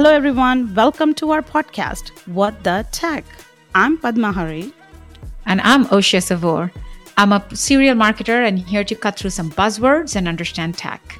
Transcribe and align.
Hello, 0.00 0.14
everyone. 0.14 0.74
Welcome 0.74 1.12
to 1.16 1.30
our 1.32 1.42
podcast, 1.42 2.08
What 2.26 2.64
the 2.64 2.86
Tech. 2.90 3.22
I'm 3.74 3.98
Padma 3.98 4.32
Hari. 4.32 4.72
And 5.44 5.60
I'm 5.60 5.84
Oshia 5.88 6.22
Savor. 6.22 6.72
I'm 7.18 7.32
a 7.32 7.44
serial 7.54 7.94
marketer 7.94 8.48
and 8.48 8.58
here 8.58 8.82
to 8.82 8.94
cut 8.94 9.18
through 9.18 9.28
some 9.28 9.50
buzzwords 9.50 10.16
and 10.16 10.26
understand 10.26 10.78
tech. 10.78 11.18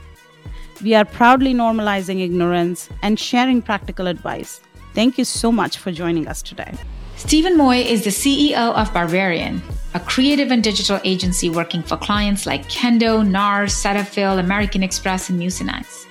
We 0.83 0.95
are 0.95 1.05
proudly 1.05 1.53
normalizing 1.53 2.23
ignorance 2.23 2.89
and 3.03 3.21
sharing 3.21 3.61
practical 3.61 4.07
advice. 4.07 4.63
Thank 4.95 5.19
you 5.19 5.27
so 5.27 5.53
much 5.53 5.77
for 5.77 5.93
joining 5.93 6.27
us 6.27 6.41
today. 6.41 6.73
Stephen 7.17 7.59
Moy 7.59 7.83
is 7.83 8.05
the 8.05 8.09
CEO 8.09 8.73
of 8.73 8.95
Barbarian, 8.95 9.61
a 9.93 10.01
creative 10.01 10.51
and 10.51 10.65
digital 10.65 10.99
agency 11.05 11.51
working 11.51 11.83
for 11.83 11.99
clients 11.99 12.47
like 12.47 12.67
Kendo, 12.71 13.23
NARS, 13.29 13.75
Cetaphil, 13.75 14.41
American 14.41 14.83
Express, 14.83 15.29
and 15.29 15.39
Mucinex. 15.39 16.07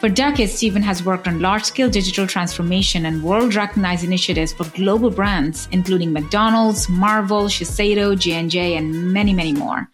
For 0.00 0.08
decades, 0.08 0.54
Stephen 0.54 0.80
has 0.80 1.04
worked 1.04 1.28
on 1.28 1.40
large 1.40 1.64
scale 1.64 1.90
digital 1.90 2.26
transformation 2.26 3.04
and 3.04 3.22
world 3.22 3.54
recognized 3.54 4.02
initiatives 4.02 4.50
for 4.50 4.64
global 4.70 5.10
brands, 5.10 5.68
including 5.72 6.10
McDonald's, 6.10 6.88
Marvel, 6.88 7.44
Shiseido, 7.44 8.18
J&J, 8.18 8.76
and 8.76 9.12
many, 9.12 9.34
many 9.34 9.52
more. 9.52 9.90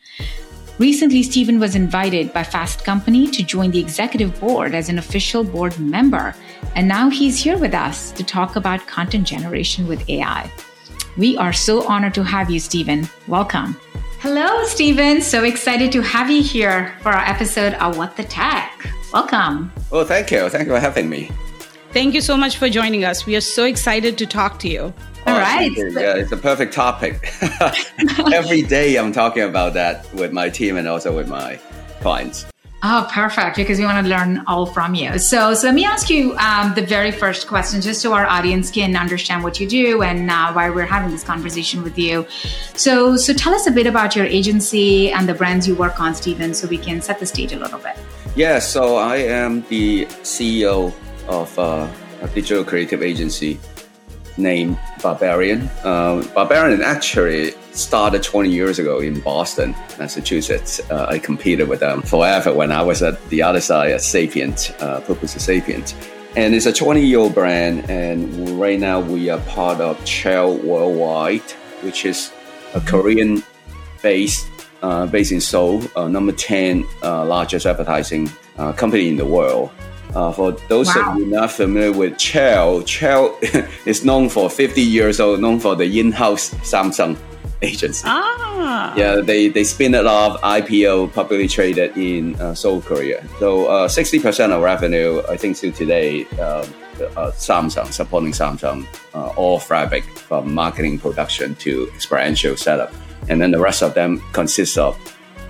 Recently, 0.78 1.24
Stephen 1.24 1.58
was 1.58 1.74
invited 1.74 2.32
by 2.32 2.44
Fast 2.44 2.84
Company 2.84 3.26
to 3.26 3.42
join 3.42 3.72
the 3.72 3.80
executive 3.80 4.38
board 4.38 4.76
as 4.76 4.88
an 4.88 4.98
official 4.98 5.42
board 5.42 5.76
member. 5.80 6.36
And 6.76 6.86
now 6.86 7.10
he's 7.10 7.42
here 7.42 7.58
with 7.58 7.74
us 7.74 8.12
to 8.12 8.22
talk 8.22 8.54
about 8.54 8.86
content 8.86 9.26
generation 9.26 9.88
with 9.88 10.08
AI. 10.08 10.48
We 11.16 11.36
are 11.36 11.52
so 11.52 11.84
honored 11.88 12.14
to 12.14 12.22
have 12.22 12.48
you, 12.48 12.60
Stephen. 12.60 13.08
Welcome. 13.26 13.76
Hello, 14.20 14.64
Stephen. 14.66 15.20
So 15.20 15.42
excited 15.42 15.90
to 15.92 16.00
have 16.00 16.30
you 16.30 16.44
here 16.44 16.94
for 17.00 17.10
our 17.10 17.24
episode 17.28 17.74
of 17.74 17.98
What 17.98 18.16
the 18.16 18.24
Tech. 18.24 18.86
Welcome. 19.16 19.72
Well, 19.90 20.04
thank 20.04 20.30
you. 20.30 20.46
Thank 20.50 20.66
you 20.66 20.74
for 20.74 20.78
having 20.78 21.08
me. 21.08 21.30
Thank 21.92 22.12
you 22.12 22.20
so 22.20 22.36
much 22.36 22.58
for 22.58 22.68
joining 22.68 23.06
us. 23.06 23.24
We 23.24 23.34
are 23.34 23.40
so 23.40 23.64
excited 23.64 24.18
to 24.18 24.26
talk 24.26 24.58
to 24.58 24.68
you. 24.68 24.82
All 25.26 25.34
oh, 25.34 25.38
right. 25.38 25.72
Yeah, 25.74 26.16
it's 26.16 26.32
a 26.32 26.36
perfect 26.36 26.74
topic. 26.74 27.32
Every 28.34 28.60
day 28.60 28.96
I'm 28.96 29.12
talking 29.12 29.44
about 29.44 29.72
that 29.72 30.12
with 30.12 30.32
my 30.32 30.50
team 30.50 30.76
and 30.76 30.86
also 30.86 31.16
with 31.16 31.28
my 31.28 31.58
clients. 32.02 32.44
Oh, 32.82 33.08
perfect. 33.10 33.56
Because 33.56 33.78
we 33.78 33.86
want 33.86 34.04
to 34.04 34.10
learn 34.10 34.44
all 34.46 34.66
from 34.66 34.94
you. 34.94 35.18
So, 35.18 35.54
so 35.54 35.66
let 35.68 35.74
me 35.74 35.86
ask 35.86 36.10
you 36.10 36.36
um, 36.36 36.74
the 36.74 36.84
very 36.84 37.10
first 37.10 37.48
question, 37.48 37.80
just 37.80 38.02
so 38.02 38.12
our 38.12 38.26
audience 38.26 38.70
can 38.70 38.94
understand 38.96 39.42
what 39.42 39.58
you 39.58 39.66
do 39.66 40.02
and 40.02 40.30
uh, 40.30 40.52
why 40.52 40.68
we're 40.68 40.84
having 40.84 41.10
this 41.10 41.24
conversation 41.24 41.82
with 41.82 41.98
you. 41.98 42.26
So, 42.74 43.16
so 43.16 43.32
tell 43.32 43.54
us 43.54 43.66
a 43.66 43.70
bit 43.70 43.86
about 43.86 44.14
your 44.14 44.26
agency 44.26 45.10
and 45.10 45.26
the 45.26 45.32
brands 45.32 45.66
you 45.66 45.74
work 45.74 46.00
on, 46.00 46.14
Stephen, 46.14 46.52
so 46.52 46.68
we 46.68 46.76
can 46.76 47.00
set 47.00 47.18
the 47.18 47.24
stage 47.24 47.54
a 47.54 47.58
little 47.58 47.78
bit. 47.78 47.96
Yeah, 48.36 48.58
so 48.58 48.96
I 48.96 49.16
am 49.16 49.62
the 49.70 50.04
CEO 50.20 50.92
of 51.26 51.58
uh, 51.58 51.88
a 52.20 52.28
digital 52.28 52.64
creative 52.64 53.02
agency 53.02 53.58
named 54.36 54.78
Barbarian. 55.02 55.70
Uh, 55.82 56.22
Barbarian 56.34 56.82
actually 56.82 57.52
started 57.72 58.22
20 58.22 58.50
years 58.50 58.78
ago 58.78 59.00
in 59.00 59.20
Boston, 59.20 59.74
Massachusetts. 59.98 60.82
Uh, 60.90 61.06
I 61.08 61.18
competed 61.18 61.66
with 61.66 61.80
them 61.80 62.02
forever 62.02 62.52
when 62.52 62.72
I 62.72 62.82
was 62.82 63.02
at 63.02 63.26
the 63.30 63.40
other 63.40 63.62
side 63.62 63.92
at 63.92 64.02
Sapient, 64.02 64.70
uh, 64.80 65.00
Publicis 65.00 65.40
Sapient. 65.40 65.94
And 66.36 66.54
it's 66.54 66.66
a 66.66 66.74
20 66.74 67.06
year 67.06 67.20
old 67.20 67.34
brand, 67.34 67.88
and 67.88 68.60
right 68.60 68.78
now 68.78 69.00
we 69.00 69.30
are 69.30 69.40
part 69.46 69.80
of 69.80 70.04
Cheil 70.04 70.58
Worldwide, 70.58 71.50
which 71.80 72.04
is 72.04 72.30
a 72.74 72.82
Korean 72.82 73.42
based 74.02 74.46
uh, 74.82 75.06
based 75.06 75.32
in 75.32 75.40
Seoul, 75.40 75.82
uh, 75.96 76.08
number 76.08 76.32
10 76.32 76.84
uh, 77.02 77.24
largest 77.24 77.66
advertising 77.66 78.30
uh, 78.58 78.72
company 78.72 79.08
in 79.08 79.16
the 79.16 79.26
world. 79.26 79.70
Uh, 80.14 80.32
for 80.32 80.52
those 80.68 80.86
wow. 80.94 81.12
of 81.12 81.18
you 81.18 81.26
not 81.26 81.50
familiar 81.50 81.92
with 81.92 82.16
Cheil, 82.16 82.82
Cheil 82.82 83.36
is 83.84 84.04
known 84.04 84.28
for 84.28 84.48
50 84.48 84.80
years 84.80 85.20
old, 85.20 85.40
known 85.40 85.60
for 85.60 85.74
the 85.74 86.00
in-house 86.00 86.50
Samsung 86.64 87.18
agency. 87.62 88.04
Ah. 88.06 88.94
Yeah, 88.96 89.16
they, 89.16 89.48
they 89.48 89.64
spin 89.64 89.94
it 89.94 90.06
off, 90.06 90.40
IPO, 90.40 91.12
publicly 91.12 91.48
traded 91.48 91.96
in 91.96 92.34
uh, 92.36 92.54
Seoul, 92.54 92.80
Korea. 92.80 93.26
So 93.38 93.66
uh, 93.66 93.88
60% 93.88 94.52
of 94.52 94.62
revenue, 94.62 95.22
I 95.28 95.36
think 95.36 95.56
still 95.56 95.72
today, 95.72 96.26
uh, 96.38 96.66
uh 96.98 97.30
Samsung, 97.32 97.92
supporting 97.92 98.32
Samsung, 98.32 98.86
uh, 99.14 99.28
all 99.36 99.58
fabric 99.58 100.04
from 100.04 100.54
marketing 100.54 100.98
production 100.98 101.54
to 101.56 101.90
experiential 101.94 102.56
setup 102.56 102.94
and 103.28 103.40
then 103.40 103.50
the 103.50 103.60
rest 103.60 103.82
of 103.82 103.94
them 103.94 104.22
consists 104.32 104.76
of 104.76 104.96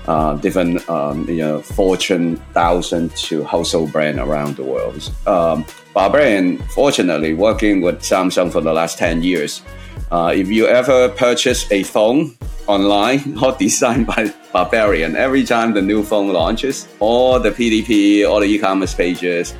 uh, 0.06 0.34
different 0.34 0.88
um, 0.88 1.28
you 1.28 1.38
know 1.38 1.60
Fortune 1.60 2.36
thousand 2.52 3.14
to 3.16 3.44
household 3.44 3.92
brand 3.92 4.18
around 4.18 4.56
the 4.56 4.64
world. 4.64 5.10
Um, 5.26 5.64
Barbarian, 5.94 6.58
fortunately, 6.68 7.34
working 7.34 7.80
with 7.80 8.00
Samsung 8.00 8.52
for 8.52 8.60
the 8.60 8.72
last 8.72 8.98
ten 8.98 9.22
years. 9.22 9.62
Uh, 10.10 10.32
if 10.34 10.48
you 10.48 10.68
ever 10.68 11.08
purchase 11.08 11.70
a 11.72 11.82
phone 11.82 12.36
online 12.66 13.36
or 13.42 13.52
designed 13.52 14.06
by 14.06 14.32
Barbarian, 14.52 15.16
every 15.16 15.44
time 15.44 15.74
the 15.74 15.82
new 15.82 16.04
phone 16.04 16.32
launches, 16.32 16.86
all 17.00 17.40
the 17.40 17.50
PDP, 17.50 18.28
all 18.28 18.40
the 18.40 18.46
e-commerce 18.46 18.94
pages, 18.94 19.54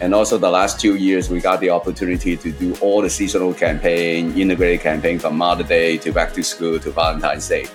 and 0.00 0.14
also 0.14 0.38
the 0.38 0.50
last 0.50 0.80
two 0.80 0.96
years, 0.96 1.28
we 1.28 1.40
got 1.40 1.60
the 1.60 1.70
opportunity 1.70 2.36
to 2.36 2.52
do 2.52 2.74
all 2.80 3.02
the 3.02 3.10
seasonal 3.10 3.52
campaign, 3.52 4.32
integrated 4.38 4.80
campaign 4.80 5.18
from 5.18 5.36
Mother 5.36 5.64
Day 5.64 5.96
to 5.98 6.12
back 6.12 6.32
to 6.34 6.42
school 6.42 6.78
to 6.78 6.90
Valentine's 6.90 7.48
Day, 7.48 7.66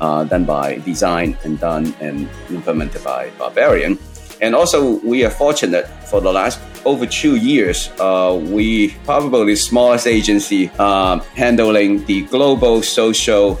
uh, 0.00 0.24
done 0.24 0.44
by 0.44 0.78
design 0.78 1.36
and 1.44 1.58
done 1.58 1.94
and 2.00 2.28
implemented 2.50 3.02
by 3.02 3.30
Barbarian. 3.38 3.98
And 4.40 4.54
also, 4.54 5.00
we 5.00 5.24
are 5.24 5.30
fortunate 5.30 5.86
for 6.08 6.20
the 6.20 6.32
last 6.32 6.60
over 6.84 7.06
two 7.06 7.36
years, 7.36 7.90
uh, 7.98 8.38
we 8.50 8.90
probably 9.04 9.54
the 9.54 9.56
smallest 9.56 10.06
agency 10.06 10.70
uh, 10.78 11.18
handling 11.34 12.04
the 12.06 12.22
global 12.22 12.82
social 12.82 13.58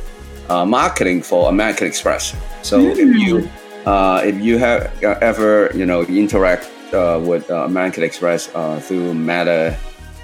uh, 0.48 0.64
marketing 0.64 1.22
for 1.22 1.48
American 1.48 1.86
Express. 1.86 2.36
So 2.62 2.80
mm. 2.80 2.96
if 2.98 3.16
you 3.16 3.50
uh, 3.86 4.22
if 4.24 4.40
you 4.40 4.58
have 4.58 5.02
uh, 5.02 5.18
ever 5.20 5.70
you 5.74 5.86
know 5.86 6.02
interact 6.02 6.70
uh, 6.94 7.18
with 7.18 7.50
uh, 7.50 7.64
American 7.64 8.02
Express 8.02 8.50
uh, 8.54 8.80
through 8.80 9.14
Meta, 9.14 9.76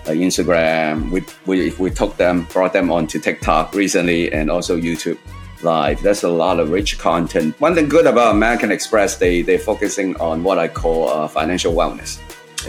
uh, 0.07 0.11
Instagram. 0.11 1.11
We, 1.11 1.25
we, 1.47 1.75
we 1.79 1.91
took 1.91 2.17
them, 2.17 2.45
brought 2.53 2.73
them 2.73 2.91
onto 2.91 3.19
TikTok 3.19 3.75
recently 3.75 4.33
and 4.33 4.51
also 4.51 4.81
YouTube 4.81 5.19
Live. 5.63 6.01
That's 6.03 6.23
a 6.23 6.29
lot 6.29 6.59
of 6.59 6.71
rich 6.71 6.99
content. 6.99 7.61
One 7.61 7.75
thing 7.75 7.89
good 7.89 8.07
about 8.07 8.35
American 8.35 8.73
Express, 8.73 9.17
they, 9.17 9.43
they're 9.43 9.59
focusing 9.59 10.17
on 10.17 10.43
what 10.43 10.59
I 10.59 10.69
call 10.69 11.11
uh, 11.11 11.29
financial 11.29 11.75
wellness. 11.75 12.19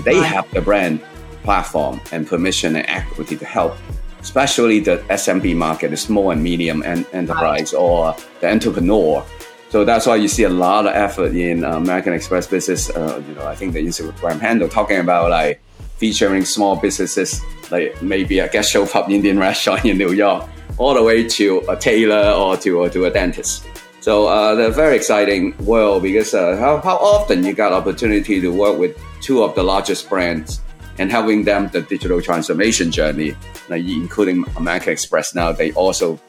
They 0.03 0.15
right. 0.15 0.25
have 0.25 0.51
the 0.51 0.61
brand 0.61 1.01
platform 1.43 2.01
and 2.11 2.27
permission 2.27 2.75
and 2.75 2.85
equity 2.87 3.37
to 3.37 3.45
help 3.45 3.77
especially 4.21 4.79
the 4.79 4.97
SMB 5.09 5.55
market, 5.55 5.89
the 5.89 5.97
small 5.97 6.31
and 6.31 6.41
medium 6.41 6.83
enterprise 6.83 7.73
or 7.73 8.15
the 8.39 8.51
entrepreneur 8.51 9.25
so 9.71 9.85
that's 9.85 10.05
why 10.05 10.17
you 10.17 10.27
see 10.27 10.43
a 10.43 10.49
lot 10.49 10.85
of 10.85 10.93
effort 10.93 11.33
in 11.33 11.63
uh, 11.63 11.77
American 11.77 12.11
Express 12.11 12.45
business. 12.45 12.89
Uh, 12.89 13.23
you 13.25 13.35
know, 13.35 13.47
I 13.47 13.55
think 13.55 13.71
the 13.71 13.79
Instagram 13.79 14.41
handle 14.41 14.67
talking 14.67 14.99
about 14.99 15.29
like 15.29 15.61
featuring 15.95 16.43
small 16.43 16.75
businesses, 16.75 17.41
like 17.71 18.01
maybe 18.01 18.39
a 18.39 18.49
gastropub 18.49 19.09
Indian 19.09 19.39
restaurant 19.39 19.85
in 19.91 19.97
New 19.97 20.11
York, 20.11 20.45
all 20.77 20.93
the 20.93 21.01
way 21.01 21.25
to 21.25 21.59
a 21.69 21.77
tailor 21.77 22.33
or 22.33 22.57
to 22.57 22.79
or 22.79 22.89
to 22.89 23.05
a 23.05 23.09
dentist. 23.09 23.65
So 24.01 24.27
uh, 24.27 24.55
they're 24.55 24.71
very 24.71 24.97
exciting 24.97 25.55
world 25.63 26.03
because 26.03 26.33
uh, 26.33 26.57
how, 26.57 26.81
how 26.81 26.97
often 26.97 27.45
you 27.45 27.53
got 27.53 27.71
opportunity 27.71 28.41
to 28.41 28.49
work 28.49 28.77
with 28.77 28.99
two 29.21 29.41
of 29.41 29.55
the 29.55 29.63
largest 29.63 30.09
brands 30.09 30.59
and 30.97 31.09
helping 31.09 31.45
them 31.45 31.69
the 31.69 31.81
digital 31.81 32.21
transformation 32.21 32.91
journey, 32.91 33.35
like 33.69 33.85
including 33.85 34.43
American 34.57 34.91
Express. 34.91 35.33
Now 35.33 35.53
they 35.53 35.71
also 35.73 36.19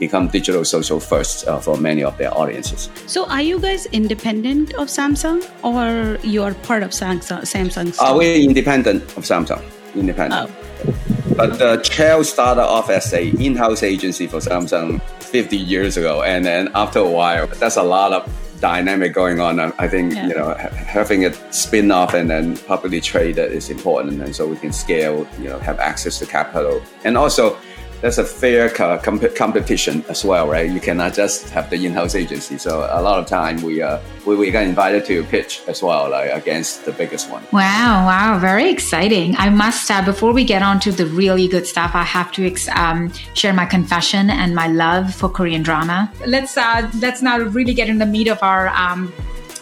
become 0.00 0.26
digital 0.28 0.64
social 0.64 0.98
first 0.98 1.46
uh, 1.46 1.60
for 1.60 1.76
many 1.76 2.02
of 2.02 2.16
their 2.18 2.36
audiences. 2.36 2.90
So, 3.06 3.26
are 3.26 3.42
you 3.42 3.60
guys 3.60 3.86
independent 3.86 4.74
of 4.74 4.88
Samsung, 4.88 5.46
or 5.62 6.18
you 6.26 6.42
are 6.42 6.54
part 6.54 6.82
of 6.82 6.90
Samsung? 6.90 7.42
Samsung. 7.42 7.94
Uh, 8.00 8.16
we're 8.16 8.40
independent 8.42 9.02
of 9.16 9.24
Samsung. 9.24 9.62
Independent. 9.94 10.50
Oh. 10.50 10.94
But 11.36 11.58
the 11.58 11.76
Cheil 11.82 12.24
started 12.24 12.62
off 12.62 12.90
as 12.90 13.12
a 13.12 13.28
in-house 13.28 13.82
agency 13.82 14.26
for 14.26 14.38
Samsung 14.38 15.00
50 15.20 15.56
years 15.56 15.96
ago, 15.96 16.22
and 16.22 16.44
then 16.44 16.70
after 16.74 16.98
a 16.98 17.08
while, 17.08 17.46
that's 17.46 17.76
a 17.76 17.82
lot 17.82 18.12
of 18.12 18.28
dynamic 18.60 19.14
going 19.14 19.40
on. 19.40 19.58
I 19.60 19.88
think 19.88 20.14
yeah. 20.14 20.28
you 20.28 20.34
know 20.34 20.54
having 20.54 21.22
it 21.22 21.34
spin 21.52 21.90
off 21.90 22.14
and 22.14 22.28
then 22.28 22.56
publicly 22.58 23.00
traded 23.00 23.52
is 23.52 23.70
important, 23.70 24.22
and 24.22 24.34
so 24.34 24.46
we 24.46 24.56
can 24.56 24.72
scale. 24.72 25.26
You 25.38 25.48
know, 25.50 25.58
have 25.60 25.78
access 25.78 26.18
to 26.18 26.26
capital, 26.26 26.82
and 27.04 27.16
also 27.16 27.56
that's 28.00 28.18
a 28.18 28.24
fair 28.24 28.70
comp- 28.70 29.34
competition 29.34 30.04
as 30.08 30.24
well, 30.24 30.48
right? 30.48 30.70
You 30.70 30.80
cannot 30.80 31.14
just 31.14 31.50
have 31.50 31.68
the 31.70 31.84
in-house 31.84 32.14
agency. 32.14 32.58
So 32.58 32.88
a 32.90 33.02
lot 33.02 33.18
of 33.18 33.26
time 33.26 33.60
we 33.62 33.82
uh, 33.82 34.00
we, 34.26 34.36
we 34.36 34.50
got 34.50 34.64
invited 34.64 35.04
to 35.06 35.22
pitch 35.24 35.62
as 35.66 35.82
well, 35.82 36.10
like 36.10 36.30
against 36.30 36.84
the 36.84 36.92
biggest 36.92 37.30
one. 37.30 37.42
Wow, 37.52 38.06
wow, 38.06 38.38
very 38.38 38.70
exciting! 38.70 39.36
I 39.36 39.50
must 39.50 39.90
uh, 39.90 40.04
before 40.04 40.32
we 40.32 40.44
get 40.44 40.62
on 40.62 40.80
to 40.80 40.92
the 40.92 41.06
really 41.06 41.48
good 41.48 41.66
stuff, 41.66 41.92
I 41.94 42.04
have 42.04 42.32
to 42.32 42.46
ex- 42.46 42.68
um, 42.68 43.12
share 43.34 43.52
my 43.52 43.66
confession 43.66 44.30
and 44.30 44.54
my 44.54 44.68
love 44.68 45.14
for 45.14 45.28
Korean 45.28 45.62
drama. 45.62 46.10
Let's 46.26 46.56
uh, 46.56 46.90
let's 47.00 47.22
now 47.22 47.38
really 47.38 47.74
get 47.74 47.88
in 47.88 47.98
the 47.98 48.06
meat 48.06 48.28
of 48.28 48.42
our 48.42 48.68
um, 48.68 49.12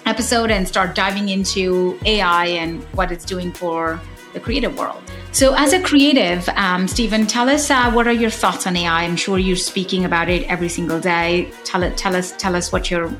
episode 0.06 0.50
and 0.50 0.66
start 0.66 0.94
diving 0.94 1.28
into 1.28 1.98
AI 2.06 2.46
and 2.46 2.82
what 2.94 3.12
it's 3.12 3.24
doing 3.24 3.52
for 3.52 4.00
the 4.32 4.40
creative 4.40 4.76
world. 4.76 5.02
So, 5.32 5.54
as 5.54 5.72
a 5.72 5.80
creative, 5.80 6.48
um, 6.50 6.88
Stephen, 6.88 7.26
tell 7.26 7.48
us 7.48 7.70
uh, 7.70 7.90
what 7.92 8.06
are 8.06 8.12
your 8.12 8.30
thoughts 8.30 8.66
on 8.66 8.76
AI? 8.76 9.04
I'm 9.04 9.16
sure 9.16 9.38
you're 9.38 9.56
speaking 9.56 10.04
about 10.04 10.28
it 10.28 10.48
every 10.48 10.68
single 10.68 11.00
day. 11.00 11.50
Tell 11.64 11.82
it, 11.82 11.96
tell 11.96 12.16
us, 12.16 12.32
tell 12.38 12.56
us 12.56 12.72
what 12.72 12.90
your 12.90 13.12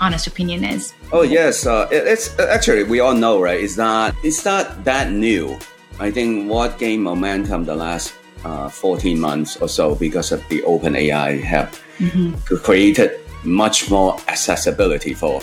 honest 0.00 0.26
opinion 0.26 0.64
is. 0.64 0.94
Oh 1.12 1.22
yes, 1.22 1.66
uh, 1.66 1.88
it's 1.90 2.38
actually 2.38 2.84
we 2.84 3.00
all 3.00 3.14
know, 3.14 3.40
right? 3.40 3.60
It's 3.60 3.76
not 3.76 4.14
it's 4.22 4.44
not 4.44 4.84
that 4.84 5.12
new. 5.12 5.58
I 5.98 6.10
think 6.10 6.50
what 6.50 6.78
gained 6.78 7.02
momentum 7.02 7.64
the 7.64 7.74
last 7.74 8.14
uh, 8.44 8.68
14 8.68 9.18
months 9.18 9.56
or 9.56 9.68
so 9.68 9.94
because 9.94 10.30
of 10.30 10.46
the 10.48 10.62
OpenAI 10.62 11.42
have 11.42 11.82
mm-hmm. 11.98 12.34
created 12.56 13.18
much 13.44 13.90
more 13.90 14.18
accessibility 14.28 15.14
for 15.14 15.40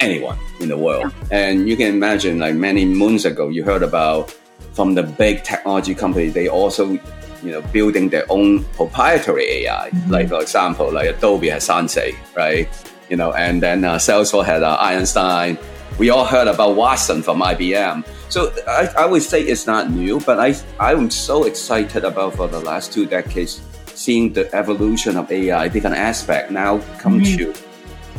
anyone 0.00 0.38
in 0.60 0.68
the 0.68 0.76
world. 0.76 1.12
Yeah. 1.30 1.38
And 1.38 1.68
you 1.68 1.76
can 1.76 1.88
imagine, 1.88 2.38
like 2.38 2.54
many 2.54 2.84
moons 2.84 3.24
ago, 3.24 3.48
you 3.48 3.62
heard 3.62 3.82
about 3.82 4.34
from 4.74 4.94
the 4.94 5.02
big 5.02 5.44
technology 5.44 5.94
company, 5.94 6.28
they 6.28 6.48
also, 6.48 6.90
you 6.90 7.52
know, 7.52 7.62
building 7.72 8.08
their 8.08 8.26
own 8.28 8.64
proprietary 8.76 9.44
AI. 9.64 9.90
Mm-hmm. 9.90 10.10
Like 10.10 10.28
for 10.28 10.40
example, 10.42 10.92
like 10.92 11.08
Adobe 11.08 11.48
has 11.48 11.64
Sensei, 11.64 12.14
right? 12.36 12.68
You 13.08 13.16
know, 13.16 13.32
and 13.32 13.62
then 13.62 13.84
uh, 13.84 13.96
Salesforce 13.96 14.44
had 14.44 14.62
uh, 14.62 14.76
Einstein. 14.80 15.58
We 15.98 16.10
all 16.10 16.24
heard 16.24 16.48
about 16.48 16.74
Watson 16.74 17.22
from 17.22 17.40
IBM. 17.40 18.04
So 18.28 18.52
I, 18.66 18.88
I 18.98 19.06
would 19.06 19.22
say 19.22 19.42
it's 19.42 19.66
not 19.66 19.90
new, 19.90 20.18
but 20.20 20.40
I 20.40 20.56
I'm 20.80 21.10
so 21.10 21.44
excited 21.44 22.04
about 22.04 22.34
for 22.34 22.48
the 22.48 22.60
last 22.60 22.92
two 22.92 23.06
decades 23.06 23.62
seeing 23.94 24.32
the 24.32 24.52
evolution 24.54 25.16
of 25.16 25.30
AI, 25.30 25.68
different 25.68 25.96
aspect 25.96 26.50
now 26.50 26.78
come 26.98 27.20
mm-hmm. 27.20 27.52
to 27.52 27.54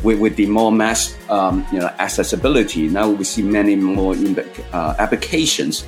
with, 0.04 0.19
with 0.19 0.36
the 0.36 0.46
more 0.46 0.72
mass 0.72 1.16
um, 1.30 1.66
you 1.72 1.80
know 1.80 1.88
accessibility. 2.00 2.88
Now 2.88 3.10
we 3.10 3.24
see 3.24 3.42
many 3.42 3.75
more 3.75 4.16
uh, 4.72 4.96
applications. 5.00 5.86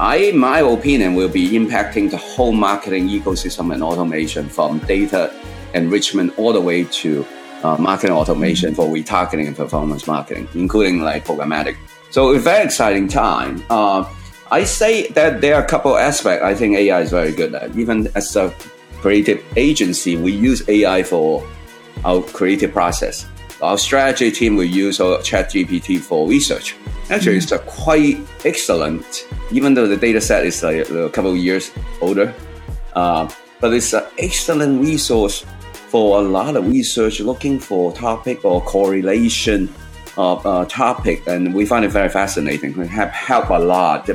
I, 0.00 0.30
my 0.30 0.60
opinion, 0.60 1.14
will 1.14 1.28
be 1.28 1.50
impacting 1.50 2.08
the 2.08 2.16
whole 2.16 2.52
marketing 2.52 3.08
ecosystem 3.08 3.74
and 3.74 3.82
automation 3.82 4.48
from 4.48 4.78
data 4.80 5.34
enrichment 5.74 6.38
all 6.38 6.52
the 6.52 6.60
way 6.60 6.84
to 6.84 7.26
uh, 7.64 7.76
marketing 7.78 8.14
automation 8.14 8.76
for 8.76 8.86
retargeting 8.86 9.48
and 9.48 9.56
performance 9.56 10.06
marketing, 10.06 10.46
including 10.54 11.00
like 11.02 11.24
programmatic. 11.26 11.76
So 12.10 12.32
a 12.32 12.38
very 12.38 12.64
exciting 12.64 13.08
time. 13.08 13.64
Uh, 13.68 14.08
I 14.52 14.62
say 14.62 15.08
that 15.08 15.40
there 15.40 15.56
are 15.56 15.64
a 15.64 15.66
couple 15.66 15.96
aspects 15.96 16.44
I 16.44 16.54
think 16.54 16.76
AI 16.76 17.00
is 17.00 17.10
very 17.10 17.32
good 17.32 17.52
at. 17.56 17.76
Even 17.76 18.06
as 18.14 18.36
a 18.36 18.54
creative 19.00 19.44
agency, 19.56 20.16
we 20.16 20.30
use 20.30 20.66
AI 20.68 21.02
for 21.02 21.44
our 22.04 22.22
creative 22.22 22.72
process. 22.72 23.26
Our 23.60 23.76
strategy 23.76 24.30
team 24.30 24.56
will 24.56 24.64
use 24.64 25.00
our 25.00 25.18
ChatGPT 25.18 25.98
for 25.98 26.28
research. 26.28 26.76
Actually, 27.10 27.38
mm-hmm. 27.38 27.54
it's 27.54 27.64
quite 27.66 28.18
excellent, 28.44 29.26
even 29.50 29.74
though 29.74 29.88
the 29.88 29.96
data 29.96 30.20
set 30.20 30.46
is 30.46 30.62
like 30.62 30.88
a 30.90 31.10
couple 31.10 31.32
of 31.32 31.36
years 31.36 31.72
older. 32.00 32.32
Uh, 32.94 33.28
but 33.60 33.74
it's 33.74 33.92
an 33.92 34.04
excellent 34.18 34.80
resource 34.80 35.44
for 35.72 36.18
a 36.18 36.22
lot 36.22 36.54
of 36.54 36.68
research 36.68 37.18
looking 37.20 37.58
for 37.58 37.92
topic 37.92 38.44
or 38.44 38.60
correlation 38.60 39.72
of 40.16 40.44
uh, 40.46 40.64
topic, 40.66 41.22
and 41.26 41.54
we 41.54 41.64
find 41.64 41.84
it 41.84 41.88
very 41.90 42.08
fascinating. 42.08 42.78
It 42.80 42.88
have 42.88 43.10
helped 43.10 43.50
a 43.50 43.58
lot, 43.58 44.08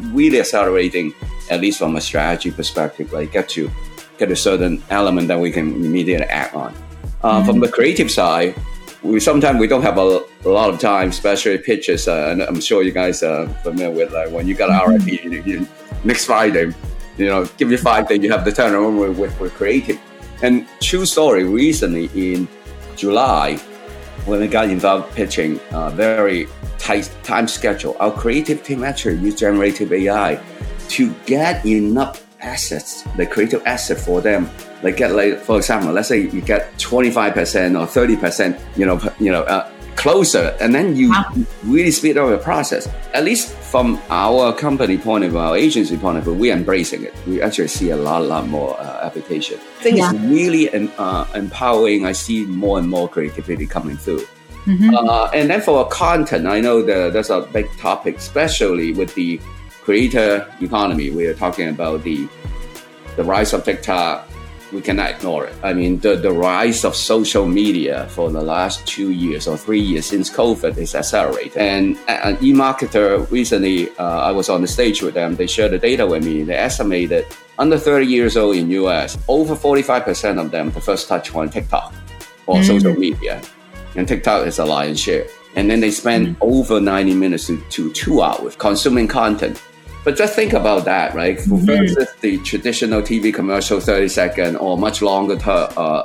really 0.00 0.40
accelerating, 0.40 1.14
at 1.50 1.60
least 1.60 1.78
from 1.78 1.96
a 1.96 2.00
strategy 2.00 2.50
perspective, 2.50 3.12
like 3.12 3.32
get 3.32 3.48
to 3.50 3.70
get 4.18 4.30
a 4.30 4.36
certain 4.36 4.82
element 4.90 5.28
that 5.28 5.38
we 5.38 5.50
can 5.50 5.84
immediately 5.84 6.26
act 6.26 6.54
on. 6.54 6.74
Uh, 7.22 7.36
mm-hmm. 7.36 7.46
From 7.46 7.60
the 7.60 7.68
creative 7.68 8.10
side, 8.10 8.54
we 9.02 9.20
sometimes 9.20 9.58
we 9.58 9.66
don't 9.66 9.82
have 9.82 9.98
a, 9.98 10.24
a 10.44 10.48
lot 10.48 10.70
of 10.70 10.78
time, 10.78 11.08
especially 11.08 11.58
pitches, 11.58 12.08
uh, 12.08 12.28
and 12.30 12.42
I'm 12.42 12.60
sure 12.60 12.82
you 12.82 12.92
guys 12.92 13.22
are 13.22 13.48
familiar 13.62 13.90
with 13.90 14.12
like 14.12 14.30
when 14.30 14.46
you 14.46 14.54
got 14.54 14.70
an 14.70 14.76
mm-hmm. 14.76 15.08
RFP 15.08 15.24
you, 15.24 15.42
you, 15.42 15.68
next 16.04 16.26
Friday, 16.26 16.72
you 17.16 17.26
know, 17.26 17.44
give 17.56 17.70
you 17.70 17.78
five 17.78 18.08
days, 18.08 18.22
you 18.22 18.30
have 18.30 18.44
the 18.44 18.50
turnaround 18.50 19.16
with, 19.16 19.38
with 19.40 19.54
creative. 19.54 20.00
And 20.42 20.66
true 20.80 21.06
story, 21.06 21.44
recently 21.44 22.10
in 22.14 22.48
July, 22.96 23.56
when 24.24 24.40
we 24.40 24.48
got 24.48 24.68
involved 24.68 25.14
pitching, 25.14 25.58
uh, 25.72 25.90
very 25.90 26.46
tight 26.78 27.10
time 27.22 27.48
schedule, 27.48 27.96
our 28.00 28.12
creative 28.12 28.62
team 28.62 28.84
actually 28.84 29.16
used 29.16 29.38
generative 29.38 29.92
AI 29.92 30.40
to 30.88 31.12
get 31.26 31.64
enough 31.66 32.26
assets, 32.40 33.02
the 33.16 33.26
creative 33.26 33.62
asset 33.66 33.98
for 33.98 34.20
them. 34.20 34.48
Like 34.82 34.96
get 34.96 35.12
like 35.12 35.38
for 35.38 35.56
example, 35.56 35.92
let's 35.92 36.08
say 36.08 36.20
you 36.20 36.40
get 36.40 36.76
twenty 36.78 37.10
five 37.10 37.34
percent 37.34 37.76
or 37.76 37.86
thirty 37.86 38.16
percent, 38.16 38.58
you 38.76 38.84
know, 38.84 39.00
you 39.18 39.30
know, 39.30 39.42
uh, 39.42 39.70
closer, 39.96 40.56
and 40.60 40.74
then 40.74 40.96
you 40.96 41.10
wow. 41.10 41.24
really 41.64 41.90
speed 41.90 42.18
up 42.18 42.28
the 42.30 42.38
process. 42.38 42.88
At 43.14 43.24
least 43.24 43.52
from 43.54 44.00
our 44.10 44.52
company 44.52 44.98
point 44.98 45.24
of 45.24 45.30
view, 45.30 45.38
our 45.38 45.56
agency 45.56 45.96
point 45.96 46.18
of 46.18 46.24
view, 46.24 46.34
we're 46.34 46.52
embracing 46.52 47.04
it. 47.04 47.14
We 47.26 47.40
actually 47.40 47.68
see 47.68 47.90
a 47.90 47.96
lot, 47.96 48.24
lot 48.24 48.48
more 48.48 48.78
uh, 48.80 49.06
application. 49.06 49.58
I 49.78 49.82
think 49.82 49.98
yeah. 49.98 50.12
it's 50.12 50.20
really 50.24 50.68
uh, 50.98 51.26
empowering. 51.34 52.04
I 52.04 52.12
see 52.12 52.44
more 52.44 52.78
and 52.78 52.88
more 52.88 53.08
creativity 53.08 53.66
coming 53.66 53.96
through. 53.96 54.26
Mm-hmm. 54.66 54.94
Uh, 54.94 55.30
and 55.34 55.50
then 55.50 55.60
for 55.60 55.88
content, 55.88 56.46
I 56.46 56.60
know 56.60 56.82
that 56.82 57.12
that's 57.12 57.30
a 57.30 57.40
big 57.40 57.68
topic, 57.78 58.16
especially 58.16 58.92
with 58.92 59.14
the 59.14 59.40
creator 59.82 60.52
economy. 60.60 61.10
We 61.10 61.26
are 61.26 61.34
talking 61.34 61.68
about 61.68 62.02
the 62.02 62.28
the 63.16 63.24
rise 63.24 63.52
of 63.52 63.64
TikTok. 63.64 64.28
We 64.72 64.80
cannot 64.80 65.10
ignore 65.10 65.46
it. 65.46 65.54
I 65.62 65.74
mean, 65.74 65.98
the, 65.98 66.16
the 66.16 66.32
rise 66.32 66.84
of 66.84 66.96
social 66.96 67.46
media 67.46 68.08
for 68.08 68.30
the 68.30 68.40
last 68.40 68.86
two 68.86 69.10
years 69.10 69.46
or 69.46 69.58
three 69.58 69.80
years 69.80 70.06
since 70.06 70.30
COVID 70.30 70.78
is 70.78 70.94
accelerated. 70.94 71.58
And 71.58 71.98
an 72.08 72.36
eMarketer 72.38 73.30
recently, 73.30 73.90
uh, 73.98 74.20
I 74.20 74.30
was 74.30 74.48
on 74.48 74.62
the 74.62 74.68
stage 74.68 75.02
with 75.02 75.12
them. 75.12 75.36
They 75.36 75.46
shared 75.46 75.72
the 75.72 75.78
data 75.78 76.06
with 76.06 76.24
me. 76.24 76.42
They 76.42 76.56
estimated 76.56 77.26
under 77.58 77.78
30 77.78 78.06
years 78.06 78.36
old 78.36 78.56
in 78.56 78.70
US, 78.70 79.18
over 79.28 79.54
45% 79.54 80.40
of 80.40 80.50
them 80.50 80.70
the 80.70 80.80
first 80.80 81.06
touch 81.06 81.34
on 81.34 81.50
TikTok 81.50 81.92
or 82.46 82.56
mm-hmm. 82.56 82.64
social 82.64 82.94
media. 82.94 83.42
And 83.94 84.08
TikTok 84.08 84.46
is 84.46 84.58
a 84.58 84.64
lion's 84.64 85.00
share. 85.00 85.26
And 85.54 85.70
then 85.70 85.80
they 85.80 85.90
spend 85.90 86.28
mm-hmm. 86.28 86.42
over 86.42 86.80
90 86.80 87.14
minutes 87.14 87.46
to, 87.48 87.60
to 87.60 87.92
two 87.92 88.22
hours 88.22 88.56
consuming 88.56 89.06
content 89.06 89.62
but 90.04 90.16
just 90.16 90.34
think 90.34 90.52
about 90.52 90.84
that, 90.84 91.14
right? 91.14 91.38
Mm-hmm. 91.38 91.64
Versus 91.64 92.08
the 92.20 92.38
traditional 92.38 93.02
TV 93.02 93.32
commercial, 93.32 93.80
30 93.80 94.08
second 94.08 94.56
or 94.56 94.76
much 94.76 95.02
longer 95.02 95.36
ter- 95.36 95.68
uh, 95.76 96.04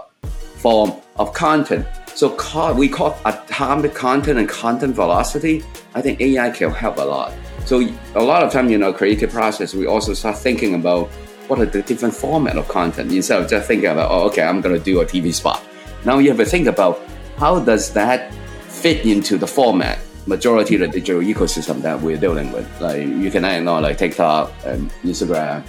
form 0.57 0.93
of 1.17 1.33
content. 1.33 1.87
So 2.13 2.29
call, 2.31 2.73
we 2.73 2.89
call 2.89 3.17
atomic 3.25 3.93
content 3.93 4.39
and 4.39 4.49
content 4.49 4.95
velocity. 4.95 5.63
I 5.95 6.01
think 6.01 6.19
AI 6.21 6.49
can 6.51 6.71
help 6.71 6.97
a 6.97 7.01
lot. 7.01 7.33
So 7.65 7.87
a 8.15 8.23
lot 8.23 8.43
of 8.43 8.51
time, 8.51 8.69
you 8.69 8.77
know, 8.77 8.93
creative 8.93 9.31
process, 9.31 9.73
we 9.73 9.87
also 9.87 10.13
start 10.13 10.37
thinking 10.37 10.73
about 10.75 11.09
what 11.47 11.59
are 11.59 11.65
the 11.65 11.81
different 11.81 12.13
format 12.13 12.57
of 12.57 12.67
content 12.67 13.11
instead 13.11 13.41
of 13.41 13.49
just 13.49 13.67
thinking 13.67 13.89
about, 13.89 14.11
oh, 14.11 14.25
okay, 14.27 14.43
I'm 14.43 14.61
going 14.61 14.77
to 14.77 14.83
do 14.83 15.01
a 15.01 15.05
TV 15.05 15.33
spot. 15.33 15.63
Now 16.05 16.19
you 16.19 16.29
have 16.29 16.37
to 16.37 16.45
think 16.45 16.67
about 16.67 17.01
how 17.37 17.59
does 17.59 17.93
that 17.93 18.33
fit 18.67 19.05
into 19.05 19.37
the 19.37 19.47
format 19.47 19.99
majority 20.27 20.75
of 20.75 20.81
the 20.81 20.87
digital 20.87 21.21
ecosystem 21.21 21.81
that 21.81 22.01
we're 22.01 22.17
dealing 22.17 22.51
with. 22.51 22.69
Like 22.81 23.07
you 23.07 23.31
can 23.31 23.45
ignore 23.45 23.81
like 23.81 23.97
TikTok 23.97 24.51
and 24.65 24.91
Instagram, 25.03 25.63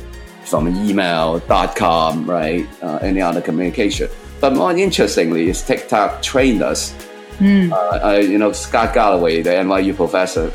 from 0.45 0.69
email.com, 0.69 2.29
right? 2.29 2.67
Uh, 2.83 2.99
any 3.03 3.21
other 3.21 3.41
communication. 3.41 4.09
But 4.41 4.55
more 4.55 4.77
interestingly, 4.77 5.49
is 5.49 5.63
TikTok 5.63 6.23
trained 6.23 6.63
us. 6.63 6.95
Mm. 7.39 7.71
Uh, 7.71 7.77
uh, 7.77 8.17
you 8.17 8.39
know, 8.39 8.53
Scott 8.53 8.95
Galloway, 8.95 9.43
the 9.43 9.51
NYU 9.51 9.95
professor, 9.95 10.49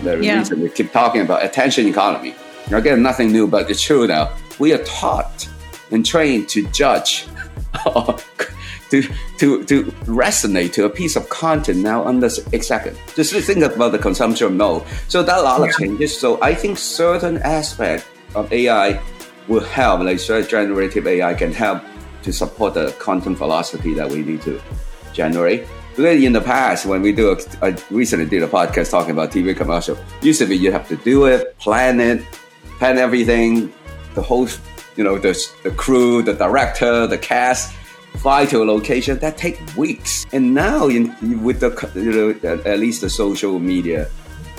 very 0.00 0.26
yeah. 0.26 0.38
recently 0.38 0.70
keep 0.70 0.92
talking 0.92 1.20
about 1.20 1.44
attention 1.44 1.86
economy. 1.86 2.34
Again, 2.70 3.02
nothing 3.02 3.32
new, 3.32 3.46
but 3.46 3.70
it's 3.70 3.82
true 3.82 4.06
now. 4.06 4.34
We 4.58 4.72
are 4.72 4.82
taught 4.84 5.48
and 5.90 6.04
trained 6.06 6.48
to 6.50 6.66
judge 6.68 7.26
to, 8.92 9.02
to, 9.38 9.64
to 9.64 9.84
resonate 10.04 10.74
to 10.74 10.84
a 10.84 10.90
piece 10.90 11.16
of 11.16 11.26
content 11.30 11.78
now 11.78 12.04
under 12.04 12.26
a 12.26 12.60
second. 12.60 12.98
Just 13.16 13.32
think 13.32 13.62
about 13.62 13.92
the 13.92 13.98
consumption 13.98 14.58
mode. 14.58 14.84
So 15.08 15.22
that 15.22 15.38
a 15.38 15.42
lot 15.42 15.66
of 15.66 15.74
changes. 15.76 16.16
So 16.16 16.40
I 16.42 16.54
think 16.54 16.76
certain 16.76 17.38
aspect 17.38 18.06
of 18.34 18.52
AI 18.52 19.00
will 19.48 19.60
help, 19.64 20.00
like 20.02 20.18
generative 20.20 21.06
AI 21.06 21.32
can 21.32 21.52
help 21.52 21.82
to 22.22 22.32
support 22.32 22.74
the 22.74 22.92
content 22.98 23.38
velocity 23.38 23.94
that 23.94 24.10
we 24.10 24.22
need 24.22 24.42
to 24.42 24.60
generate. 25.14 25.66
Because 25.96 26.22
in 26.22 26.34
the 26.34 26.40
past, 26.42 26.84
when 26.84 27.00
we 27.00 27.12
do, 27.12 27.32
a, 27.32 27.36
I 27.64 27.76
recently 27.90 28.26
did 28.26 28.42
a 28.42 28.46
podcast 28.46 28.90
talking 28.90 29.12
about 29.12 29.30
TV 29.30 29.56
commercial. 29.56 29.96
Used 30.20 30.40
to 30.40 30.46
be 30.46 30.56
you 30.56 30.70
have 30.70 30.86
to 30.88 30.96
do 30.96 31.24
it, 31.26 31.58
plan 31.58 31.98
it, 31.98 32.24
plan 32.78 32.98
everything, 32.98 33.72
the 34.14 34.22
whole, 34.22 34.48
you 34.96 35.04
know, 35.04 35.18
the 35.18 35.32
the 35.62 35.70
crew, 35.70 36.22
the 36.22 36.34
director, 36.34 37.06
the 37.06 37.18
cast 37.18 37.74
a 38.24 38.64
location 38.64 39.18
that 39.18 39.36
take 39.36 39.58
weeks. 39.76 40.26
And 40.32 40.54
now, 40.54 40.88
in, 40.88 41.42
with 41.42 41.60
the 41.60 41.70
you 41.94 42.12
know, 42.12 42.60
at 42.64 42.78
least 42.78 43.00
the 43.00 43.10
social 43.10 43.58
media, 43.58 44.08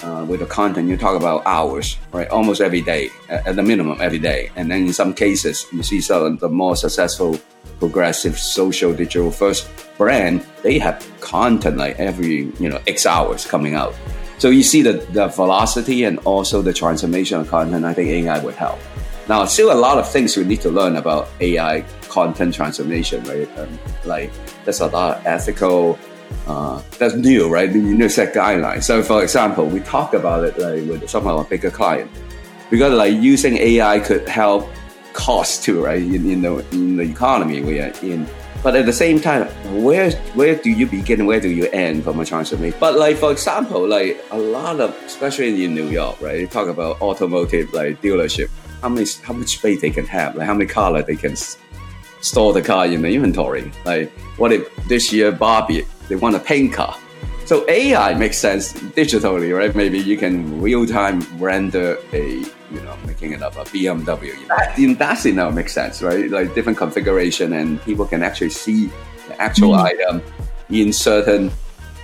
uh, 0.04 0.26
with 0.28 0.42
the 0.42 0.46
content, 0.46 0.90
you 0.90 0.98
talk 0.98 1.16
about 1.16 1.42
hours, 1.46 1.98
right? 2.12 2.28
Almost 2.30 2.62
every 2.62 2.82
day, 2.82 3.10
at 3.30 3.56
the 3.56 3.64
minimum, 3.64 4.02
every 4.02 4.20
day. 4.20 4.52
And 4.56 4.70
then 4.70 4.88
in 4.88 4.94
some 4.94 5.14
cases, 5.14 5.66
you 5.72 5.82
see 5.82 6.02
some 6.02 6.24
of 6.24 6.40
the 6.40 6.50
more 6.50 6.76
successful, 6.76 7.40
progressive, 7.80 8.38
social, 8.38 8.94
digital 8.94 9.32
first 9.32 9.70
brand, 9.98 10.46
they 10.62 10.78
have 10.80 11.06
content 11.22 11.78
like 11.78 11.98
every 12.00 12.52
you 12.60 12.70
know 12.70 12.82
X 12.88 13.06
hours 13.06 13.46
coming 13.46 13.76
out. 13.76 13.96
So 14.40 14.50
you 14.50 14.64
see 14.64 14.82
the, 14.82 14.94
the 15.14 15.28
velocity 15.28 16.04
and 16.04 16.20
also 16.20 16.62
the 16.62 16.74
transformation 16.74 17.40
of 17.40 17.50
content, 17.50 17.86
I 17.86 17.94
think 17.94 18.10
AI 18.10 18.44
would 18.44 18.56
help. 18.56 18.80
Now, 19.30 19.46
still 19.46 19.72
a 19.72 19.80
lot 19.80 19.98
of 19.98 20.12
things 20.12 20.36
we 20.36 20.44
need 20.44 20.60
to 20.62 20.70
learn 20.70 20.98
about 20.98 21.30
AI 21.40 21.86
content 22.14 22.54
transformation, 22.54 23.24
right? 23.24 23.50
Um, 23.58 23.80
like 24.06 24.32
there's 24.64 24.82
a 24.82 24.88
lot 24.88 25.18
of 25.18 25.26
ethical, 25.26 25.98
uh, 26.46 26.82
that's 27.00 27.16
new, 27.16 27.50
right? 27.50 27.74
You 27.74 27.98
to 27.98 28.10
set 28.10 28.36
guidelines. 28.36 28.84
So, 28.84 29.02
for 29.02 29.24
example, 29.24 29.66
we 29.66 29.80
talk 29.80 30.14
about 30.14 30.44
it 30.44 30.58
like 30.60 30.86
with 30.88 31.10
some 31.10 31.26
of 31.28 31.36
our 31.38 31.44
bigger 31.44 31.72
client 31.72 32.12
because 32.70 32.94
like 32.94 33.16
using 33.16 33.58
AI 33.58 34.00
could 34.00 34.28
help 34.28 34.70
cost 35.14 35.64
too, 35.64 35.84
right? 35.84 36.02
In, 36.02 36.30
in 36.30 36.42
the 36.42 36.54
in 36.72 36.98
the 36.98 37.04
economy 37.04 37.62
we 37.62 37.80
are 37.80 37.94
in. 38.02 38.28
But 38.64 38.76
at 38.76 38.86
the 38.86 38.94
same 38.94 39.20
time, 39.20 39.44
where 39.84 40.12
where 40.40 40.56
do 40.56 40.70
you 40.70 40.86
begin? 40.88 41.26
Where 41.26 41.42
do 41.42 41.50
you 41.50 41.68
end 41.72 42.04
from 42.04 42.20
a 42.20 42.26
transformation? 42.26 42.78
But 42.80 42.98
like 42.98 43.18
for 43.18 43.32
example, 43.32 43.88
like 43.88 44.24
a 44.32 44.38
lot 44.38 44.80
of, 44.80 44.96
especially 45.06 45.66
in 45.66 45.76
New 45.76 45.90
York, 45.90 46.22
right? 46.22 46.40
You 46.40 46.48
talk 46.48 46.68
about 46.68 47.02
automotive 47.02 47.74
like 47.74 48.02
dealership. 48.02 48.50
How 48.82 48.90
many 48.90 49.06
how 49.24 49.34
much 49.34 49.58
space 49.58 49.82
they 49.82 49.90
can 49.90 50.06
have? 50.08 50.36
Like 50.36 50.48
how 50.48 50.54
many 50.54 50.66
color 50.66 51.02
they 51.02 51.16
can 51.16 51.36
store 52.24 52.54
the 52.54 52.62
car 52.62 52.86
in 52.86 53.02
the 53.02 53.14
inventory? 53.14 53.72
Like 53.86 54.12
what 54.38 54.52
if 54.52 54.74
this 54.88 55.12
year 55.14 55.32
Barbie 55.32 55.86
they 56.08 56.16
want 56.16 56.36
a 56.36 56.40
paint 56.40 56.74
car? 56.74 56.98
So 57.46 57.70
AI 57.70 58.14
makes 58.14 58.38
sense 58.38 58.72
digitally, 58.74 59.56
right? 59.56 59.76
Maybe 59.76 60.00
you 60.00 60.18
can 60.18 60.62
real 60.62 60.86
time 60.86 61.22
render 61.38 61.98
a, 62.14 62.38
you 62.38 62.82
know, 62.82 62.96
making 63.06 63.34
it 63.34 63.44
up 63.44 63.58
a 63.58 63.66
BMW. 63.66 64.34
That, 64.48 64.98
that's 64.98 65.26
now 65.26 65.50
makes 65.50 65.74
sense, 65.74 66.02
right? 66.02 66.30
Like 66.30 66.56
different 66.56 66.78
configuration, 66.78 67.52
and 67.52 67.82
people 67.84 68.06
can 68.06 68.24
actually 68.24 68.52
see 68.52 68.90
the 69.28 69.42
actual 69.42 69.74
mm. 69.74 69.84
item 69.84 70.24
in 70.70 70.94
certain, 70.94 71.52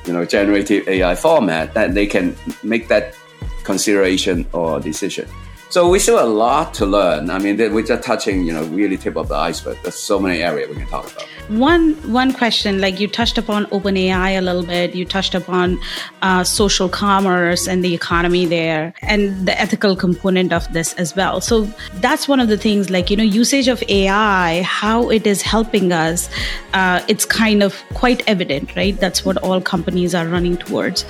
you 0.06 0.12
know, 0.12 0.26
generative 0.26 0.86
AI 0.90 1.16
format 1.16 1.74
that 1.74 1.94
they 1.94 2.06
can 2.06 2.36
make 2.62 2.90
that 2.90 3.16
consideration 3.64 4.46
or 4.52 4.80
decision. 4.82 5.28
So 5.72 5.88
we 5.88 6.00
still 6.00 6.20
a 6.20 6.26
lot 6.26 6.74
to 6.76 6.86
learn. 6.88 7.30
I 7.30 7.38
mean, 7.38 7.58
we're 7.58 7.86
just 7.86 8.02
touching, 8.02 8.44
you 8.44 8.54
know, 8.54 8.64
really 8.64 8.98
tip 8.98 9.16
of 9.16 9.28
the 9.28 9.36
iceberg. 9.36 9.78
There's 9.84 9.94
so 9.94 10.20
many 10.20 10.42
areas 10.42 10.68
we 10.68 10.78
can 10.78 10.88
talk 10.88 11.12
about. 11.12 11.28
One 11.50 11.94
one 12.12 12.34
question, 12.34 12.82
like 12.82 13.00
you 13.00 13.08
touched 13.08 13.38
upon 13.38 13.66
OpenAI 13.68 14.38
a 14.38 14.42
little 14.42 14.64
bit. 14.64 14.96
You 14.96 15.06
touched 15.06 15.36
upon 15.36 15.80
uh, 16.24 16.44
social 16.44 16.90
commerce 16.90 17.68
and 17.68 17.84
the 17.84 17.94
economy 17.94 18.48
there, 18.48 18.94
and 19.04 19.48
the 19.48 19.60
ethical 19.60 19.96
component 19.96 20.54
of 20.54 20.72
this 20.74 20.94
as 20.96 21.16
well. 21.16 21.40
So 21.40 21.64
that's 21.96 22.28
one 22.28 22.40
of 22.40 22.50
the 22.50 22.58
things, 22.58 22.90
like 22.90 23.12
you 23.12 23.18
know, 23.18 23.24
usage 23.24 23.68
of 23.68 23.84
AI, 23.90 24.64
how 24.64 25.10
it 25.10 25.28
is 25.28 25.42
helping 25.44 25.92
us. 25.92 26.30
Uh, 26.74 27.04
it's 27.08 27.26
kind 27.26 27.64
of 27.64 27.76
quite 27.94 28.22
evident, 28.28 28.76
right? 28.76 29.00
That's 29.00 29.26
what 29.26 29.38
all 29.38 29.60
companies 29.62 30.14
are 30.14 30.28
running 30.28 30.58
towards. 30.58 31.06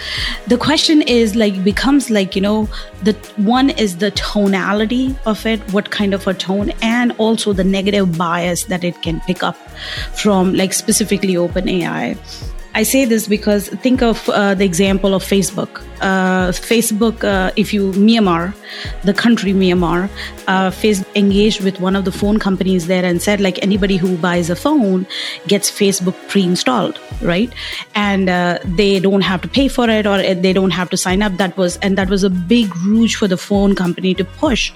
The 0.47 0.57
question 0.57 1.01
is 1.01 1.35
like 1.35 1.63
becomes 1.63 2.09
like 2.09 2.35
you 2.35 2.41
know, 2.41 2.69
the 3.03 3.13
one 3.37 3.69
is 3.71 3.97
the 3.97 4.11
tone 4.11 4.48
tonality 4.49 5.15
of 5.25 5.45
it, 5.45 5.59
what 5.73 5.91
kind 5.91 6.13
of 6.13 6.25
a 6.25 6.33
tone, 6.33 6.71
and 6.81 7.11
also 7.17 7.53
the 7.53 7.63
negative 7.63 8.17
bias 8.17 8.63
that 8.65 8.83
it 8.83 9.01
can 9.03 9.19
pick 9.21 9.43
up 9.43 9.55
from, 10.23 10.53
like 10.53 10.73
specifically 10.73 11.35
OpenAI. 11.35 12.17
I 12.73 12.83
say 12.83 13.05
this 13.05 13.27
because 13.27 13.69
think 13.69 14.01
of 14.01 14.27
uh, 14.29 14.55
the 14.55 14.65
example 14.65 15.13
of 15.13 15.23
Facebook. 15.23 15.83
Uh, 16.01 16.51
Facebook, 16.51 17.23
uh, 17.23 17.51
if 17.55 17.73
you 17.73 17.91
Myanmar, 17.91 18.53
the 19.03 19.13
country 19.13 19.53
Myanmar, 19.53 20.09
uh, 20.47 20.69
Facebook 20.69 21.15
engaged 21.15 21.61
with 21.63 21.79
one 21.79 21.95
of 21.95 22.05
the 22.05 22.11
phone 22.11 22.39
companies 22.39 22.87
there 22.87 23.05
and 23.05 23.21
said 23.21 23.41
like 23.41 23.61
anybody 23.61 23.97
who 23.97 24.17
buys 24.17 24.49
a 24.49 24.55
phone 24.55 25.05
gets 25.47 25.71
Facebook 25.71 26.15
pre-installed, 26.27 26.99
right? 27.21 27.51
And 27.95 28.29
they 28.77 28.99
don't 28.99 29.21
have 29.21 29.41
to 29.41 29.47
pay 29.47 29.67
for 29.67 29.89
it 29.89 30.05
or 30.05 30.17
they 30.33 30.53
don't 30.53 30.71
have 30.71 30.89
to 30.91 30.97
sign 30.97 31.21
up. 31.21 31.37
That 31.37 31.57
was 31.57 31.77
and 31.77 31.97
that 31.97 32.09
was 32.09 32.23
a 32.23 32.29
big 32.29 32.75
rouge 32.77 33.15
for 33.15 33.27
the 33.27 33.37
phone 33.37 33.75
company 33.75 34.13
to 34.15 34.25
push. 34.25 34.71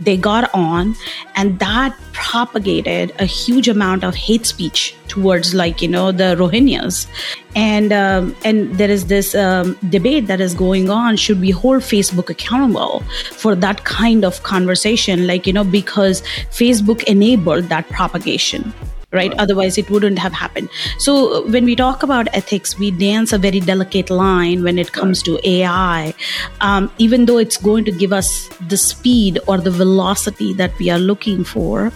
They 0.00 0.16
got 0.16 0.52
on, 0.54 0.94
and 1.34 1.58
that 1.58 1.96
propagated 2.12 3.12
a 3.18 3.24
huge 3.24 3.68
amount 3.68 4.04
of 4.04 4.14
hate 4.14 4.46
speech 4.46 4.96
towards 5.08 5.54
like 5.54 5.82
you 5.82 5.88
know 5.88 6.12
the 6.12 6.36
Rohingyas, 6.38 7.06
and 7.54 7.92
um, 7.92 8.36
and 8.44 8.76
there 8.78 8.90
is 8.90 9.06
this 9.06 9.34
um, 9.34 9.78
debate 9.88 10.26
that 10.26 10.40
is 10.40 10.54
going 10.54 10.65
on: 10.74 11.16
should 11.16 11.40
we 11.40 11.50
hold 11.50 11.82
Facebook 11.82 12.30
accountable 12.30 13.00
for 13.32 13.54
that 13.54 13.84
kind 13.84 14.24
of 14.24 14.42
conversation? 14.42 15.26
Like 15.26 15.46
you 15.46 15.52
know 15.52 15.64
because 15.64 16.22
Facebook 16.50 17.02
enabled 17.04 17.64
that 17.64 17.88
propagation. 17.88 18.72
Right? 19.12 19.32
Otherwise, 19.38 19.78
it 19.78 19.88
wouldn't 19.88 20.18
have 20.18 20.32
happened. 20.32 20.68
So, 20.98 21.46
when 21.48 21.64
we 21.64 21.76
talk 21.76 22.02
about 22.02 22.28
ethics, 22.34 22.76
we 22.78 22.90
dance 22.90 23.32
a 23.32 23.38
very 23.38 23.60
delicate 23.60 24.10
line 24.10 24.64
when 24.64 24.78
it 24.78 24.92
comes 24.92 25.22
to 25.22 25.38
AI. 25.48 26.12
Um, 26.60 26.90
even 26.98 27.24
though 27.24 27.38
it's 27.38 27.56
going 27.56 27.84
to 27.84 27.92
give 27.92 28.12
us 28.12 28.48
the 28.68 28.76
speed 28.76 29.38
or 29.46 29.58
the 29.58 29.70
velocity 29.70 30.52
that 30.54 30.76
we 30.78 30.90
are 30.90 30.98
looking 30.98 31.44
for, 31.44 31.92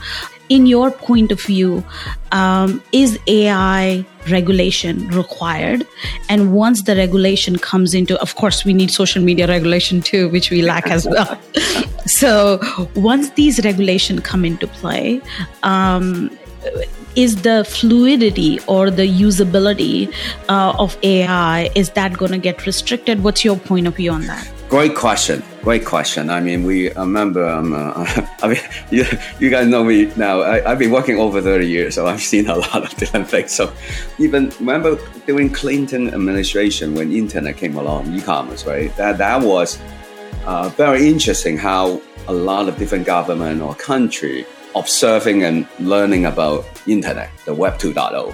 in 0.50 0.66
your 0.66 0.90
point 0.90 1.32
of 1.32 1.40
view, 1.40 1.82
um, 2.32 2.82
is 2.92 3.18
AI 3.28 4.04
regulation 4.28 5.08
required? 5.08 5.86
And 6.28 6.52
once 6.52 6.82
the 6.82 6.96
regulation 6.96 7.56
comes 7.56 7.94
into, 7.94 8.20
of 8.20 8.34
course, 8.34 8.64
we 8.64 8.74
need 8.74 8.90
social 8.90 9.22
media 9.22 9.46
regulation 9.46 10.02
too, 10.02 10.28
which 10.28 10.50
we 10.50 10.60
lack 10.60 10.88
as 10.88 11.06
well. 11.06 11.40
so 12.06 12.60
once 12.96 13.30
these 13.30 13.64
regulation 13.64 14.20
come 14.20 14.44
into 14.44 14.66
play, 14.66 15.22
um, 15.62 16.36
is 17.16 17.42
the 17.42 17.64
fluidity 17.68 18.58
or 18.66 18.90
the 18.90 19.08
usability 19.08 20.12
uh, 20.48 20.74
of 20.78 20.96
AI 21.02 21.70
is 21.74 21.90
that 21.90 22.16
going 22.18 22.32
to 22.32 22.38
get 22.38 22.66
restricted? 22.66 23.22
What's 23.22 23.44
your 23.44 23.56
point 23.56 23.86
of 23.86 23.96
view 23.96 24.10
on 24.10 24.26
that? 24.26 24.59
Great 24.70 24.94
question. 24.94 25.42
Great 25.62 25.84
question. 25.84 26.30
I 26.30 26.38
mean, 26.38 26.62
we 26.62 26.92
I 26.92 27.00
remember. 27.00 27.44
Um, 27.44 27.72
uh, 27.72 28.06
I 28.42 28.48
mean, 28.50 28.58
you, 28.92 29.04
you 29.40 29.50
guys 29.50 29.66
know 29.66 29.82
me 29.82 30.12
now. 30.14 30.42
I, 30.42 30.60
have 30.60 30.78
been 30.78 30.92
working 30.92 31.18
over 31.18 31.42
thirty 31.42 31.66
years, 31.66 31.96
so 31.96 32.06
I've 32.06 32.22
seen 32.22 32.46
a 32.48 32.54
lot 32.66 32.84
of 32.84 32.96
different 32.96 33.28
things. 33.28 33.50
So, 33.50 33.72
even 34.20 34.50
remember 34.60 34.96
during 35.26 35.50
Clinton 35.50 36.14
administration 36.14 36.94
when 36.94 37.10
internet 37.10 37.56
came 37.56 37.76
along, 37.76 38.14
e-commerce, 38.14 38.64
right? 38.64 38.94
That 38.96 39.18
that 39.18 39.42
was 39.42 39.76
uh, 40.46 40.68
very 40.68 41.08
interesting. 41.08 41.58
How 41.58 42.00
a 42.28 42.32
lot 42.32 42.68
of 42.68 42.78
different 42.78 43.06
government 43.06 43.62
or 43.62 43.74
country 43.74 44.46
observing 44.76 45.42
and 45.42 45.66
learning 45.80 46.26
about 46.26 46.64
internet, 46.86 47.28
the 47.44 47.52
Web 47.52 47.76
2.0 47.80 48.32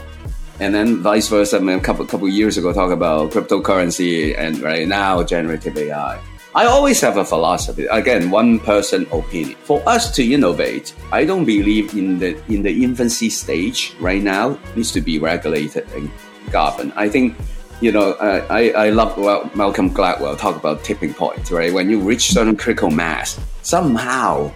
and 0.60 0.75
then 0.75 1.02
vice 1.02 1.28
versa. 1.28 1.56
I 1.56 1.60
mean, 1.60 1.78
a 1.78 1.80
couple 1.80 2.04
couple 2.06 2.28
years 2.28 2.56
ago, 2.56 2.72
talk 2.72 2.90
about 2.90 3.32
cryptocurrency, 3.32 4.36
and 4.38 4.60
right 4.60 4.88
now 4.88 5.22
generative 5.22 5.76
AI. 5.76 6.20
I 6.54 6.64
always 6.64 7.02
have 7.02 7.18
a 7.18 7.25
philosophy. 7.25 7.84
Again, 7.84 8.30
one 8.30 8.58
person 8.58 9.06
opinion. 9.12 9.58
For 9.64 9.86
us 9.86 10.10
to 10.16 10.25
innovate, 10.25 10.94
I 11.12 11.26
don't 11.26 11.44
believe 11.44 11.92
in 11.92 12.18
the 12.18 12.42
in 12.52 12.62
the 12.62 12.82
infancy 12.82 13.28
stage 13.28 13.94
right 14.00 14.22
now 14.22 14.58
needs 14.75 14.90
to 14.92 15.02
be 15.02 15.18
regulated 15.18 15.86
and 15.92 16.10
governed. 16.50 16.94
I 16.96 17.10
think 17.10 17.36
you 17.82 17.92
know, 17.92 18.12
I, 18.48 18.70
I 18.70 18.88
love 18.88 19.18
well, 19.18 19.50
Malcolm 19.54 19.90
Gladwell 19.90 20.38
talk 20.38 20.56
about 20.56 20.82
tipping 20.82 21.12
points, 21.12 21.50
right? 21.50 21.72
When 21.72 21.90
you 21.90 22.00
reach 22.00 22.32
certain 22.32 22.56
critical 22.56 22.90
mass, 22.90 23.38
somehow 23.60 24.50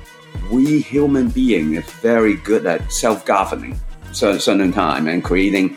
we 0.51 0.81
human 0.81 1.29
beings 1.29 1.77
are 1.77 1.91
very 2.01 2.37
good 2.37 2.65
at 2.65 2.91
self-governing 2.91 3.79
certain 4.13 4.73
time 4.73 5.09
and 5.09 5.23
creating 5.25 5.77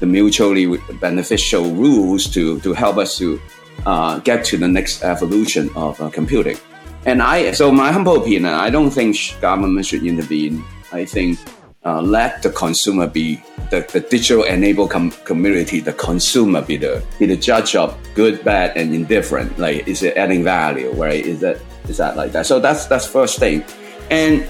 the 0.00 0.06
mutually 0.06 0.78
beneficial 1.00 1.70
rules 1.70 2.26
to, 2.34 2.60
to 2.60 2.72
help 2.72 2.98
us 2.98 3.18
to 3.18 3.40
uh, 3.86 4.18
get 4.20 4.44
to 4.46 4.56
the 4.56 4.68
next 4.68 5.02
evolution 5.02 5.70
of 5.76 6.00
uh, 6.00 6.10
computing. 6.10 6.58
And 7.06 7.22
I, 7.22 7.52
so 7.52 7.70
my 7.70 7.92
humble 7.92 8.20
opinion, 8.20 8.46
I 8.46 8.70
don't 8.70 8.90
think 8.90 9.16
government 9.40 9.84
should 9.86 10.04
intervene. 10.04 10.64
I 10.92 11.04
think 11.04 11.38
uh, 11.84 12.00
let 12.00 12.42
the 12.42 12.50
consumer 12.50 13.06
be 13.06 13.42
the, 13.70 13.86
the 13.92 14.00
digital 14.00 14.44
enabled 14.44 14.90
com- 14.90 15.10
community, 15.24 15.80
the 15.80 15.92
consumer 15.92 16.62
be 16.62 16.76
the 16.78 17.04
be 17.18 17.26
the 17.26 17.36
judge 17.36 17.76
of 17.76 17.96
good, 18.14 18.42
bad, 18.42 18.76
and 18.76 18.94
indifferent. 18.94 19.58
Like, 19.58 19.86
is 19.86 20.02
it 20.02 20.16
adding 20.16 20.42
value? 20.42 20.90
Right? 20.92 21.24
Is 21.24 21.40
that 21.40 21.60
is 21.88 21.98
that 21.98 22.16
like 22.16 22.32
that? 22.32 22.46
So 22.46 22.58
that's 22.58 22.86
that's 22.86 23.06
first 23.06 23.38
thing. 23.38 23.64
And 24.10 24.48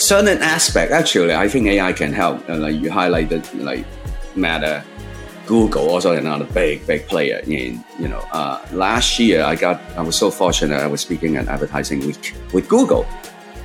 certain 0.00 0.38
aspect, 0.42 0.92
actually, 0.92 1.34
I 1.34 1.48
think 1.48 1.66
AI 1.66 1.92
can 1.92 2.12
help. 2.12 2.48
Uh, 2.48 2.56
like 2.56 2.76
you 2.80 2.90
highlighted, 2.90 3.44
like 3.62 3.84
Meta, 4.34 4.84
Google 5.50 5.90
also 5.90 6.12
another 6.12 6.44
big 6.54 6.86
big 6.86 7.08
player 7.08 7.40
in 7.44 7.84
you 7.98 8.06
know 8.06 8.22
uh, 8.30 8.64
last 8.72 9.18
year 9.18 9.42
I 9.42 9.56
got 9.56 9.80
I 9.96 10.02
was 10.02 10.14
so 10.14 10.30
fortunate 10.30 10.80
I 10.80 10.86
was 10.86 11.00
speaking 11.00 11.36
at 11.36 11.48
advertising 11.48 12.06
week 12.06 12.36
with 12.52 12.68
Google. 12.68 13.04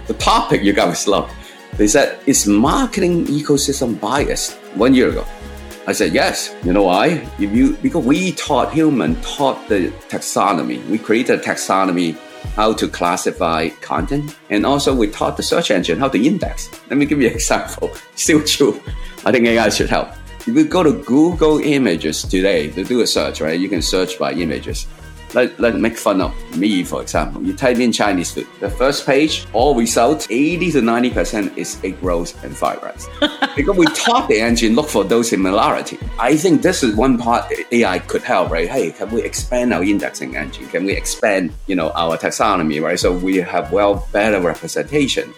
The 0.07 0.15
topic 0.15 0.63
you 0.63 0.73
guys 0.73 1.07
love. 1.07 1.31
They 1.77 1.87
said 1.87 2.17
is 2.25 2.47
marketing 2.47 3.27
ecosystem 3.27 3.99
biased 3.99 4.53
one 4.73 4.95
year 4.95 5.09
ago. 5.09 5.25
I 5.85 5.91
said 5.91 6.11
yes. 6.11 6.55
You 6.63 6.73
know 6.73 6.83
why? 6.83 7.21
If 7.37 7.51
you 7.53 7.77
because 7.83 8.03
we 8.03 8.31
taught 8.31 8.73
human 8.73 9.21
taught 9.21 9.69
the 9.69 9.93
taxonomy. 10.09 10.83
We 10.89 10.97
created 10.97 11.39
a 11.39 11.43
taxonomy 11.43 12.17
how 12.55 12.73
to 12.73 12.87
classify 12.87 13.69
content, 13.81 14.37
and 14.49 14.65
also 14.65 14.95
we 14.95 15.07
taught 15.07 15.37
the 15.37 15.43
search 15.43 15.71
engine 15.71 15.99
how 15.99 16.07
to 16.09 16.25
index. 16.25 16.71
Let 16.89 16.97
me 16.97 17.05
give 17.05 17.21
you 17.21 17.27
an 17.27 17.33
example. 17.41 17.91
Still 18.15 18.43
true. 18.43 18.81
I 19.25 19.31
think 19.31 19.45
AI 19.45 19.69
should 19.69 19.89
help. 19.89 20.09
If 20.39 20.47
you 20.47 20.65
go 20.65 20.83
to 20.83 20.93
Google 21.03 21.59
Images 21.59 22.21
today 22.21 22.69
to 22.71 22.83
do 22.83 23.01
a 23.01 23.07
search, 23.07 23.41
right, 23.41 23.59
you 23.59 23.67
can 23.67 23.81
search 23.81 24.17
by 24.19 24.31
images. 24.33 24.87
Let, 25.35 25.59
let 25.59 25.75
make 25.75 25.97
fun 25.97 26.21
of 26.21 26.33
me, 26.57 26.83
for 26.83 27.01
example. 27.01 27.43
You 27.43 27.53
type 27.53 27.77
in 27.77 27.91
Chinese 27.91 28.31
food. 28.33 28.47
The 28.61 28.69
first 28.69 29.05
page, 29.05 29.45
all 29.53 29.75
results, 29.75 30.27
80 30.29 30.71
to 30.71 30.81
90% 30.81 31.57
is 31.57 31.79
egg 31.83 32.01
rolls 32.01 32.33
and 32.43 32.55
fried 32.55 32.81
rice. 32.81 33.07
because 33.55 33.77
we 33.77 33.85
taught 33.87 34.27
the 34.29 34.39
engine 34.39 34.75
look 34.75 34.87
for 34.87 35.03
those 35.03 35.29
similarity. 35.29 35.99
I 36.17 36.37
think 36.37 36.61
this 36.61 36.81
is 36.81 36.95
one 36.95 37.17
part 37.17 37.51
AI 37.71 37.99
could 37.99 38.23
help, 38.23 38.49
right? 38.49 38.69
Hey, 38.69 38.91
can 38.91 39.11
we 39.11 39.21
expand 39.21 39.73
our 39.73 39.83
indexing 39.83 40.37
engine? 40.37 40.67
Can 40.69 40.85
we 40.85 40.93
expand, 40.93 41.51
you 41.67 41.75
know, 41.75 41.91
our 41.91 42.17
taxonomy, 42.17 42.81
right? 42.81 42.99
So 42.99 43.15
we 43.15 43.35
have 43.37 43.71
well 43.71 44.07
better 44.11 44.39
representation. 44.39 45.33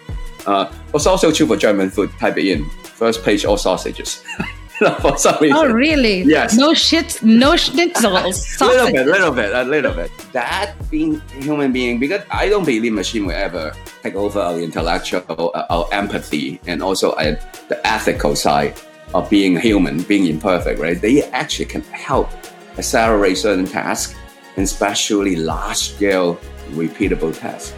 Uh, 0.45 0.71
it's 0.93 1.07
also 1.07 1.31
true 1.31 1.47
for 1.47 1.57
German 1.57 1.89
food. 1.89 2.11
Type 2.19 2.37
it 2.37 2.45
in. 2.45 2.69
First 2.83 3.23
page, 3.23 3.45
all 3.45 3.57
sausages. 3.57 4.23
for 5.01 5.17
some 5.17 5.37
reason. 5.41 5.57
Oh, 5.57 5.71
really? 5.71 6.21
Yes. 6.23 6.55
No 6.55 6.73
shit, 6.73 7.21
no 7.23 7.53
schnitzels. 7.53 8.59
little 8.61 8.91
bit, 8.91 9.07
a 9.07 9.09
little 9.09 9.31
bit, 9.31 9.53
a 9.53 9.63
little 9.63 9.93
bit. 9.93 10.11
That 10.33 10.75
being 10.91 11.19
human 11.41 11.71
being, 11.71 11.99
because 11.99 12.21
I 12.29 12.49
don't 12.49 12.65
believe 12.65 12.93
machine 12.93 13.25
will 13.25 13.33
ever 13.33 13.73
take 14.03 14.15
over 14.15 14.39
our 14.39 14.59
intellectual, 14.59 15.51
uh, 15.53 15.65
our 15.69 15.87
empathy, 15.91 16.59
and 16.67 16.83
also 16.83 17.11
uh, 17.11 17.39
the 17.69 17.85
ethical 17.87 18.35
side 18.35 18.79
of 19.13 19.29
being 19.29 19.57
human, 19.57 20.01
being 20.03 20.27
imperfect, 20.27 20.79
right? 20.79 20.99
They 20.99 21.23
actually 21.31 21.65
can 21.65 21.81
help 21.81 22.29
accelerate 22.77 23.37
certain 23.37 23.65
tasks, 23.65 24.15
and 24.57 24.63
especially 24.63 25.35
large 25.37 25.77
scale, 25.77 26.35
repeatable 26.71 27.37
tasks. 27.37 27.73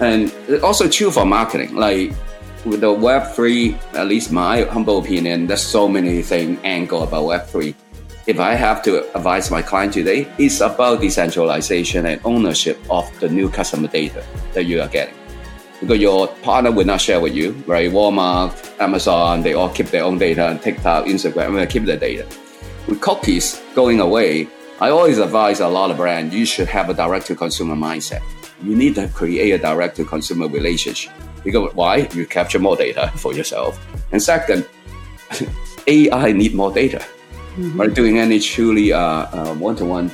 And 0.00 0.32
also 0.62 0.88
true 0.88 1.10
for 1.10 1.26
marketing. 1.26 1.74
Like 1.74 2.12
with 2.64 2.80
the 2.80 2.88
Web3, 2.88 3.94
at 3.94 4.06
least 4.06 4.32
my 4.32 4.62
humble 4.62 4.98
opinion, 4.98 5.46
there's 5.46 5.62
so 5.62 5.88
many 5.88 6.22
things 6.22 6.58
angle 6.64 7.02
about 7.02 7.24
Web3. 7.24 7.74
If 8.26 8.40
I 8.40 8.54
have 8.54 8.82
to 8.82 9.04
advise 9.16 9.50
my 9.50 9.62
client 9.62 9.94
today, 9.94 10.30
it's 10.38 10.60
about 10.60 11.00
decentralization 11.00 12.06
and 12.06 12.20
ownership 12.24 12.78
of 12.90 13.08
the 13.20 13.28
new 13.28 13.48
customer 13.48 13.88
data 13.88 14.24
that 14.52 14.64
you 14.64 14.80
are 14.82 14.88
getting. 14.88 15.14
Because 15.80 15.98
your 15.98 16.26
partner 16.42 16.72
will 16.72 16.84
not 16.84 17.00
share 17.00 17.20
with 17.20 17.34
you, 17.34 17.52
right? 17.66 17.90
Walmart, 17.90 18.52
Amazon, 18.80 19.42
they 19.42 19.54
all 19.54 19.70
keep 19.70 19.86
their 19.86 20.04
own 20.04 20.18
data, 20.18 20.48
and 20.48 20.60
TikTok, 20.60 21.06
Instagram, 21.06 21.54
they 21.54 21.66
keep 21.66 21.84
their 21.84 21.96
data. 21.96 22.26
With 22.86 23.00
cookies 23.00 23.62
going 23.74 24.00
away, 24.00 24.48
I 24.80 24.90
always 24.90 25.18
advise 25.18 25.60
a 25.60 25.68
lot 25.68 25.90
of 25.90 25.96
brands, 25.96 26.34
you 26.34 26.44
should 26.44 26.68
have 26.68 26.90
a 26.90 26.94
direct 26.94 27.26
to 27.28 27.36
consumer 27.36 27.76
mindset. 27.76 28.22
You 28.62 28.74
need 28.74 28.96
to 28.96 29.08
create 29.08 29.52
a 29.52 29.58
direct 29.58 29.96
to 29.96 30.04
consumer 30.04 30.48
relationship 30.48 31.12
because 31.48 31.74
why? 31.74 32.06
You 32.12 32.26
capture 32.26 32.58
more 32.58 32.76
data 32.76 33.10
for 33.16 33.32
yourself. 33.32 33.80
And 34.12 34.22
second, 34.22 34.68
AI 35.86 36.32
need 36.32 36.54
more 36.54 36.70
data. 36.70 36.98
Mm-hmm. 37.56 37.80
Right? 37.80 37.94
Doing 37.94 38.18
any 38.18 38.38
truly 38.38 38.92
one 38.92 39.76
to 39.76 39.84
one 39.84 40.10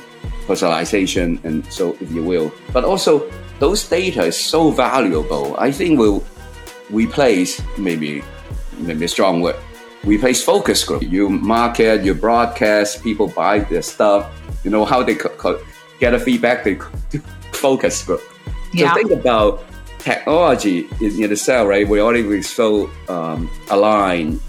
personalization, 0.47 1.43
and 1.43 1.65
so 1.67 1.97
if 1.99 2.09
you 2.11 2.23
will. 2.23 2.53
But 2.71 2.85
also, 2.85 3.29
those 3.59 3.83
data 3.83 4.23
is 4.23 4.39
so 4.39 4.71
valuable. 4.71 5.55
I 5.59 5.71
think 5.71 5.99
will 5.99 6.23
replace 6.89 7.61
maybe 7.77 8.23
maybe 8.79 9.03
a 9.03 9.11
strong 9.11 9.41
word. 9.41 9.57
Replace 10.05 10.41
focus 10.41 10.85
group. 10.85 11.03
You 11.03 11.29
market, 11.29 12.05
you 12.05 12.13
broadcast, 12.13 13.03
people 13.03 13.27
buy 13.27 13.59
their 13.59 13.81
stuff. 13.81 14.31
You 14.63 14.71
know 14.71 14.85
how 14.85 15.03
they 15.03 15.15
co- 15.15 15.35
co- 15.35 15.59
get 15.99 16.13
a 16.13 16.19
feedback. 16.19 16.63
They 16.63 16.75
focus 17.51 18.03
group. 18.03 18.21
So 18.21 18.83
yeah. 18.83 18.93
think 18.93 19.11
about 19.11 19.65
technology 20.05 20.87
in, 21.01 21.23
in 21.23 21.31
itself, 21.31 21.67
right? 21.67 21.87
We 21.87 21.99
already 21.99 22.41
so 22.43 22.91
um, 23.09 23.49
aligned. 23.71 24.39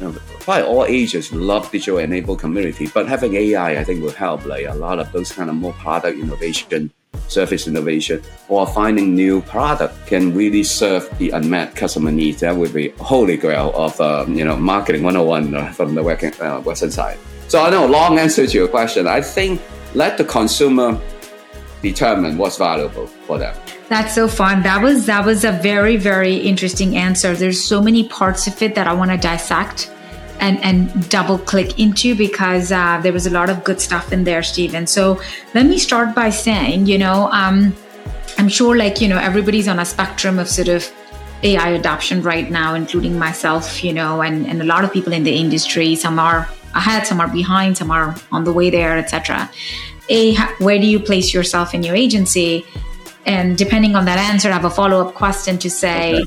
Probably 0.40 0.62
all 0.62 0.84
ages 0.84 1.32
love 1.32 1.70
digital 1.72 1.98
enabled 1.98 2.40
community, 2.40 2.88
but 2.92 3.08
having 3.08 3.34
AI, 3.34 3.80
I 3.80 3.82
think, 3.82 4.02
will 4.02 4.12
help. 4.12 4.44
Like 4.44 4.66
a 4.66 4.74
lot 4.74 4.98
of 5.00 5.10
those 5.12 5.32
kind 5.32 5.48
of 5.48 5.56
more 5.56 5.72
product 5.72 6.18
innovation, 6.18 6.92
service 7.26 7.66
innovation, 7.66 8.22
or 8.48 8.66
finding 8.66 9.14
new 9.14 9.40
product 9.40 10.06
can 10.06 10.34
really 10.34 10.62
serve 10.62 11.08
the 11.18 11.30
unmet 11.30 11.74
customer 11.74 12.12
needs. 12.12 12.40
That 12.40 12.54
would 12.54 12.74
be 12.74 12.90
holy 13.00 13.38
grail 13.38 13.72
of 13.74 13.98
um, 14.00 14.34
you 14.34 14.44
know 14.44 14.56
marketing 14.56 15.02
101 15.02 15.54
uh, 15.54 15.72
from 15.72 15.94
the 15.94 16.02
uh, 16.02 16.60
Western 16.60 16.90
side. 16.90 17.18
So 17.48 17.62
I 17.62 17.70
know 17.70 17.86
long 17.86 18.18
answer 18.18 18.46
to 18.46 18.58
your 18.58 18.68
question. 18.68 19.06
I 19.06 19.22
think 19.22 19.62
let 19.94 20.18
the 20.18 20.24
consumer 20.24 21.00
determine 21.82 22.38
what's 22.38 22.56
valuable 22.56 23.06
for 23.06 23.38
them. 23.38 23.54
That's 23.88 24.14
so 24.14 24.28
fun. 24.28 24.62
That 24.62 24.82
was 24.82 25.06
that 25.06 25.24
was 25.24 25.44
a 25.44 25.52
very 25.52 25.96
very 25.96 26.36
interesting 26.36 26.96
answer. 26.96 27.34
There's 27.34 27.62
so 27.62 27.82
many 27.82 28.08
parts 28.08 28.46
of 28.46 28.60
it 28.62 28.74
that 28.74 28.86
I 28.86 28.92
want 28.92 29.10
to 29.10 29.16
dissect 29.16 29.90
and 30.40 30.62
and 30.62 31.08
double 31.08 31.38
click 31.38 31.78
into 31.78 32.14
because 32.14 32.72
uh, 32.72 33.00
there 33.02 33.12
was 33.12 33.26
a 33.26 33.30
lot 33.30 33.50
of 33.50 33.64
good 33.64 33.80
stuff 33.80 34.12
in 34.12 34.24
there, 34.24 34.42
Stephen. 34.42 34.86
So 34.86 35.20
let 35.54 35.66
me 35.66 35.78
start 35.78 36.14
by 36.14 36.30
saying, 36.30 36.86
you 36.86 36.98
know, 36.98 37.30
um, 37.32 37.74
I'm 38.38 38.48
sure 38.48 38.76
like 38.76 39.00
you 39.00 39.08
know 39.08 39.18
everybody's 39.18 39.68
on 39.68 39.78
a 39.78 39.84
spectrum 39.84 40.38
of 40.38 40.48
sort 40.48 40.68
of 40.68 40.90
AI 41.42 41.70
adoption 41.70 42.22
right 42.22 42.50
now, 42.50 42.74
including 42.74 43.18
myself, 43.18 43.84
you 43.84 43.92
know, 43.92 44.22
and 44.22 44.46
and 44.46 44.60
a 44.60 44.64
lot 44.64 44.84
of 44.84 44.92
people 44.92 45.12
in 45.12 45.24
the 45.24 45.34
industry. 45.34 45.94
Some 45.94 46.18
are 46.18 46.48
ahead, 46.74 47.06
some 47.06 47.20
are 47.20 47.28
behind, 47.28 47.78
some 47.78 47.90
are 47.90 48.14
on 48.32 48.44
the 48.44 48.52
way 48.52 48.70
there, 48.70 48.98
etc. 48.98 49.50
A, 50.08 50.34
where 50.58 50.78
do 50.78 50.86
you 50.86 51.00
place 51.00 51.34
yourself 51.34 51.74
in 51.74 51.82
your 51.82 51.96
agency? 51.96 52.64
And 53.24 53.58
depending 53.58 53.96
on 53.96 54.04
that 54.04 54.18
answer, 54.18 54.48
I 54.50 54.52
have 54.52 54.64
a 54.64 54.70
follow 54.70 55.06
up 55.06 55.14
question 55.14 55.58
to 55.58 55.68
say, 55.70 56.14
okay. 56.14 56.24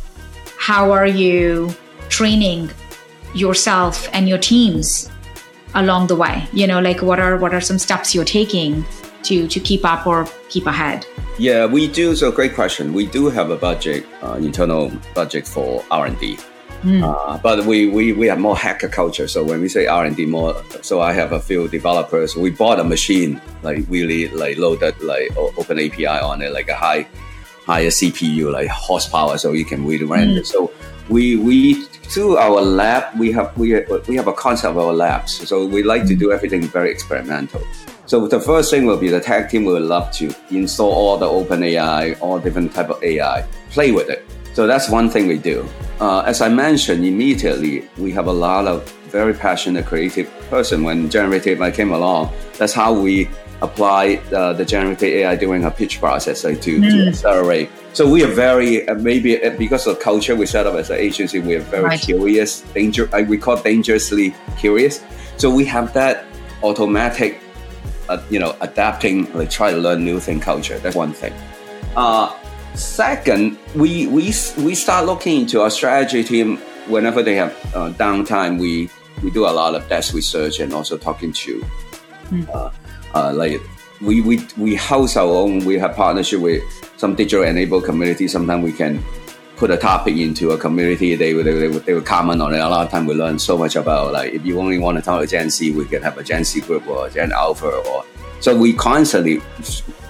how 0.58 0.92
are 0.92 1.08
you 1.08 1.74
training 2.10 2.70
yourself 3.34 4.10
and 4.12 4.28
your 4.28 4.38
teams 4.38 5.10
along 5.76 6.08
the 6.08 6.16
way? 6.16 6.48
You 6.52 6.68
know, 6.68 6.82
like 6.82 7.02
what 7.02 7.20
are 7.20 7.38
what 7.38 7.54
are 7.54 7.62
some 7.62 7.80
steps 7.80 8.14
you're 8.14 8.26
taking 8.26 8.86
to 9.24 9.48
to 9.48 9.60
keep 9.60 9.86
up 9.86 10.06
or 10.06 10.28
keep 10.50 10.66
ahead? 10.66 11.06
Yeah, 11.38 11.66
we 11.66 11.88
do. 11.88 12.16
So 12.16 12.32
great 12.34 12.54
question. 12.54 12.94
We 12.94 13.06
do 13.06 13.30
have 13.30 13.50
a 13.50 13.56
budget, 13.56 14.06
uh, 14.22 14.34
internal 14.34 14.92
budget 15.16 15.48
for 15.48 15.86
R 15.90 16.08
and 16.08 16.20
D. 16.20 16.38
Mm. 16.82 17.04
Uh, 17.04 17.38
but 17.40 17.66
we, 17.66 17.88
we, 17.88 18.14
we 18.14 18.28
have 18.28 18.40
more 18.40 18.58
hacker 18.58 18.88
culture. 18.88 19.28
So 19.28 19.44
when 19.44 19.62
we 19.62 19.68
say 19.68 19.88
R 19.88 20.06
and 20.06 20.16
D 20.16 20.26
more, 20.26 20.56
so 20.82 21.02
I 21.02 21.14
have 21.14 21.32
a 21.32 21.40
few 21.40 21.68
developers. 21.68 22.36
We 22.36 22.52
bought 22.52 22.80
a 22.80 22.84
machine 22.84 23.42
like 23.64 23.86
really 23.90 24.30
like 24.30 24.58
loaded 24.58 25.00
like 25.02 25.36
open 25.38 25.80
API 25.80 26.08
on 26.08 26.42
it, 26.42 26.52
like 26.52 26.70
a 26.70 26.76
high 26.76 27.08
higher 27.66 27.90
CPU 27.90 28.52
like 28.52 28.70
horsepower, 28.70 29.38
so 29.38 29.52
you 29.52 29.66
can 29.66 29.86
really 29.86 30.06
render. 30.06 30.42
Mm. 30.42 30.46
So 30.46 30.72
we 31.10 31.36
we 31.36 31.86
through 31.86 32.38
our 32.38 32.62
lab 32.62 33.18
we 33.20 33.32
have 33.34 33.56
we 33.58 33.84
we 34.08 34.16
have 34.16 34.28
a 34.28 34.34
concept 34.34 34.72
of 34.72 34.78
our 34.78 34.94
labs. 34.94 35.48
So 35.48 35.66
we 35.66 35.84
like 35.84 36.06
to 36.08 36.16
do 36.16 36.32
everything 36.32 36.62
very 36.62 36.92
experimental. 36.92 37.62
So 38.06 38.28
the 38.28 38.40
first 38.40 38.72
thing 38.72 38.86
will 38.86 38.98
be 38.98 39.10
the 39.10 39.20
tech 39.20 39.52
team 39.52 39.66
will 39.66 39.82
love 39.82 40.12
to 40.14 40.34
install 40.50 40.92
all 40.92 41.18
the 41.18 41.28
open 41.28 41.62
AI, 41.62 42.14
all 42.14 42.40
different 42.40 42.74
type 42.74 42.90
of 42.90 43.04
AI, 43.04 43.46
play 43.70 43.92
with 43.92 44.10
it 44.10 44.26
so 44.60 44.68
that's 44.68 44.90
one 44.90 45.10
thing 45.10 45.28
we 45.28 45.38
do. 45.38 45.66
Uh, 46.00 46.22
as 46.22 46.42
I 46.42 46.48
mentioned, 46.50 47.06
immediately 47.06 47.88
we 47.98 48.12
have 48.12 48.28
a 48.28 48.32
lot 48.32 48.68
of 48.68 48.90
very 49.10 49.34
passionate, 49.34 49.86
creative 49.86 50.30
person. 50.50 50.84
When 50.84 51.10
generative 51.10 51.62
AI 51.62 51.72
came 51.72 51.92
along, 51.92 52.34
that's 52.58 52.74
how 52.74 52.94
we 52.94 53.30
apply 53.62 54.16
uh, 54.34 54.54
the 54.54 54.64
generative 54.64 55.10
AI 55.10 55.36
during 55.36 55.66
our 55.66 55.72
pitch 55.72 56.00
process 56.00 56.46
like, 56.46 56.62
to, 56.62 56.80
mm. 56.80 56.90
to 56.90 57.08
accelerate. 57.10 57.70
So 57.92 58.10
we 58.10 58.24
are 58.24 58.32
very 58.32 58.88
uh, 58.88 58.96
maybe 58.96 59.44
uh, 59.44 59.50
because 59.58 59.88
of 59.88 60.00
culture 60.00 60.36
we 60.36 60.46
set 60.46 60.66
up 60.66 60.76
as 60.76 60.90
an 60.90 60.98
agency, 60.98 61.40
we 61.40 61.56
are 61.56 61.62
very 61.62 61.84
right. 61.84 62.00
curious, 62.00 62.62
danger. 62.62 63.10
we 63.28 63.38
call 63.38 63.62
dangerously 63.62 64.34
curious. 64.58 65.04
So 65.36 65.50
we 65.50 65.66
have 65.66 65.94
that 65.94 66.26
automatic, 66.64 67.42
uh, 68.08 68.22
you 68.30 68.40
know, 68.40 68.56
adapting, 68.62 69.32
like 69.34 69.50
try 69.50 69.72
to 69.72 69.78
learn 69.78 70.06
new 70.06 70.20
thing 70.22 70.40
culture. 70.40 70.80
That's 70.80 70.96
one 70.96 71.12
thing. 71.12 71.34
Uh, 71.98 72.34
Second, 72.76 73.58
we 73.76 74.08
we 74.08 74.34
we 74.58 74.76
start 74.76 75.06
looking 75.06 75.42
into 75.42 75.62
our 75.62 75.70
strategy 75.70 76.24
team 76.24 76.58
whenever 76.88 77.22
they 77.22 77.36
have 77.36 77.52
uh, 77.76 77.92
downtime. 77.94 78.60
We 78.60 78.90
we 79.24 79.32
do 79.32 79.46
a 79.46 79.52
lot 79.52 79.76
of 79.76 79.88
desk 79.90 80.14
research 80.14 80.60
and 80.60 80.74
also 80.74 80.98
talking 80.98 81.34
to 81.34 81.66
mm. 82.30 82.50
uh, 82.50 82.72
uh, 83.14 83.34
like 83.34 83.60
we, 84.02 84.22
we 84.22 84.46
we 84.58 84.76
house 84.76 85.18
our 85.18 85.28
own. 85.30 85.66
We 85.66 85.78
have 85.80 85.96
partnership 85.96 86.42
with 86.42 86.64
some 86.98 87.16
digital 87.16 87.44
enabled 87.44 87.86
community. 87.86 88.28
Sometimes 88.28 88.64
we 88.64 88.72
can 88.72 89.04
put 89.58 89.72
a 89.72 89.78
topic 89.78 90.16
into 90.16 90.52
a 90.52 90.58
community. 90.58 91.16
They 91.16 91.34
would 91.34 91.46
they, 91.46 91.68
they, 91.68 91.68
they 91.68 91.94
would 91.94 92.06
comment 92.06 92.42
on 92.42 92.54
it. 92.54 92.60
A 92.60 92.70
lot 92.70 92.86
of 92.86 92.92
time 92.92 93.06
we 93.06 93.14
learn 93.14 93.40
so 93.40 93.58
much 93.58 93.76
about 93.76 94.14
like 94.14 94.34
if 94.34 94.46
you 94.46 94.60
only 94.60 94.80
want 94.80 94.98
to 94.98 95.04
talk 95.04 95.22
to 95.22 95.28
Gen 95.28 95.50
Z, 95.50 95.72
we 95.72 95.86
can 95.86 96.02
have 96.02 96.18
a 96.18 96.24
Gen 96.24 96.44
Z 96.44 96.62
group 96.62 96.88
or 96.88 97.10
Gen 97.10 97.32
Alpha 97.34 97.68
or 97.68 98.06
so 98.40 98.58
we 98.58 98.74
constantly 98.74 99.42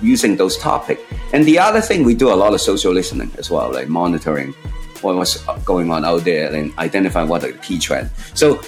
using 0.02 0.38
those 0.38 0.58
topics. 0.58 1.02
And 1.34 1.46
the 1.46 1.60
other 1.60 1.82
thing, 1.82 2.04
we 2.04 2.16
do 2.16 2.32
a 2.32 2.36
lot 2.36 2.54
of 2.54 2.62
social 2.62 2.94
listening 2.94 3.32
as 3.38 3.50
well, 3.50 3.72
like 3.72 3.90
monitoring 3.90 4.54
what 5.02 5.16
was 5.16 5.38
going 5.66 5.92
on 5.92 6.06
out 6.06 6.24
there 6.24 6.54
and 6.54 6.78
identify 6.78 7.24
what 7.24 7.44
are 7.44 7.52
the 7.52 7.58
key 7.60 7.80
trends. 7.80 8.12
So 8.34 8.62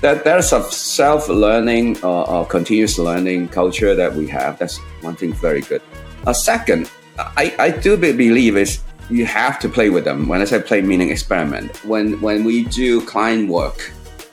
that 0.00 0.24
there's 0.24 0.52
a 0.52 0.62
self-learning 0.70 2.02
or, 2.02 2.28
uh, 2.28 2.44
continuous 2.44 2.98
learning 2.98 3.48
culture 3.48 3.94
that 3.94 4.14
we 4.14 4.26
have. 4.28 4.58
That's 4.58 4.78
one 5.00 5.16
thing 5.16 5.32
very 5.32 5.62
good. 5.62 5.82
A 6.26 6.34
second, 6.34 6.90
I, 7.18 7.54
I 7.58 7.70
do 7.70 7.96
believe 7.96 8.56
is 8.56 8.80
you 9.08 9.24
have 9.26 9.58
to 9.60 9.68
play 9.68 9.90
with 9.90 10.04
them. 10.04 10.28
When 10.28 10.42
I 10.42 10.44
say 10.44 10.60
play, 10.60 10.82
meaning 10.82 11.10
experiment. 11.10 11.84
When 11.84 12.20
when 12.20 12.44
we 12.44 12.64
do 12.64 13.00
client 13.06 13.48
work, 13.48 13.92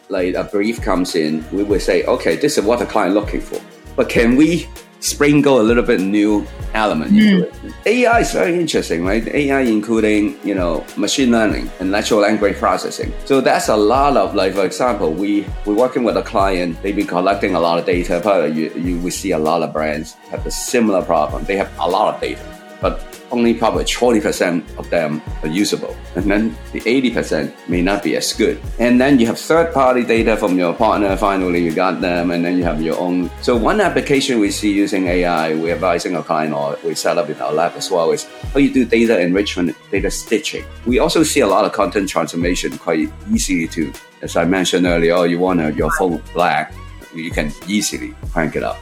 like 0.10 0.34
a 0.34 0.43
brief 0.43 0.82
comes 0.82 1.15
in, 1.15 1.46
we 1.52 1.63
will 1.63 1.80
say, 1.80 2.04
okay, 2.06 2.36
this 2.36 2.58
is 2.58 2.65
what 2.65 2.80
the 2.80 2.86
client 2.86 3.13
looking 3.13 3.39
for 3.39 3.62
but 3.95 4.10
can 4.10 4.36
we 4.36 4.67
sprinkle 5.03 5.60
a 5.60 5.62
little 5.62 5.84
bit 5.84 5.99
new 5.99 6.47
element 6.73 7.12
into 7.12 7.43
hmm. 7.43 7.67
it. 7.67 7.73
AI 7.86 8.19
is 8.21 8.32
very 8.32 8.58
interesting, 8.58 9.03
right? 9.03 9.27
AI 9.27 9.60
including, 9.62 10.39
you 10.45 10.56
know, 10.56 10.86
machine 10.95 11.29
learning 11.29 11.69
and 11.82 11.91
natural 11.91 12.21
language 12.21 12.56
processing. 12.56 13.13
So 13.25 13.41
that's 13.41 13.67
a 13.67 13.75
lot 13.75 14.15
of 14.15 14.34
like, 14.34 14.53
for 14.53 14.65
example, 14.65 15.12
we, 15.12 15.45
we're 15.65 15.75
working 15.75 16.06
with 16.06 16.15
a 16.15 16.23
client, 16.23 16.82
they've 16.82 16.95
been 16.95 17.06
collecting 17.06 17.53
a 17.53 17.60
lot 17.60 17.79
of 17.79 17.86
data. 17.86 18.21
Probably 18.21 18.51
you, 18.53 18.71
you 18.75 18.99
will 18.99 19.12
see 19.12 19.32
a 19.32 19.38
lot 19.38 19.62
of 19.62 19.73
brands 19.73 20.13
have 20.32 20.45
a 20.45 20.51
similar 20.51 21.03
problem. 21.03 21.43
They 21.43 21.58
have 21.58 21.71
a 21.79 21.89
lot 21.89 22.15
of 22.15 22.21
data, 22.21 22.41
but 22.79 23.12
only 23.34 23.54
probably 23.54 23.84
20% 23.84 24.78
of 24.78 24.89
them 24.89 25.22
are 25.41 25.50
usable. 25.50 25.96
And 26.15 26.30
then 26.32 26.56
the 26.72 26.80
80% 26.82 27.52
may 27.67 27.82
not 27.82 28.04
be 28.04 28.15
as 28.15 28.32
good. 28.32 28.62
And 28.80 29.02
then 29.02 29.19
you 29.19 29.26
have 29.26 29.39
third 29.39 29.74
party 29.74 30.04
data 30.06 30.38
from 30.38 30.58
your 30.58 30.74
partner. 30.74 31.17
Finally, 31.17 31.65
you 31.65 31.74
got 31.74 32.00
them. 32.00 32.32
And 32.32 32.46
then 32.46 32.58
you 32.58 32.63
have 32.63 32.82
your 32.82 32.98
own. 33.00 33.30
So 33.41 33.58
one 33.58 33.82
application 33.82 34.39
we 34.39 34.52
see 34.52 34.72
using 34.72 35.08
AI, 35.08 35.56
we're 35.56 35.74
advising 35.74 36.15
a 36.15 36.24
client 36.24 36.54
or 36.54 36.78
we 36.84 36.96
set 36.96 37.17
up 37.17 37.30
in 37.30 37.41
our 37.41 37.52
lab 37.52 37.74
as 37.76 37.89
well 37.89 38.12
is 38.12 38.26
how 38.54 38.60
you 38.60 38.72
do 38.72 38.86
data 38.86 39.19
enrichment, 39.19 39.76
data 39.91 40.12
stitching. 40.12 40.63
We 40.86 41.00
also 41.00 41.24
see 41.24 41.41
a 41.41 41.48
lot 41.48 41.65
of 41.65 41.74
content 41.74 42.08
transformation 42.08 42.78
quite 42.78 43.12
easily 43.32 43.67
too. 43.67 43.91
As 44.22 44.38
I 44.38 44.46
mentioned 44.46 44.86
earlier, 44.86 45.26
you 45.26 45.39
want 45.39 45.76
your 45.76 45.91
phone 45.91 46.22
black, 46.34 46.74
you 47.13 47.32
can 47.32 47.52
easily 47.67 48.13
crank 48.32 48.56
it 48.56 48.63
up. 48.63 48.78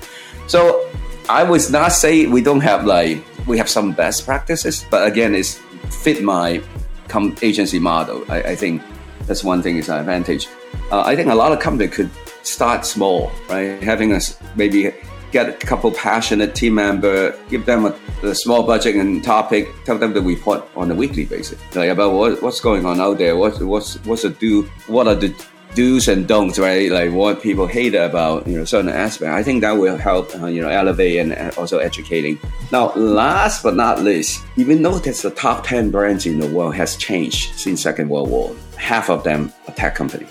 So 0.48 0.88
I 1.30 1.44
would 1.44 1.62
not 1.72 1.94
say 1.94 2.26
we 2.28 2.42
don't 2.42 2.62
have 2.62 2.86
like 2.86 3.24
we 3.48 3.58
have 3.58 3.70
some 3.70 3.94
best 3.94 4.26
practices, 4.26 4.86
but 4.90 5.08
again, 5.08 5.36
it's 5.36 5.60
fit 5.90 6.24
my 6.24 6.62
com- 7.08 7.36
agency 7.42 7.80
model. 7.80 8.24
I, 8.30 8.42
I, 8.42 8.56
think 8.56 8.82
that's 9.28 9.44
one 9.44 9.62
thing 9.62 9.78
is 9.78 9.90
an 9.90 10.00
advantage. 10.00 10.48
Uh, 10.92 11.02
I 11.02 11.16
think 11.16 11.30
a 11.30 11.36
lot 11.36 11.52
of 11.52 11.60
company 11.60 11.90
could 11.90 12.10
start 12.44 12.86
small, 12.86 13.32
right? 13.50 13.82
Having 13.84 14.14
us 14.14 14.38
maybe 14.56 14.94
get 15.32 15.50
a 15.50 15.66
couple 15.66 15.92
passionate 15.92 16.56
team 16.56 16.76
member, 16.76 17.38
give 17.50 17.66
them 17.66 17.86
a, 17.86 17.96
a, 18.24 18.36
small 18.36 18.64
budget 18.64 18.96
and 18.96 19.24
topic, 19.24 19.68
tell 19.86 19.98
them 19.98 20.14
to 20.14 20.22
report 20.22 20.64
on 20.76 20.92
a 20.92 20.96
weekly 20.96 21.26
basis, 21.26 21.60
like 21.76 21.90
about 21.90 22.14
what, 22.14 22.42
what's 22.42 22.60
going 22.60 22.86
on 22.86 23.00
out 23.00 23.18
there, 23.18 23.36
what, 23.38 23.62
what's 23.62 23.96
what's 24.06 24.24
the 24.24 24.30
do, 24.30 24.64
what 24.88 25.08
are 25.08 25.16
the 25.16 25.34
do's 25.76 26.08
and 26.08 26.28
don'ts, 26.28 26.60
right? 26.60 26.92
Like 26.92 27.12
what 27.12 27.42
people 27.42 27.68
hate 27.68 27.96
about 27.96 28.48
you 28.48 28.58
know 28.58 28.66
certain 28.66 28.90
aspect. 28.90 29.32
I 29.32 29.44
think 29.44 29.62
that 29.62 29.74
will 29.74 29.98
help 29.98 30.34
uh, 30.36 30.48
you 30.48 30.62
know 30.62 30.70
elevate 30.70 31.20
and 31.20 31.34
also 31.58 31.80
educating. 31.80 32.40
Now, 32.72 32.94
last 32.96 33.64
but 33.64 33.76
not 33.76 34.02
least, 34.02 34.44
even 34.58 34.82
though 34.82 34.98
that's 35.00 35.22
the 35.22 35.32
top 35.32 35.66
ten 35.66 35.92
brands 35.92 36.26
in 36.26 36.40
the 36.40 36.48
world 36.48 36.76
has 36.76 36.96
changed 36.96 37.56
since 37.56 37.82
Second 37.82 38.10
World 38.10 38.30
War, 38.30 38.56
half 38.78 39.10
of 39.10 39.24
them 39.24 39.52
are 39.68 39.74
tech 39.74 39.96
company. 39.96 40.28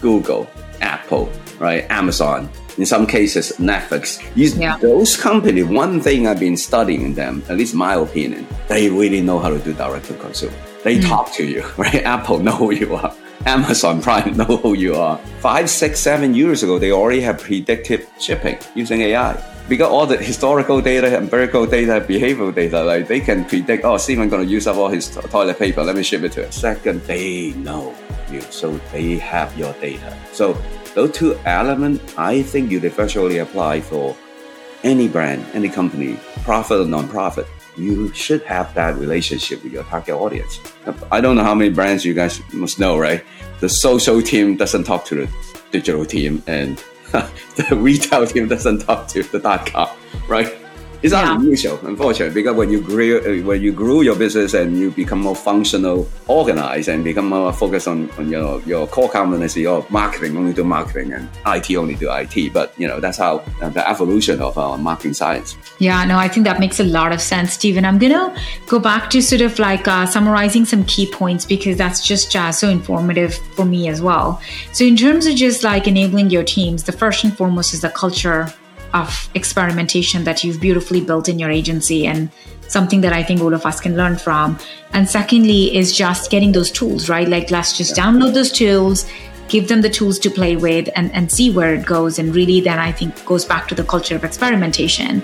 Google, 0.00 0.46
Apple, 0.80 1.30
right? 1.58 1.86
Amazon. 1.90 2.48
In 2.76 2.84
some 2.84 3.06
cases, 3.06 3.52
Netflix. 3.58 4.18
These, 4.34 4.58
yeah. 4.58 4.76
Those 4.78 5.16
companies, 5.16 5.64
one 5.64 6.00
thing 6.00 6.26
I've 6.26 6.40
been 6.40 6.56
studying 6.56 7.14
them, 7.14 7.42
at 7.48 7.56
least 7.56 7.72
my 7.72 7.94
opinion, 7.94 8.46
they 8.66 8.90
really 8.90 9.20
know 9.20 9.38
how 9.38 9.48
to 9.48 9.60
do 9.60 9.72
direct 9.72 10.06
to 10.06 10.14
consumer. 10.14 10.52
They 10.82 10.98
mm. 10.98 11.08
talk 11.08 11.32
to 11.34 11.46
you, 11.46 11.64
right? 11.78 12.02
Apple 12.02 12.40
know 12.40 12.52
who 12.52 12.72
you 12.72 12.96
are. 12.96 13.14
Amazon 13.46 14.00
Prime 14.00 14.36
know 14.38 14.56
who 14.56 14.74
you 14.74 14.94
are. 14.94 15.18
Five, 15.40 15.68
six, 15.68 16.00
seven 16.00 16.34
years 16.34 16.62
ago, 16.62 16.78
they 16.78 16.92
already 16.92 17.20
have 17.20 17.38
predictive 17.38 18.08
shipping 18.18 18.58
using 18.74 19.02
AI. 19.02 19.42
Because 19.68 19.88
all 19.88 20.06
the 20.06 20.16
historical 20.16 20.80
data, 20.80 21.16
empirical 21.16 21.66
data, 21.66 22.04
behavioral 22.06 22.54
data, 22.54 22.82
like 22.82 23.08
they 23.08 23.20
can 23.20 23.44
predict, 23.44 23.84
oh, 23.84 23.96
Steven 23.96 24.28
going 24.28 24.44
to 24.44 24.50
use 24.50 24.66
up 24.66 24.76
all 24.76 24.88
his 24.88 25.08
toilet 25.08 25.58
paper. 25.58 25.82
Let 25.82 25.96
me 25.96 26.02
ship 26.02 26.22
it 26.22 26.32
to 26.32 26.44
him. 26.44 26.52
Second, 26.52 27.00
they 27.02 27.52
know 27.52 27.94
you, 28.30 28.42
so 28.42 28.76
they 28.92 29.16
have 29.18 29.56
your 29.56 29.72
data. 29.74 30.16
So 30.32 30.52
those 30.94 31.12
two 31.12 31.38
elements, 31.44 32.14
I 32.18 32.42
think 32.42 32.70
universally 32.70 33.38
apply 33.38 33.80
for 33.80 34.16
any 34.82 35.08
brand, 35.08 35.44
any 35.54 35.70
company, 35.70 36.18
profit 36.42 36.80
or 36.80 36.84
non-profit 36.84 37.46
you 37.76 38.12
should 38.12 38.42
have 38.44 38.72
that 38.74 38.96
relationship 38.96 39.62
with 39.62 39.72
your 39.72 39.84
target 39.84 40.14
audience. 40.14 40.60
I 41.10 41.20
don't 41.20 41.36
know 41.36 41.44
how 41.44 41.54
many 41.54 41.70
brands 41.70 42.04
you 42.04 42.14
guys 42.14 42.40
must 42.52 42.78
know, 42.78 42.98
right? 42.98 43.24
The 43.60 43.68
social 43.68 44.22
team 44.22 44.56
doesn't 44.56 44.84
talk 44.84 45.04
to 45.06 45.14
the 45.26 45.28
digital 45.70 46.04
team, 46.04 46.42
and 46.46 46.82
the 47.12 47.76
retail 47.76 48.26
team 48.26 48.48
doesn't 48.48 48.80
talk 48.80 49.08
to 49.08 49.22
the 49.22 49.38
dot 49.38 49.66
com, 49.66 49.88
right? 50.28 50.54
It's 51.04 51.12
yeah. 51.12 51.34
unusual, 51.34 51.78
unfortunately, 51.86 52.32
because 52.32 52.56
when 52.56 52.70
you 52.70 52.80
grew 52.80 53.18
uh, 53.18 53.46
when 53.46 53.60
you 53.60 53.72
grew 53.72 54.00
your 54.00 54.16
business 54.16 54.54
and 54.54 54.74
you 54.74 54.90
become 54.90 55.20
more 55.20 55.36
functional, 55.36 56.08
organized, 56.28 56.88
and 56.88 57.04
become 57.04 57.28
more 57.28 57.52
focused 57.52 57.88
on, 57.88 58.10
on 58.12 58.30
your 58.30 58.62
your 58.62 58.86
core 58.86 59.10
competency 59.10 59.60
your 59.60 59.84
marketing, 59.90 60.34
only 60.34 60.54
do 60.54 60.64
marketing, 60.64 61.12
and 61.12 61.28
IT 61.46 61.76
only 61.76 61.94
do 61.94 62.10
IT. 62.10 62.54
But 62.54 62.72
you 62.78 62.88
know 62.88 63.00
that's 63.00 63.18
how 63.18 63.44
uh, 63.60 63.68
the 63.68 63.86
evolution 63.86 64.40
of 64.40 64.56
our 64.56 64.78
marketing 64.78 65.12
science. 65.12 65.58
Yeah, 65.78 66.06
no, 66.06 66.16
I 66.16 66.26
think 66.26 66.46
that 66.46 66.58
makes 66.58 66.80
a 66.80 66.84
lot 66.84 67.12
of 67.12 67.20
sense, 67.20 67.52
Steven. 67.52 67.84
I'm 67.84 67.98
gonna 67.98 68.34
go 68.66 68.78
back 68.78 69.10
to 69.10 69.20
sort 69.20 69.42
of 69.42 69.58
like 69.58 69.86
uh, 69.86 70.06
summarizing 70.06 70.64
some 70.64 70.86
key 70.86 71.06
points 71.06 71.44
because 71.44 71.76
that's 71.76 72.02
just 72.02 72.34
uh, 72.34 72.50
so 72.50 72.70
informative 72.70 73.34
for 73.56 73.66
me 73.66 73.88
as 73.88 74.00
well. 74.00 74.40
So 74.72 74.86
in 74.86 74.96
terms 74.96 75.26
of 75.26 75.34
just 75.36 75.64
like 75.64 75.86
enabling 75.86 76.30
your 76.30 76.44
teams, 76.44 76.84
the 76.84 76.92
first 76.92 77.24
and 77.24 77.36
foremost 77.36 77.74
is 77.74 77.82
the 77.82 77.90
culture 77.90 78.48
of 78.94 79.28
experimentation 79.34 80.24
that 80.24 80.42
you've 80.42 80.60
beautifully 80.60 81.00
built 81.00 81.28
in 81.28 81.38
your 81.38 81.50
agency 81.50 82.06
and 82.06 82.30
something 82.68 83.02
that 83.02 83.12
I 83.12 83.22
think 83.22 83.42
all 83.42 83.52
of 83.52 83.66
us 83.66 83.80
can 83.80 83.96
learn 83.96 84.16
from. 84.16 84.58
And 84.92 85.08
secondly, 85.08 85.76
is 85.76 85.94
just 85.94 86.30
getting 86.30 86.52
those 86.52 86.70
tools, 86.70 87.08
right? 87.08 87.28
Like, 87.28 87.50
let's 87.50 87.76
just 87.76 87.94
download 87.94 88.32
those 88.32 88.52
tools, 88.52 89.10
give 89.48 89.68
them 89.68 89.82
the 89.82 89.90
tools 89.90 90.18
to 90.20 90.30
play 90.30 90.56
with, 90.56 90.88
and, 90.96 91.12
and 91.12 91.30
see 91.30 91.50
where 91.50 91.74
it 91.74 91.84
goes. 91.84 92.18
And 92.18 92.34
really, 92.34 92.60
then 92.60 92.78
I 92.78 92.92
think 92.92 93.24
goes 93.26 93.44
back 93.44 93.68
to 93.68 93.74
the 93.74 93.84
culture 93.84 94.16
of 94.16 94.24
experimentation. 94.24 95.22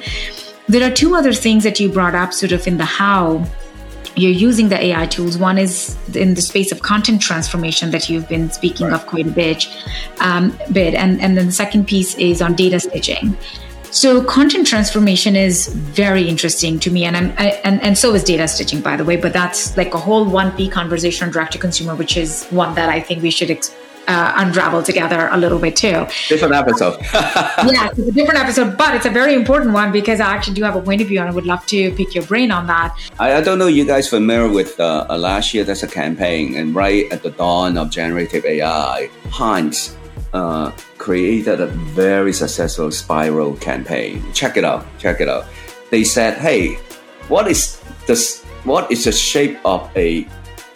There 0.68 0.86
are 0.86 0.94
two 0.94 1.14
other 1.14 1.32
things 1.32 1.64
that 1.64 1.80
you 1.80 1.88
brought 1.88 2.14
up, 2.14 2.32
sort 2.32 2.52
of 2.52 2.66
in 2.66 2.76
the 2.76 2.84
how 2.84 3.46
you're 4.16 4.30
using 4.30 4.68
the 4.68 4.82
AI 4.82 5.06
tools. 5.06 5.38
One 5.38 5.58
is 5.58 5.96
in 6.14 6.34
the 6.34 6.42
space 6.42 6.72
of 6.72 6.82
content 6.82 7.22
transformation 7.22 7.90
that 7.90 8.08
you've 8.08 8.28
been 8.28 8.50
speaking 8.50 8.86
right. 8.86 8.94
of 8.94 9.06
quite 9.06 9.26
a 9.26 9.30
bit, 9.30 9.66
um, 10.20 10.56
bit, 10.72 10.94
and 10.94 11.20
and 11.20 11.36
then 11.36 11.46
the 11.46 11.52
second 11.52 11.86
piece 11.86 12.14
is 12.16 12.42
on 12.42 12.54
data 12.54 12.80
stitching. 12.80 13.36
So 13.92 14.22
content 14.22 14.68
transformation 14.68 15.34
is 15.34 15.66
very 15.66 16.28
interesting 16.28 16.78
to 16.80 16.90
me, 16.92 17.04
and 17.04 17.16
I'm, 17.16 17.32
I, 17.38 17.60
and 17.64 17.82
and 17.82 17.98
so 17.98 18.14
is 18.14 18.22
data 18.22 18.46
stitching, 18.46 18.80
by 18.80 18.96
the 18.96 19.04
way. 19.04 19.16
But 19.16 19.32
that's 19.32 19.76
like 19.76 19.94
a 19.94 19.98
whole 19.98 20.24
one 20.24 20.52
P 20.56 20.68
conversation 20.68 21.26
on 21.26 21.32
direct 21.32 21.52
to 21.52 21.58
consumer, 21.58 21.96
which 21.96 22.16
is 22.16 22.46
one 22.50 22.74
that 22.76 22.88
I 22.88 23.00
think 23.00 23.22
we 23.22 23.30
should 23.30 23.50
ex- 23.50 23.74
uh, 24.10 24.32
unravel 24.42 24.82
together 24.82 25.28
a 25.30 25.38
little 25.38 25.58
bit 25.58 25.76
too. 25.76 26.06
Different 26.28 26.54
episode. 26.54 26.98
yeah, 27.12 27.90
it's 27.90 27.98
a 27.98 28.12
different 28.12 28.40
episode, 28.40 28.76
but 28.76 28.94
it's 28.96 29.06
a 29.06 29.10
very 29.10 29.34
important 29.34 29.72
one 29.72 29.92
because 29.92 30.20
I 30.20 30.28
actually 30.34 30.54
do 30.54 30.64
have 30.64 30.74
a 30.74 30.82
point 30.82 31.00
of 31.00 31.08
view 31.08 31.20
and 31.20 31.28
I 31.28 31.32
would 31.32 31.46
love 31.46 31.64
to 31.66 31.92
pick 31.92 32.14
your 32.14 32.24
brain 32.24 32.50
on 32.50 32.66
that. 32.66 32.96
I, 33.18 33.34
I 33.34 33.40
don't 33.40 33.58
know 33.58 33.68
you 33.68 33.86
guys 33.86 34.08
familiar 34.08 34.52
with 34.52 34.78
uh, 34.80 35.06
last 35.16 35.54
year 35.54 35.62
there's 35.62 35.84
a 35.84 35.88
campaign 35.88 36.56
and 36.56 36.74
right 36.74 37.10
at 37.12 37.22
the 37.22 37.30
dawn 37.30 37.78
of 37.78 37.90
generative 37.90 38.44
AI, 38.44 39.08
Heinz 39.30 39.96
uh, 40.32 40.72
created 40.98 41.60
a 41.60 41.66
very 41.66 42.32
successful 42.32 42.90
spiral 42.90 43.54
campaign. 43.56 44.22
Check 44.32 44.56
it 44.56 44.64
out. 44.64 44.86
Check 44.98 45.20
it 45.20 45.28
out. 45.28 45.46
They 45.90 46.04
said, 46.04 46.38
"Hey, 46.38 46.74
what 47.28 47.48
is 47.48 47.80
this? 48.06 48.44
What 48.64 48.90
is 48.92 49.04
the 49.04 49.12
shape 49.12 49.58
of 49.64 49.90
a 49.96 50.26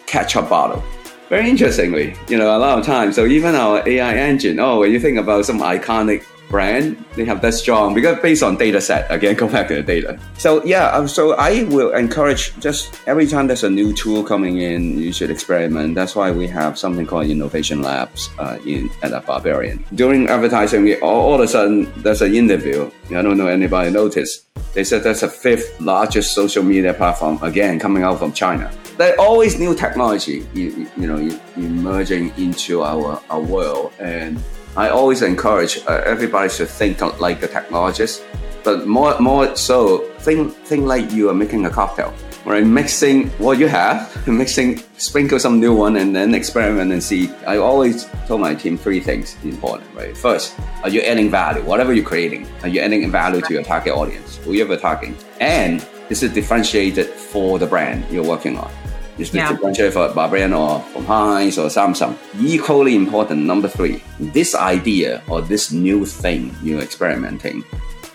ketchup 0.07 0.49
bottle?" 0.49 0.83
Very 1.29 1.49
interestingly, 1.49 2.15
you 2.29 2.37
know, 2.37 2.55
a 2.55 2.59
lot 2.59 2.77
of 2.77 2.85
times, 2.85 3.15
so 3.15 3.25
even 3.25 3.55
our 3.55 3.87
AI 3.87 4.15
engine, 4.15 4.59
oh, 4.59 4.79
when 4.79 4.91
you 4.91 4.99
think 4.99 5.17
about 5.17 5.45
some 5.45 5.59
iconic 5.59 6.23
brand, 6.55 6.95
they 7.17 7.25
have 7.25 7.41
that 7.41 7.53
strong 7.53 7.93
because 7.93 8.17
based 8.21 8.41
on 8.41 8.55
data 8.55 8.79
set, 8.79 9.11
again, 9.11 9.35
go 9.35 9.45
back 9.49 9.67
to 9.67 9.75
the 9.75 9.83
data. 9.83 10.17
So 10.37 10.63
yeah, 10.63 10.87
um, 10.95 11.05
so 11.05 11.33
I 11.35 11.63
will 11.63 11.91
encourage 11.93 12.57
just 12.59 12.95
every 13.07 13.27
time 13.27 13.47
there's 13.47 13.65
a 13.65 13.69
new 13.69 13.91
tool 13.93 14.23
coming 14.23 14.61
in, 14.61 14.97
you 14.97 15.11
should 15.11 15.29
experiment. 15.29 15.95
That's 15.95 16.15
why 16.15 16.31
we 16.31 16.47
have 16.47 16.79
something 16.79 17.05
called 17.05 17.27
innovation 17.27 17.81
labs 17.81 18.29
uh, 18.39 18.57
in 18.65 18.89
at 19.03 19.11
a 19.11 19.19
Barbarian. 19.19 19.83
During 19.95 20.29
advertising, 20.29 20.83
we 20.83 20.95
all, 21.01 21.21
all 21.27 21.35
of 21.35 21.41
a 21.41 21.47
sudden 21.49 21.91
there's 21.97 22.21
an 22.21 22.33
interview. 22.33 22.89
I 23.09 23.21
don't 23.21 23.37
know 23.37 23.47
anybody 23.47 23.91
noticed. 23.91 24.47
They 24.73 24.85
said 24.85 25.03
that's 25.03 25.21
the 25.21 25.27
fifth 25.27 25.81
largest 25.81 26.33
social 26.33 26.63
media 26.63 26.93
platform 26.93 27.37
again 27.43 27.79
coming 27.79 28.03
out 28.03 28.19
from 28.19 28.31
China 28.31 28.71
there 28.97 29.13
always 29.19 29.59
new 29.59 29.75
technology, 29.75 30.47
you, 30.53 30.87
you 30.95 31.05
know, 31.05 31.19
emerging 31.57 32.31
into 32.37 32.81
our, 32.81 33.21
our 33.29 33.41
world. 33.41 33.91
And 33.99 34.41
I 34.77 34.89
always 34.89 35.21
encourage 35.21 35.79
uh, 35.87 36.01
everybody 36.05 36.49
to 36.49 36.65
think 36.65 36.99
like 37.21 37.41
a 37.41 37.47
technologist, 37.47 38.23
but 38.63 38.87
more 38.87 39.17
more 39.19 39.55
so 39.55 39.99
think 40.19 40.53
think 40.67 40.85
like 40.85 41.11
you 41.11 41.29
are 41.29 41.33
making 41.33 41.65
a 41.65 41.69
cocktail. 41.69 42.13
Right, 42.45 42.63
mixing 42.63 43.29
what 43.39 43.57
you 43.57 43.67
have, 43.67 44.27
mixing, 44.27 44.83
sprinkle 44.97 45.39
some 45.39 45.59
new 45.59 45.73
one, 45.73 45.95
and 45.95 46.15
then 46.15 46.35
experiment 46.35 46.91
and 46.91 47.01
see. 47.01 47.31
I 47.47 47.57
always 47.57 48.05
tell 48.27 48.37
my 48.37 48.53
team 48.53 48.77
three 48.77 48.99
things 48.99 49.35
important. 49.43 49.89
Right, 49.95 50.15
first, 50.15 50.53
are 50.83 50.89
you 50.89 51.01
adding 51.01 51.31
value? 51.31 51.63
Whatever 51.63 51.91
you're 51.93 52.05
creating, 52.05 52.45
are 52.61 52.67
you 52.67 52.81
adding 52.81 53.09
value 53.09 53.41
to 53.41 53.53
your 53.53 53.63
target 53.63 53.93
audience, 53.93 54.37
Who 54.43 54.53
you're 54.53 54.77
targeting, 54.77 55.17
and 55.39 55.83
is 56.09 56.21
it 56.21 56.35
differentiated 56.35 57.07
for 57.07 57.57
the 57.57 57.65
brand 57.65 58.05
you're 58.11 58.27
working 58.27 58.59
on? 58.59 58.71
Is 59.17 59.31
the 59.31 59.37
yeah. 59.37 59.51
differentiate 59.51 59.93
for 59.93 60.13
Barbarian 60.13 60.51
or 60.53 60.81
from 60.81 61.05
Heinz 61.05 61.57
or 61.57 61.67
Samsung. 61.67 62.17
Equally 62.39 62.95
important, 62.95 63.43
number 63.43 63.69
three, 63.69 64.03
this 64.19 64.55
idea 64.55 65.23
or 65.29 65.41
this 65.41 65.71
new 65.71 66.05
thing 66.05 66.53
you're 66.61 66.81
experimenting, 66.81 67.63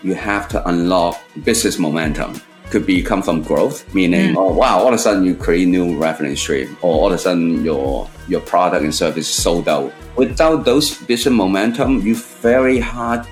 you 0.03 0.13
have 0.13 0.47
to 0.49 0.67
unlock 0.67 1.19
business 1.43 1.79
momentum. 1.79 2.39
Could 2.69 2.85
be 2.85 3.01
come 3.01 3.21
from 3.21 3.41
growth, 3.41 3.93
meaning, 3.93 4.33
mm. 4.33 4.37
oh 4.37 4.53
wow, 4.53 4.79
all 4.79 4.87
of 4.87 4.93
a 4.93 4.97
sudden 4.97 5.25
you 5.25 5.35
create 5.35 5.67
new 5.67 5.97
revenue 5.97 6.37
stream, 6.37 6.77
or 6.81 6.93
all 6.93 7.07
of 7.07 7.13
a 7.13 7.17
sudden 7.17 7.65
your 7.65 8.09
your 8.29 8.39
product 8.39 8.83
and 8.85 8.95
service 8.95 9.27
sold 9.27 9.67
out. 9.67 9.91
Without 10.15 10.63
those 10.63 10.95
business 11.03 11.33
momentum, 11.33 11.99
you 11.99 12.15
very 12.15 12.79
hard 12.79 13.27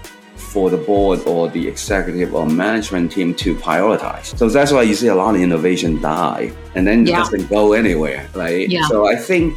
for 0.49 0.69
the 0.69 0.77
board 0.77 1.19
or 1.27 1.47
the 1.49 1.67
executive 1.67 2.33
or 2.33 2.45
management 2.45 3.11
team 3.11 3.33
to 3.35 3.55
prioritize. 3.55 4.35
So 4.37 4.49
that's 4.49 4.71
why 4.71 4.81
you 4.81 4.95
see 4.95 5.07
a 5.07 5.15
lot 5.15 5.35
of 5.35 5.41
innovation 5.41 6.01
die 6.01 6.51
and 6.75 6.87
then 6.87 7.07
it 7.07 7.11
doesn't 7.11 7.49
go 7.49 7.73
anywhere, 7.73 8.27
right? 8.33 8.67
Yeah. 8.67 8.87
So 8.87 9.07
I 9.07 9.15
think, 9.15 9.55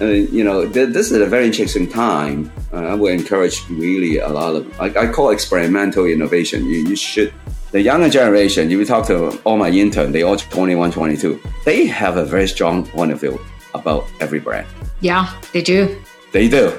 uh, 0.00 0.06
you 0.06 0.44
know, 0.44 0.68
th- 0.68 0.90
this 0.90 1.10
is 1.10 1.18
a 1.18 1.26
very 1.26 1.46
interesting 1.46 1.88
time. 1.88 2.50
Uh, 2.72 2.92
I 2.92 2.94
would 2.94 3.12
encourage 3.12 3.68
really 3.68 4.18
a 4.18 4.28
lot 4.28 4.54
of, 4.54 4.80
I, 4.80 4.86
I 4.86 5.12
call 5.12 5.30
experimental 5.30 6.06
innovation. 6.06 6.64
You, 6.64 6.88
you 6.88 6.96
should, 6.96 7.34
the 7.72 7.80
younger 7.80 8.08
generation, 8.08 8.70
if 8.70 8.78
you 8.78 8.84
talk 8.84 9.06
to 9.08 9.36
all 9.42 9.56
my 9.56 9.70
interns, 9.70 10.12
they 10.12 10.22
all 10.22 10.36
21, 10.36 10.92
22, 10.92 11.40
they 11.64 11.86
have 11.86 12.16
a 12.16 12.24
very 12.24 12.46
strong 12.46 12.86
point 12.86 13.10
of 13.12 13.20
view 13.20 13.40
about 13.74 14.06
every 14.20 14.38
brand. 14.38 14.66
Yeah, 15.00 15.32
they 15.52 15.62
do. 15.62 16.00
They 16.32 16.48
do. 16.48 16.78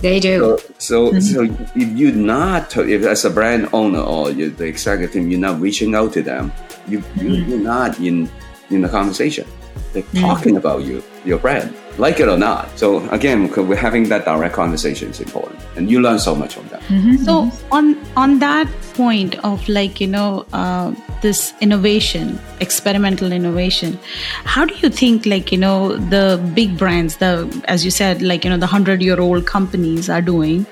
They 0.00 0.18
do. 0.18 0.58
So, 0.78 1.12
so, 1.12 1.12
mm-hmm. 1.12 1.20
so 1.20 1.42
if 1.74 1.88
you're 1.98 2.12
not, 2.12 2.76
if 2.76 3.02
as 3.04 3.24
a 3.24 3.30
brand 3.30 3.68
owner 3.72 4.00
or 4.00 4.32
the 4.32 4.64
executive 4.64 5.28
you're 5.28 5.40
not 5.40 5.60
reaching 5.60 5.94
out 5.94 6.12
to 6.14 6.22
them, 6.22 6.52
you, 6.88 6.98
you 7.16 7.30
mm-hmm. 7.30 7.50
you're 7.50 7.58
not 7.58 7.98
in 7.98 8.30
in 8.70 8.82
the 8.82 8.88
conversation. 8.88 9.46
They're 9.92 10.02
talking 10.14 10.56
about 10.56 10.84
you, 10.84 11.02
your 11.24 11.38
brand, 11.38 11.74
like 11.98 12.20
it 12.20 12.28
or 12.28 12.38
not. 12.38 12.78
So 12.78 13.08
again, 13.10 13.50
we're 13.50 13.74
having 13.74 14.08
that 14.08 14.24
direct 14.24 14.54
conversation 14.54 15.10
is 15.10 15.20
important, 15.20 15.60
and 15.76 15.90
you 15.90 16.00
learn 16.00 16.18
so 16.20 16.34
much 16.34 16.54
from 16.54 16.68
that. 16.68 16.82
So 17.24 17.50
on 17.72 17.98
on 18.16 18.38
that 18.38 18.68
point 18.94 19.34
of 19.44 19.68
like 19.68 20.00
you 20.00 20.06
know 20.06 20.46
uh, 20.52 20.94
this 21.22 21.52
innovation, 21.60 22.38
experimental 22.60 23.32
innovation, 23.32 23.98
how 24.44 24.64
do 24.64 24.74
you 24.76 24.90
think 24.90 25.26
like 25.26 25.50
you 25.50 25.58
know 25.58 25.96
the 25.96 26.40
big 26.54 26.78
brands, 26.78 27.16
the 27.16 27.48
as 27.66 27.84
you 27.84 27.90
said 27.90 28.22
like 28.22 28.44
you 28.44 28.50
know 28.50 28.58
the 28.58 28.66
hundred 28.66 29.02
year 29.02 29.20
old 29.20 29.46
companies 29.46 30.08
are 30.08 30.22
doing, 30.22 30.66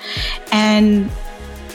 and 0.52 1.10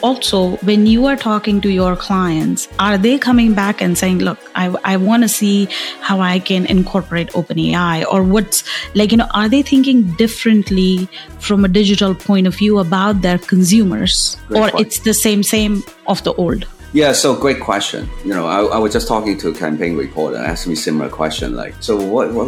also 0.04 0.56
when 0.68 0.86
you 0.86 1.06
are 1.06 1.16
talking 1.16 1.60
to 1.62 1.70
your 1.70 1.96
clients 1.96 2.68
are 2.78 2.98
they 2.98 3.16
coming 3.18 3.54
back 3.54 3.80
and 3.80 3.96
saying 3.96 4.18
look 4.18 4.38
i, 4.54 4.66
I 4.84 4.98
want 4.98 5.22
to 5.22 5.28
see 5.28 5.66
how 6.00 6.20
i 6.20 6.38
can 6.38 6.66
incorporate 6.66 7.30
openai 7.30 8.04
or 8.12 8.22
what's 8.22 8.64
like 8.94 9.12
you 9.12 9.16
know 9.16 9.28
are 9.32 9.48
they 9.48 9.62
thinking 9.62 10.02
differently 10.24 11.08
from 11.38 11.64
a 11.64 11.68
digital 11.68 12.14
point 12.14 12.46
of 12.46 12.54
view 12.54 12.78
about 12.80 13.22
their 13.22 13.38
consumers 13.38 14.36
Great 14.48 14.60
or 14.60 14.70
point. 14.70 14.86
it's 14.86 14.98
the 15.00 15.14
same 15.14 15.42
same 15.42 15.82
of 16.06 16.22
the 16.24 16.34
old 16.34 16.66
Yeah, 16.94 17.10
so 17.10 17.34
great 17.34 17.58
question. 17.58 18.08
You 18.24 18.34
know, 18.34 18.46
I, 18.46 18.58
I 18.76 18.78
was 18.78 18.92
just 18.96 19.08
talking 19.08 19.36
to 19.42 19.48
a 19.48 19.54
campaign 19.62 19.96
reporter 19.98 20.38
asked 20.50 20.68
me 20.70 20.76
similar 20.76 21.10
question 21.10 21.56
like, 21.62 21.74
so 21.80 21.98
what, 21.98 22.30
what 22.36 22.46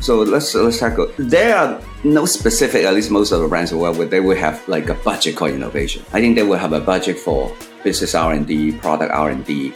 so 0.00 0.22
let's 0.22 0.54
let's 0.54 0.78
tackle. 0.78 1.10
There 1.18 1.56
are 1.56 1.80
no 2.04 2.24
specific, 2.24 2.84
at 2.84 2.94
least 2.94 3.10
most 3.10 3.32
of 3.32 3.40
the 3.40 3.48
brands 3.48 3.72
work 3.72 3.96
with, 3.96 4.10
they 4.10 4.20
will 4.20 4.36
have 4.36 4.66
like 4.68 4.88
a 4.88 4.94
budget 4.94 5.36
called 5.36 5.52
innovation. 5.52 6.04
I 6.12 6.20
think 6.20 6.36
they 6.36 6.42
will 6.42 6.58
have 6.58 6.72
a 6.72 6.80
budget 6.80 7.18
for 7.18 7.54
business 7.82 8.14
R 8.14 8.32
and 8.32 8.46
D, 8.46 8.72
product 8.72 9.12
R 9.12 9.30
and 9.30 9.44
D, 9.44 9.72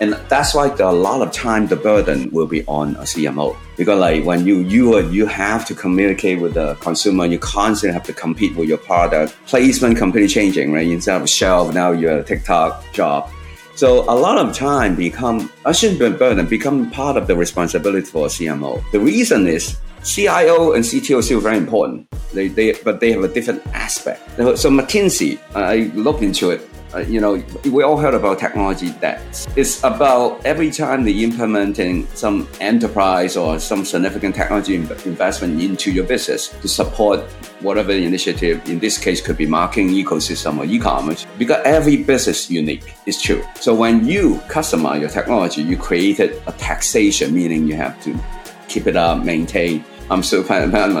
and 0.00 0.12
that's 0.28 0.54
why 0.54 0.68
the, 0.68 0.88
a 0.88 0.90
lot 0.90 1.22
of 1.22 1.32
time 1.32 1.66
the 1.66 1.76
burden 1.76 2.30
will 2.30 2.46
be 2.46 2.64
on 2.66 2.96
a 2.96 3.02
CMO 3.02 3.56
because 3.76 3.98
like 3.98 4.24
when 4.24 4.46
you 4.46 4.58
you 4.60 4.96
are, 4.96 5.02
you 5.02 5.26
have 5.26 5.66
to 5.66 5.74
communicate 5.74 6.40
with 6.40 6.54
the 6.54 6.74
consumer, 6.76 7.26
you 7.26 7.38
constantly 7.38 7.94
have 7.94 8.04
to 8.04 8.12
compete 8.12 8.56
with 8.56 8.68
your 8.68 8.78
product 8.78 9.36
placement, 9.46 9.96
completely 9.96 10.28
changing 10.28 10.72
right. 10.72 10.86
Instead 10.86 11.22
of 11.22 11.28
shelf, 11.28 11.72
now 11.74 11.92
you're 11.92 12.18
a 12.18 12.24
TikTok 12.24 12.84
job. 12.92 13.30
So 13.76 14.02
a 14.02 14.14
lot 14.14 14.38
of 14.38 14.54
time 14.54 14.94
become 14.94 15.50
I 15.64 15.72
shouldn't 15.72 15.98
be 15.98 16.10
burden 16.10 16.46
become 16.46 16.90
part 16.92 17.16
of 17.16 17.26
the 17.26 17.34
responsibility 17.34 18.06
for 18.06 18.26
a 18.26 18.28
CMO. 18.28 18.82
The 18.92 19.00
reason 19.00 19.48
is 19.48 19.76
CIO 20.04 20.72
and 20.72 20.84
CTO 20.84 21.22
still 21.22 21.40
very 21.40 21.56
important. 21.56 22.06
They, 22.32 22.48
they 22.48 22.72
but 22.84 23.00
they 23.00 23.12
have 23.12 23.24
a 23.24 23.28
different 23.28 23.66
aspect. 23.68 24.20
So 24.36 24.70
McKinsey, 24.70 25.38
I 25.54 25.90
looked 25.94 26.22
into 26.22 26.50
it. 26.50 26.68
Uh, 26.94 26.98
you 26.98 27.20
know, 27.20 27.42
we 27.72 27.82
all 27.82 27.96
heard 27.96 28.14
about 28.14 28.38
technology 28.38 28.90
debt. 29.00 29.20
It's 29.56 29.82
about 29.82 30.44
every 30.46 30.70
time 30.70 31.02
they 31.02 31.10
implementing 31.24 32.06
some 32.14 32.46
enterprise 32.60 33.36
or 33.36 33.58
some 33.58 33.84
significant 33.84 34.36
technology 34.36 34.76
in- 34.76 34.88
investment 35.04 35.60
into 35.60 35.90
your 35.90 36.04
business 36.04 36.48
to 36.48 36.68
support 36.68 37.20
whatever 37.62 37.90
initiative. 37.90 38.62
In 38.68 38.78
this 38.78 38.96
case, 38.96 39.20
could 39.20 39.36
be 39.36 39.46
marketing 39.46 39.88
ecosystem 39.88 40.58
or 40.58 40.66
e-commerce. 40.66 41.26
Because 41.36 41.62
every 41.64 41.96
business 41.96 42.48
unique 42.48 42.94
is 43.06 43.20
true. 43.20 43.42
So 43.58 43.74
when 43.74 44.06
you 44.06 44.36
customize 44.46 45.00
your 45.00 45.10
technology, 45.10 45.62
you 45.62 45.76
created 45.76 46.40
a 46.46 46.52
taxation, 46.52 47.34
meaning 47.34 47.66
you 47.66 47.74
have 47.74 48.00
to 48.04 48.16
keep 48.68 48.86
it 48.86 48.94
up, 48.96 49.24
maintain. 49.24 49.84
I'm 50.10 50.22
so 50.22 50.44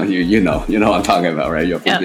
you 0.02 0.20
you 0.20 0.40
know 0.40 0.64
you 0.68 0.78
know 0.78 0.90
what 0.90 0.98
I'm 0.98 1.02
talking 1.02 1.32
about, 1.32 1.50
right? 1.50 1.66
Your 1.66 1.80
Yeah. 1.84 2.00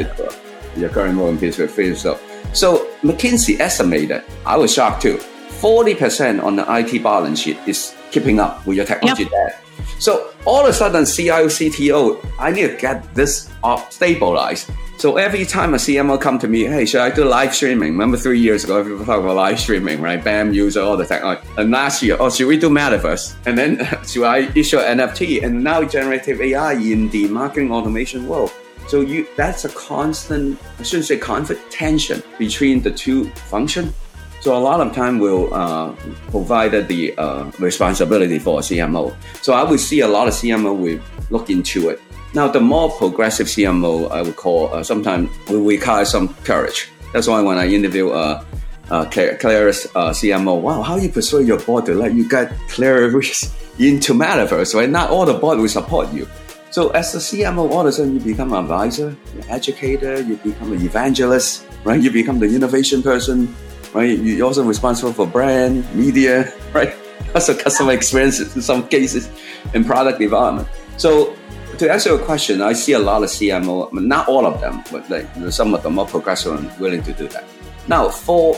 your 0.78 0.90
current 0.90 1.18
role 1.18 1.30
in 1.30 1.38
business 1.38 1.72
field. 1.72 1.98
So, 1.98 2.20
so 2.54 2.88
McKinsey 3.04 3.60
estimated, 3.60 4.24
I 4.46 4.58
was 4.58 4.74
shocked 4.74 5.02
too. 5.02 5.18
Forty 5.18 5.96
percent 5.96 6.42
on 6.42 6.56
the 6.56 6.66
IT 6.68 7.04
balance 7.04 7.40
sheet 7.42 7.58
is 7.66 7.96
keeping 8.12 8.40
up 8.40 8.66
with 8.66 8.78
your 8.78 8.86
technology 8.86 9.26
debt. 9.26 9.62
So 10.00 10.32
all 10.46 10.64
of 10.64 10.70
a 10.70 10.74
sudden, 10.74 11.06
CIO, 11.06 11.48
CTO, 11.48 12.26
I 12.40 12.52
need 12.52 12.68
to 12.68 12.78
get 12.78 13.14
this 13.16 13.50
up 13.64 13.92
stabilized. 13.92 14.70
So 15.00 15.16
every 15.16 15.46
time 15.46 15.74
a 15.74 15.78
CMO 15.78 16.20
come 16.20 16.40
to 16.40 16.48
me, 16.50 16.66
hey, 16.66 16.86
should 16.86 17.00
I 17.00 17.10
do 17.10 17.24
live 17.24 17.56
streaming? 17.56 17.94
Remember 17.94 18.18
three 18.18 18.42
years 18.42 18.66
ago, 18.66 18.84
people 18.84 19.06
talk 19.06 19.22
about 19.22 19.38
live 19.38 19.58
streaming, 19.58 20.02
right? 20.02 20.22
Bambuser, 20.22 20.84
all 20.84 20.98
the 20.98 21.06
technology. 21.06 21.42
And 21.58 21.72
last 21.72 22.04
year, 22.04 22.18
oh, 22.20 22.30
should 22.30 22.48
we 22.48 22.58
do 22.58 22.70
metaverse? 22.70 23.34
And 23.46 23.58
then 23.58 23.78
should 24.06 24.26
I 24.26 24.52
issue 24.58 24.76
NFT? 24.76 25.42
And 25.42 25.64
now 25.64 25.86
generative 25.86 26.42
AI 26.42 26.74
in 26.74 27.08
the 27.12 27.30
marketing 27.30 27.72
automation 27.72 28.28
world. 28.28 28.52
So 28.90 29.00
you 29.00 29.26
that's 29.38 29.64
a 29.64 29.70
constant, 29.70 30.60
I 30.80 30.84
shouldn't 30.84 31.06
say 31.06 31.18
conflict, 31.18 31.72
tension 31.72 32.22
between 32.38 32.82
the 32.82 32.92
two 32.92 33.30
function. 33.48 33.94
So 34.42 34.58
a 34.58 34.60
lot 34.60 34.86
of 34.86 34.94
time 34.94 35.20
will 35.20 35.54
uh, 35.54 35.94
provide 36.30 36.72
the 36.90 37.18
uh, 37.18 37.50
responsibility 37.58 38.38
for 38.38 38.60
a 38.60 38.62
CMO. 38.62 39.16
So 39.42 39.54
I 39.54 39.64
would 39.64 39.80
see 39.80 40.02
a 40.02 40.08
lot 40.10 40.28
of 40.28 40.34
CMO 40.34 40.78
will 40.78 41.00
look 41.30 41.50
into 41.50 41.88
it. 41.88 42.02
Now 42.34 42.48
the 42.48 42.60
more 42.60 42.92
progressive 42.92 43.48
CMO, 43.48 44.12
I 44.12 44.22
would 44.22 44.36
call 44.36 44.74
uh, 44.74 44.84
sometimes 44.84 45.30
we 45.50 45.58
require 45.58 46.06
some 46.06 46.34
courage. 46.44 46.89
That's 47.13 47.28
why 47.28 47.42
when 47.42 47.58
I 47.58 47.68
interview 47.68 48.10
uh, 48.10 48.44
uh, 48.89 49.06
Claire, 49.06 49.38
Claire's 49.38 49.88
uh, 49.96 50.10
CMO, 50.10 50.62
wow, 50.62 50.82
how 50.82 50.96
you 50.98 51.10
persuade 51.10 51.48
your 51.48 51.60
board 51.60 51.86
to 51.86 51.96
let 51.96 52.13
you 52.13 52.28
get 52.28 52.52
Claire 52.70 53.06
into 53.80 54.13
metaverse, 54.13 54.76
right? 54.76 54.89
Not 54.89 55.10
all 55.10 55.26
the 55.26 55.34
board 55.34 55.60
will 55.60 55.68
support 55.68 56.12
you. 56.13 56.28
So 56.72 56.89
as 56.92 57.15
a 57.15 57.18
CMO, 57.18 57.72
all 57.72 57.82
of 57.82 57.88
a 57.88 57.92
sudden 57.92 58.13
you 58.13 58.20
become 58.20 58.54
an 58.54 58.60
advisor, 58.60 59.08
an 59.08 59.50
educator, 59.50 60.22
you 60.22 60.36
become 60.38 60.72
an 60.72 60.82
evangelist, 60.82 61.65
right? 61.84 62.00
You 62.00 62.12
become 62.12 62.39
the 62.39 62.46
innovation 62.46 63.02
person, 63.02 63.56
right? 63.94 64.18
You're 64.20 64.46
also 64.46 64.63
responsible 64.63 65.13
for 65.13 65.26
brand, 65.26 65.84
media, 65.96 66.54
right? 66.74 66.94
Also 67.34 67.58
customer 67.58 67.94
experience 67.94 68.39
in 68.39 68.62
some 68.62 68.88
cases, 68.88 69.30
and 69.74 69.86
product 69.86 70.20
development. 70.20 70.68
So 70.98 71.36
to 71.80 71.92
answer 71.92 72.10
your 72.10 72.20
question, 72.20 72.62
I 72.62 72.74
see 72.74 72.92
a 72.92 73.00
lot 73.00 73.24
of 73.24 73.30
CMO, 73.30 73.92
not 73.94 74.28
all 74.28 74.46
of 74.46 74.60
them, 74.60 74.84
but 74.92 75.10
like 75.10 75.28
some 75.50 75.74
of 75.74 75.82
them 75.82 75.94
more 75.96 76.06
progressive 76.06 76.60
and 76.60 76.80
willing 76.80 77.02
to 77.04 77.13
do 77.13 77.28
that. 77.30 77.46
Now, 77.88 78.10
for 78.10 78.56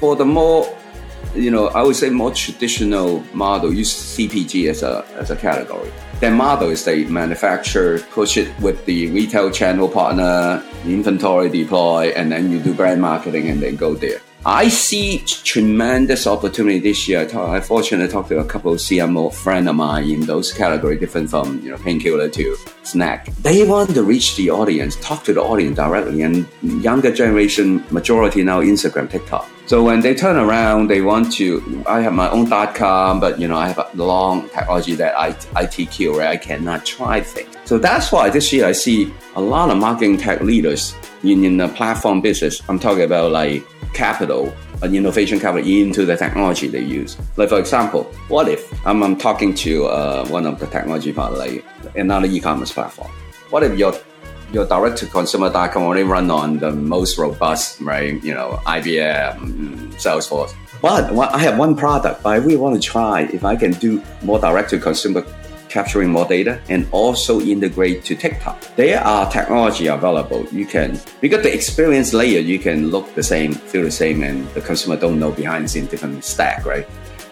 for 0.00 0.16
the 0.16 0.24
more, 0.24 0.68
you 1.34 1.50
know, 1.50 1.68
I 1.68 1.82
would 1.82 1.96
say 1.96 2.10
more 2.10 2.32
traditional 2.32 3.22
model, 3.32 3.72
use 3.72 3.94
CPG 3.94 4.68
as 4.68 4.82
a 4.82 5.04
as 5.16 5.30
a 5.30 5.36
category. 5.36 5.90
Their 6.20 6.32
model 6.32 6.70
is 6.70 6.84
they 6.84 7.04
manufacture, 7.04 8.00
push 8.10 8.36
it 8.36 8.48
with 8.60 8.84
the 8.86 9.10
retail 9.12 9.50
channel 9.50 9.88
partner, 9.88 10.62
inventory 10.84 11.48
deploy, 11.48 12.08
and 12.16 12.32
then 12.32 12.50
you 12.50 12.58
do 12.58 12.74
brand 12.74 13.00
marketing 13.00 13.48
and 13.48 13.62
then 13.62 13.76
go 13.76 13.94
there. 13.94 14.20
I 14.48 14.68
see 14.68 15.24
tremendous 15.26 16.24
opportunity 16.24 16.78
this 16.78 17.08
year. 17.08 17.22
I, 17.22 17.24
talk, 17.24 17.48
I 17.48 17.60
fortunately 17.60 18.06
talked 18.06 18.28
to 18.28 18.38
a 18.38 18.44
couple 18.44 18.72
of 18.72 18.78
CMO 18.78 19.34
friend 19.34 19.68
of 19.68 19.74
mine 19.74 20.08
in 20.08 20.20
those 20.20 20.52
categories, 20.52 21.00
different 21.00 21.28
from 21.28 21.60
you 21.62 21.72
know 21.72 21.78
painkiller 21.78 22.28
to 22.28 22.56
snack. 22.84 23.26
They 23.42 23.66
want 23.66 23.90
to 23.90 24.04
reach 24.04 24.36
the 24.36 24.50
audience, 24.50 24.94
talk 25.00 25.24
to 25.24 25.32
the 25.32 25.42
audience 25.42 25.74
directly, 25.74 26.22
and 26.22 26.46
younger 26.62 27.12
generation 27.12 27.84
majority 27.90 28.44
now 28.44 28.60
Instagram, 28.60 29.10
TikTok. 29.10 29.50
So 29.66 29.82
when 29.82 29.98
they 29.98 30.14
turn 30.14 30.36
around, 30.36 30.86
they 30.86 31.00
want 31.00 31.32
to. 31.32 31.82
I 31.84 32.00
have 32.02 32.12
my 32.12 32.30
own 32.30 32.48
dot 32.48 32.76
com, 32.76 33.18
but 33.18 33.40
you 33.40 33.48
know 33.48 33.56
I 33.56 33.66
have 33.66 33.78
a 33.78 33.90
long 33.96 34.48
technology 34.50 34.94
that 34.94 35.18
I 35.18 35.32
ITQ, 35.32 36.18
right? 36.18 36.28
I 36.28 36.36
cannot 36.36 36.86
try 36.86 37.20
things. 37.20 37.52
So 37.64 37.78
that's 37.78 38.12
why 38.12 38.30
this 38.30 38.52
year 38.52 38.66
I 38.66 38.70
see 38.70 39.12
a 39.34 39.40
lot 39.40 39.70
of 39.70 39.78
marketing 39.78 40.18
tech 40.18 40.40
leaders 40.40 40.94
in, 41.24 41.44
in 41.44 41.56
the 41.56 41.66
platform 41.66 42.20
business. 42.20 42.62
I'm 42.68 42.78
talking 42.78 43.02
about 43.02 43.32
like 43.32 43.66
capital, 43.92 44.54
an 44.82 44.94
innovation 44.94 45.40
capital 45.40 45.66
into 45.66 46.04
the 46.04 46.16
technology 46.16 46.68
they 46.68 46.80
use. 46.80 47.16
Like 47.36 47.48
for 47.48 47.58
example, 47.58 48.04
what 48.28 48.48
if 48.48 48.72
I'm, 48.86 49.02
I'm 49.02 49.16
talking 49.16 49.54
to 49.54 49.86
uh, 49.86 50.26
one 50.28 50.46
of 50.46 50.58
the 50.58 50.66
technology 50.66 51.12
part, 51.12 51.34
like 51.34 51.64
another 51.94 52.26
e-commerce 52.26 52.72
platform. 52.72 53.10
What 53.50 53.62
if 53.62 53.78
your 53.78 53.94
your 54.52 54.66
direct 54.66 54.96
to 54.98 55.06
consumer 55.06 55.50
can 55.50 55.82
only 55.82 56.04
run 56.04 56.30
on 56.30 56.58
the 56.58 56.70
most 56.70 57.18
robust, 57.18 57.80
right? 57.80 58.22
You 58.22 58.34
know, 58.34 58.60
IBM, 58.64 59.92
Salesforce. 59.94 60.54
But 60.80 61.12
I 61.34 61.38
have 61.38 61.58
one 61.58 61.74
product, 61.74 62.22
but 62.22 62.30
I 62.30 62.36
really 62.36 62.56
want 62.56 62.80
to 62.80 62.80
try 62.80 63.22
if 63.22 63.44
I 63.44 63.56
can 63.56 63.72
do 63.72 64.02
more 64.22 64.38
direct 64.38 64.70
to 64.70 64.78
consumer 64.78 65.22
capturing 65.68 66.10
more 66.10 66.24
data 66.24 66.60
and 66.68 66.86
also 66.92 67.40
integrate 67.40 68.04
to 68.04 68.14
TikTok. 68.14 68.60
There 68.76 69.00
are 69.00 69.30
technology 69.30 69.86
available. 69.86 70.46
You 70.52 70.66
can 70.66 71.00
because 71.20 71.42
the 71.42 71.52
experience 71.52 72.12
layer 72.12 72.40
you 72.40 72.58
can 72.58 72.90
look 72.90 73.14
the 73.14 73.22
same, 73.22 73.52
feel 73.54 73.82
the 73.82 73.90
same, 73.90 74.22
and 74.22 74.48
the 74.50 74.60
consumer 74.60 74.96
don't 74.96 75.18
know 75.18 75.32
behind 75.32 75.64
the 75.64 75.68
scene 75.68 75.86
different 75.86 76.24
stack, 76.24 76.64
right? 76.64 76.86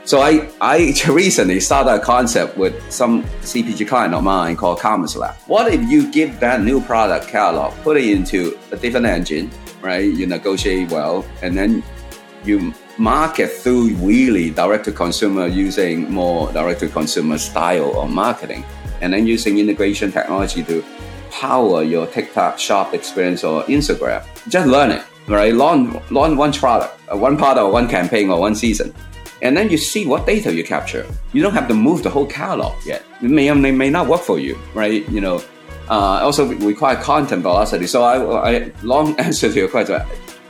So 0.04 0.20
I, 0.20 0.50
I 0.60 0.94
recently 1.08 1.60
started 1.60 1.94
a 1.94 2.00
concept 2.00 2.58
with 2.58 2.74
some 2.92 3.24
CPG 3.40 3.88
client 3.88 4.14
of 4.14 4.22
mine 4.22 4.56
called 4.56 4.78
Commerce 4.78 5.16
Lab. 5.16 5.34
What 5.46 5.72
if 5.72 5.80
you 5.88 6.12
give 6.12 6.40
that 6.40 6.62
new 6.62 6.82
product 6.82 7.28
catalog, 7.28 7.72
put 7.82 7.96
it 7.96 8.04
into 8.04 8.58
a 8.70 8.76
different 8.76 9.06
engine, 9.06 9.50
right? 9.80 10.12
You 10.12 10.26
negotiate 10.26 10.90
well, 10.90 11.24
and 11.40 11.56
then 11.56 11.82
you 12.44 12.74
market 12.98 13.50
through 13.50 13.94
really 13.96 14.50
direct 14.50 14.84
to 14.86 14.92
consumer 14.92 15.46
using 15.46 16.10
more 16.10 16.52
direct 16.52 16.80
to 16.80 16.88
consumer 16.88 17.38
style 17.38 17.98
of 18.00 18.10
marketing, 18.10 18.64
and 19.00 19.12
then 19.12 19.26
using 19.26 19.58
integration 19.58 20.12
technology 20.12 20.62
to 20.64 20.84
power 21.30 21.82
your 21.82 22.06
TikTok 22.06 22.58
shop 22.58 22.94
experience 22.94 23.44
or 23.44 23.64
Instagram. 23.64 24.24
Just 24.48 24.68
learn 24.68 24.92
it, 24.92 25.02
right? 25.26 25.54
Launch, 25.54 26.00
launch 26.10 26.36
one 26.36 26.52
product, 26.52 26.98
one 27.12 27.36
product, 27.36 27.72
one 27.72 27.88
campaign, 27.88 28.30
or 28.30 28.40
one 28.40 28.54
season 28.54 28.94
and 29.42 29.54
then 29.54 29.68
you 29.68 29.76
see 29.76 30.06
what 30.06 30.26
data 30.26 30.52
you 30.54 30.64
capture. 30.64 31.06
You 31.34 31.42
don't 31.42 31.52
have 31.52 31.68
to 31.68 31.74
move 31.74 32.02
the 32.02 32.08
whole 32.08 32.26
catalog 32.26 32.74
yet. 32.86 33.04
It 33.22 33.30
may 33.30 33.50
or 33.50 33.54
may 33.54 33.90
not 33.90 34.08
work 34.08 34.22
for 34.22 34.38
you, 34.38 34.58
right? 34.72 35.06
You 35.10 35.20
know, 35.20 35.44
uh, 35.88 36.24
also 36.24 36.46
require 36.46 36.96
content 36.96 37.42
velocity. 37.42 37.86
So 37.86 38.02
I, 38.02 38.54
I 38.54 38.72
long 38.82 39.14
answer 39.20 39.52
to 39.52 39.54
your 39.54 39.68
question 39.68 40.00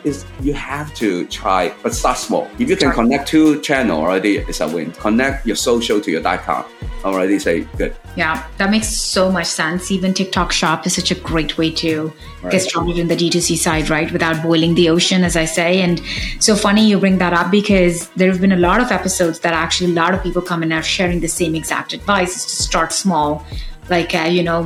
is 0.05 0.25
you 0.41 0.55
have 0.55 0.95
to 0.95 1.27
try, 1.27 1.75
but 1.83 1.95
start 1.95 2.19
small. 2.19 2.49
If 2.59 2.69
you 2.69 2.77
can 2.77 2.93
connect 2.93 3.29
two 3.29 3.61
channel 3.61 4.01
already, 4.01 4.39
it's 4.39 4.61
a 4.61 4.69
win. 4.69 4.93
Connect 4.93 5.47
your 5.47 5.57
social 5.57 6.01
to 6.01 6.11
your 6.11 6.23
com 6.23 6.65
already 7.05 7.39
say 7.39 7.61
good. 7.77 7.95
Yeah, 8.17 8.47
that 8.59 8.71
makes 8.71 8.89
so 8.89 9.31
much 9.31 9.47
sense. 9.47 9.91
Even 9.91 10.15
TikTok 10.15 10.53
Shop 10.53 10.87
is 10.87 10.95
such 10.95 11.11
a 11.11 11.15
great 11.15 11.59
way 11.59 11.71
to 11.73 12.13
right. 12.43 12.53
get 12.53 12.63
started 12.63 12.99
in 12.99 13.09
the 13.09 13.17
D2C 13.17 13.57
side, 13.57 13.91
right? 13.91 14.11
Without 14.11 14.43
boiling 14.43 14.75
the 14.75 14.89
ocean, 14.89 15.25
as 15.25 15.37
I 15.37 15.45
say. 15.45 15.83
And 15.83 16.01
so 16.41 16.57
funny 16.57 16.89
you 16.89 16.99
bring 16.99 17.19
that 17.19 17.33
up 17.33 17.51
because 17.51 18.09
there 18.11 18.31
have 18.31 18.41
been 18.41 18.53
a 18.53 18.57
lot 18.57 18.81
of 18.81 18.91
episodes 18.91 19.41
that 19.41 19.53
actually 19.53 19.93
a 19.93 19.95
lot 19.95 20.15
of 20.15 20.23
people 20.23 20.43
come 20.43 20.63
in 20.63 20.73
and 20.73 20.81
are 20.81 20.83
sharing 20.83 21.21
the 21.21 21.29
same 21.29 21.55
exact 21.55 21.93
advice 21.93 22.37
is 22.37 22.45
to 22.47 22.63
start 22.63 22.93
small. 22.93 23.45
Like, 23.91 24.15
uh, 24.15 24.29
you 24.31 24.43
know, 24.43 24.65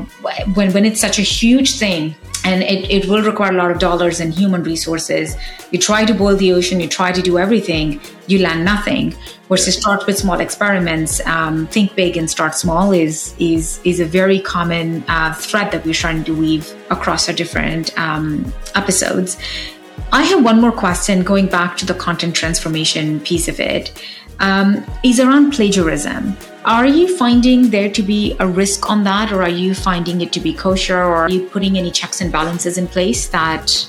when, 0.54 0.72
when 0.72 0.84
it's 0.84 1.00
such 1.00 1.18
a 1.18 1.22
huge 1.22 1.76
thing, 1.76 2.14
and 2.44 2.62
it, 2.62 2.90
it 2.90 3.08
will 3.08 3.22
require 3.22 3.52
a 3.52 3.56
lot 3.56 3.70
of 3.70 3.78
dollars 3.78 4.20
and 4.20 4.32
human 4.32 4.62
resources. 4.62 5.36
You 5.70 5.78
try 5.78 6.04
to 6.04 6.14
boil 6.14 6.36
the 6.36 6.52
ocean, 6.52 6.80
you 6.80 6.88
try 6.88 7.12
to 7.12 7.22
do 7.22 7.38
everything, 7.38 8.00
you 8.26 8.38
land 8.38 8.64
nothing. 8.64 9.14
Versus 9.48 9.78
start 9.78 10.06
with 10.06 10.18
small 10.18 10.40
experiments, 10.40 11.24
um, 11.26 11.66
think 11.68 11.94
big 11.94 12.16
and 12.16 12.28
start 12.30 12.54
small 12.54 12.92
is 12.92 13.34
is 13.38 13.80
is 13.84 13.98
a 13.98 14.04
very 14.04 14.40
common 14.40 15.02
uh, 15.08 15.32
thread 15.32 15.72
that 15.72 15.84
we're 15.84 15.94
trying 15.94 16.22
to 16.24 16.34
weave 16.34 16.74
across 16.90 17.28
our 17.28 17.34
different 17.34 17.98
um, 17.98 18.52
episodes. 18.74 19.38
I 20.12 20.22
have 20.24 20.44
one 20.44 20.60
more 20.60 20.72
question 20.72 21.22
going 21.22 21.46
back 21.46 21.76
to 21.78 21.86
the 21.86 21.94
content 21.94 22.34
transformation 22.34 23.20
piece 23.20 23.48
of 23.48 23.58
it. 23.60 23.92
Um, 24.40 24.84
is 25.02 25.18
around 25.18 25.52
plagiarism. 25.52 26.36
Are 26.64 26.86
you 26.86 27.16
finding 27.16 27.70
there 27.70 27.90
to 27.90 28.02
be 28.02 28.36
a 28.38 28.46
risk 28.46 28.88
on 28.88 29.02
that, 29.02 29.32
or 29.32 29.42
are 29.42 29.48
you 29.48 29.74
finding 29.74 30.20
it 30.20 30.32
to 30.32 30.40
be 30.40 30.52
kosher, 30.52 30.96
or 30.96 31.16
are 31.16 31.30
you 31.30 31.46
putting 31.48 31.76
any 31.76 31.90
checks 31.90 32.20
and 32.20 32.30
balances 32.30 32.78
in 32.78 32.86
place 32.86 33.28
that 33.28 33.84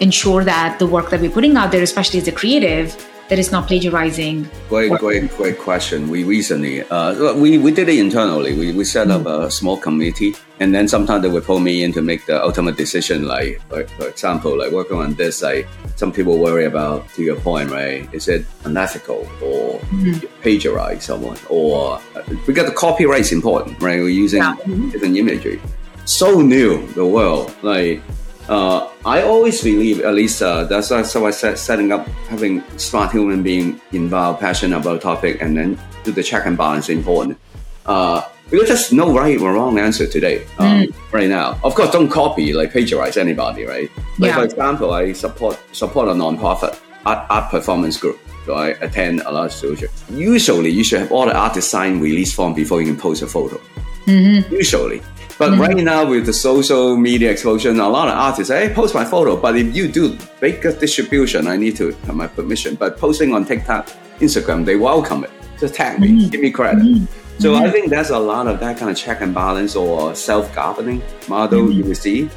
ensure 0.00 0.42
that 0.42 0.78
the 0.78 0.86
work 0.86 1.10
that 1.10 1.20
we're 1.20 1.30
putting 1.30 1.56
out 1.56 1.70
there, 1.70 1.82
especially 1.82 2.18
as 2.18 2.26
a 2.26 2.32
creative, 2.32 2.96
that 3.28 3.38
is 3.38 3.50
not 3.50 3.66
plagiarizing? 3.66 4.48
Great, 4.68 4.92
great, 4.98 5.30
great 5.36 5.58
question. 5.58 6.08
We 6.08 6.24
recently, 6.24 6.82
uh, 6.82 7.34
we, 7.34 7.58
we 7.58 7.72
did 7.72 7.88
it 7.88 7.98
internally. 7.98 8.56
We, 8.58 8.72
we 8.72 8.84
set 8.84 9.10
up 9.10 9.26
a 9.26 9.50
small 9.50 9.76
committee, 9.76 10.34
and 10.60 10.74
then 10.74 10.88
sometimes 10.88 11.22
they 11.22 11.28
would 11.28 11.44
pull 11.44 11.60
me 11.60 11.84
in 11.84 11.92
to 11.94 12.02
make 12.02 12.26
the 12.26 12.42
ultimate 12.42 12.76
decision. 12.76 13.26
Like, 13.26 13.60
like 13.70 13.88
for 13.90 14.08
example, 14.08 14.58
like 14.58 14.72
working 14.72 14.98
on 14.98 15.14
this, 15.14 15.42
like 15.42 15.66
some 15.96 16.12
people 16.12 16.38
worry 16.38 16.66
about, 16.66 17.08
to 17.10 17.22
your 17.22 17.36
point, 17.36 17.70
right? 17.70 18.08
Is 18.12 18.28
it 18.28 18.46
unethical 18.64 19.26
or 19.42 19.78
mm-hmm. 19.80 20.26
plagiarize 20.42 21.04
someone? 21.04 21.38
Or 21.48 22.00
uh, 22.14 22.22
because 22.46 22.66
the 22.66 22.74
copyright 22.76 23.20
is 23.20 23.32
important, 23.32 23.80
right? 23.80 24.00
We're 24.00 24.08
using 24.08 24.42
yeah. 24.42 24.56
different 24.92 25.16
imagery. 25.16 25.60
So 26.04 26.42
new, 26.42 26.86
the 26.92 27.06
world, 27.06 27.54
like 27.62 28.02
uh, 28.48 28.90
I 29.04 29.22
always 29.22 29.62
believe, 29.62 30.00
at 30.00 30.14
least 30.14 30.42
uh, 30.42 30.64
that's 30.64 30.90
how 30.90 31.26
I 31.26 31.30
said, 31.30 31.58
setting 31.58 31.92
up, 31.92 32.06
having 32.28 32.62
smart 32.78 33.12
human 33.12 33.42
being 33.42 33.80
involved, 33.92 34.40
passionate 34.40 34.76
about 34.76 34.96
a 34.96 34.98
topic, 34.98 35.40
and 35.40 35.56
then 35.56 35.78
do 36.04 36.12
the 36.12 36.22
check 36.22 36.46
and 36.46 36.56
balance 36.56 36.88
important. 36.88 37.38
Uh, 37.86 38.22
because 38.50 38.68
there's 38.68 38.92
no 38.92 39.12
right 39.12 39.40
or 39.40 39.54
wrong 39.54 39.78
answer 39.78 40.06
today, 40.06 40.44
um, 40.58 40.82
mm. 40.82 41.12
right 41.12 41.28
now. 41.28 41.58
Of 41.64 41.74
course, 41.74 41.90
don't 41.90 42.10
copy, 42.10 42.52
like 42.52 42.72
plagiarize 42.72 43.16
anybody, 43.16 43.64
right? 43.64 43.90
Like 44.18 44.30
yeah. 44.30 44.36
for 44.36 44.44
example, 44.44 44.92
I 44.92 45.12
support 45.12 45.58
support 45.72 46.08
a 46.08 46.12
nonprofit 46.12 46.78
art, 47.06 47.26
art 47.30 47.50
performance 47.50 47.96
group. 47.96 48.18
So 48.44 48.54
I 48.54 48.68
attend 48.82 49.22
a 49.22 49.32
lot 49.32 49.46
of 49.46 49.52
studios. 49.52 49.90
Usually, 50.10 50.68
you 50.68 50.84
should 50.84 51.00
have 51.00 51.12
all 51.12 51.24
the 51.24 51.34
artists 51.34 51.70
sign 51.70 52.00
release 52.00 52.34
form 52.34 52.52
before 52.52 52.82
you 52.82 52.86
can 52.86 53.00
post 53.00 53.22
a 53.22 53.26
photo. 53.26 53.58
Mm-hmm. 54.06 54.54
Usually, 54.54 55.02
but 55.38 55.50
mm-hmm. 55.50 55.60
right 55.60 55.76
now 55.76 56.08
with 56.08 56.26
the 56.26 56.32
social 56.32 56.96
media 56.96 57.30
explosion, 57.30 57.80
a 57.80 57.88
lot 57.88 58.08
of 58.08 58.14
artists 58.14 58.48
say, 58.48 58.68
hey, 58.68 58.74
post 58.74 58.94
my 58.94 59.04
photo. 59.04 59.36
But 59.36 59.56
if 59.56 59.74
you 59.74 59.88
do 59.88 60.16
bigger 60.40 60.72
distribution, 60.72 61.46
I 61.46 61.56
need 61.56 61.76
to 61.76 61.92
have 62.06 62.14
my 62.14 62.26
permission. 62.26 62.76
But 62.76 62.98
posting 62.98 63.34
on 63.34 63.44
TikTok, 63.44 63.88
Instagram, 64.20 64.64
they 64.64 64.76
welcome 64.76 65.24
it. 65.24 65.30
Just 65.58 65.74
tag 65.74 66.00
me, 66.00 66.08
mm-hmm. 66.08 66.28
give 66.28 66.40
me 66.40 66.50
credit. 66.50 66.84
Mm-hmm. 66.84 67.40
So 67.40 67.54
I 67.54 67.62
mm-hmm. 67.62 67.72
think 67.72 67.90
that's 67.90 68.10
a 68.10 68.18
lot 68.18 68.46
of 68.46 68.60
that 68.60 68.78
kind 68.78 68.90
of 68.90 68.96
check 68.96 69.20
and 69.20 69.34
balance 69.34 69.74
or 69.74 70.14
self-governing 70.14 71.02
model 71.28 71.62
mm-hmm. 71.62 71.72
you 71.72 71.84
will 71.84 71.94
see. 71.94 72.30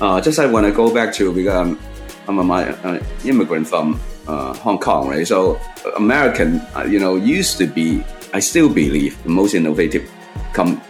Uh, 0.00 0.20
just 0.20 0.38
like 0.38 0.52
when 0.52 0.64
I 0.64 0.70
go 0.70 0.92
back 0.92 1.14
to, 1.14 1.32
because 1.32 1.54
I'm, 1.54 1.78
I'm 2.28 2.38
an 2.38 2.50
uh, 2.50 3.02
immigrant 3.24 3.66
from 3.66 4.00
uh, 4.28 4.54
Hong 4.54 4.78
Kong, 4.78 5.08
right? 5.08 5.26
So 5.26 5.60
American, 5.96 6.60
uh, 6.76 6.84
you 6.88 6.98
know, 6.98 7.16
used 7.16 7.58
to 7.58 7.66
be, 7.66 8.04
I 8.32 8.40
still 8.40 8.68
believe, 8.68 9.20
the 9.24 9.28
most 9.28 9.54
innovative 9.54 10.10
com- 10.52 10.80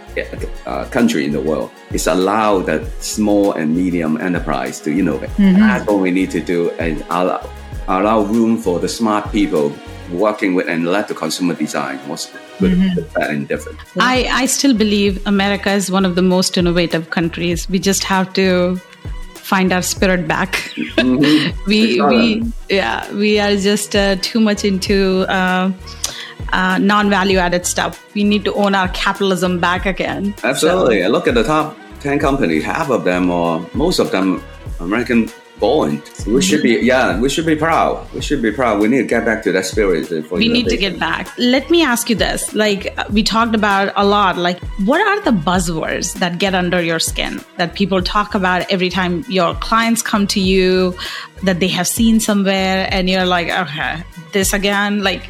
uh, 0.66 0.85
country 0.87 1.24
in 1.24 1.33
the 1.33 1.40
world 1.40 1.70
is 1.92 2.07
allow 2.07 2.61
the 2.61 2.85
small 3.00 3.53
and 3.53 3.74
medium 3.74 4.20
enterprise 4.20 4.81
to 4.81 4.90
innovate. 4.90 5.31
Mm-hmm. 5.31 5.61
That's 5.61 5.87
what 5.87 6.00
we 6.00 6.11
need 6.11 6.31
to 6.33 6.40
do 6.40 6.70
and 6.72 7.03
allow, 7.11 7.50
allow 7.88 8.22
room 8.22 8.57
for 8.59 8.79
the 8.79 8.88
smart 8.88 9.31
people 9.33 9.72
working 10.12 10.55
with 10.55 10.68
and 10.68 10.87
let 10.87 11.09
the 11.09 11.14
consumer 11.14 11.55
design 11.55 11.98
what's 12.09 12.31
good, 12.59 12.72
mm-hmm. 12.72 13.14
bad, 13.14 13.31
and 13.31 13.48
different. 13.48 13.79
I, 13.98 14.27
I 14.31 14.46
still 14.46 14.74
believe 14.74 15.24
America 15.27 15.72
is 15.72 15.90
one 15.90 16.05
of 16.05 16.14
the 16.14 16.22
most 16.22 16.57
innovative 16.59 17.11
countries. 17.11 17.68
We 17.68 17.79
just 17.79 18.05
have 18.05 18.33
to 18.35 18.77
find 19.35 19.72
our 19.72 19.83
spirit 19.83 20.27
back. 20.27 20.53
Mm-hmm. 20.53 21.64
we 21.66 22.00
we 22.00 22.53
yeah 22.68 23.12
we 23.12 23.38
are 23.38 23.57
just 23.57 23.94
uh, 23.96 24.16
too 24.16 24.40
much 24.40 24.64
into. 24.64 25.27
Uh, 25.29 25.72
uh, 26.53 26.79
non-value 26.79 27.39
added 27.39 27.67
stuff. 27.67 28.05
We 28.15 28.25
need 28.25 28.45
to 28.45 28.55
own 28.55 28.75
our 28.75 28.89
capitalism 28.89 29.59
back 29.61 29.87
again. 29.87 30.35
Absolutely. 30.43 31.03
So, 31.03 31.09
look 31.09 31.29
at 31.29 31.35
the 31.35 31.45
top 31.45 31.77
10 32.01 32.19
companies, 32.19 32.65
half 32.65 32.91
of 32.91 33.05
them 33.05 33.31
or 33.31 33.67
most 33.75 33.99
of 33.99 34.11
them 34.11 34.43
American 34.81 35.31
born. 35.59 36.03
We 36.27 36.43
should 36.43 36.63
be, 36.63 36.73
yeah, 36.83 37.21
we 37.21 37.29
should 37.29 37.47
be 37.47 37.57
proud. 37.57 38.13
We 38.13 38.21
should 38.21 38.43
be 38.43 38.51
proud. 38.51 38.81
We 38.81 38.89
need 38.89 38.99
to 38.99 39.05
get 39.07 39.25
back 39.25 39.43
to 39.45 39.53
that 39.53 39.65
spirit. 39.65 40.11
we 40.31 40.49
need 40.49 40.69
to 40.69 40.77
get 40.77 40.99
back. 40.99 41.29
Let 41.39 41.71
me 41.71 41.83
ask 41.83 42.11
you 42.11 42.17
this. 42.17 42.55
Like 42.55 42.95
we 43.11 43.23
talked 43.23 43.55
about 43.55 43.93
a 43.97 44.05
lot, 44.05 44.37
like 44.37 44.61
what 44.85 45.01
are 45.01 45.21
the 45.21 45.31
buzzwords 45.31 46.15
that 46.19 46.39
get 46.39 46.55
under 46.55 46.83
your 46.83 46.99
skin 46.99 47.41
that 47.57 47.75
people 47.75 48.03
talk 48.03 48.35
about 48.35 48.71
every 48.71 48.90
time 48.90 49.25
your 49.29 49.55
clients 49.55 50.03
come 50.03 50.27
to 50.29 50.40
you 50.40 50.95
that 51.45 51.61
they 51.61 51.69
have 51.69 51.87
seen 51.87 52.21
somewhere 52.21 52.88
and 52.90 53.09
you're 53.09 53.27
like, 53.27 53.49
okay, 53.49 54.03
this 54.33 54.53
again, 54.53 55.03
like, 55.03 55.29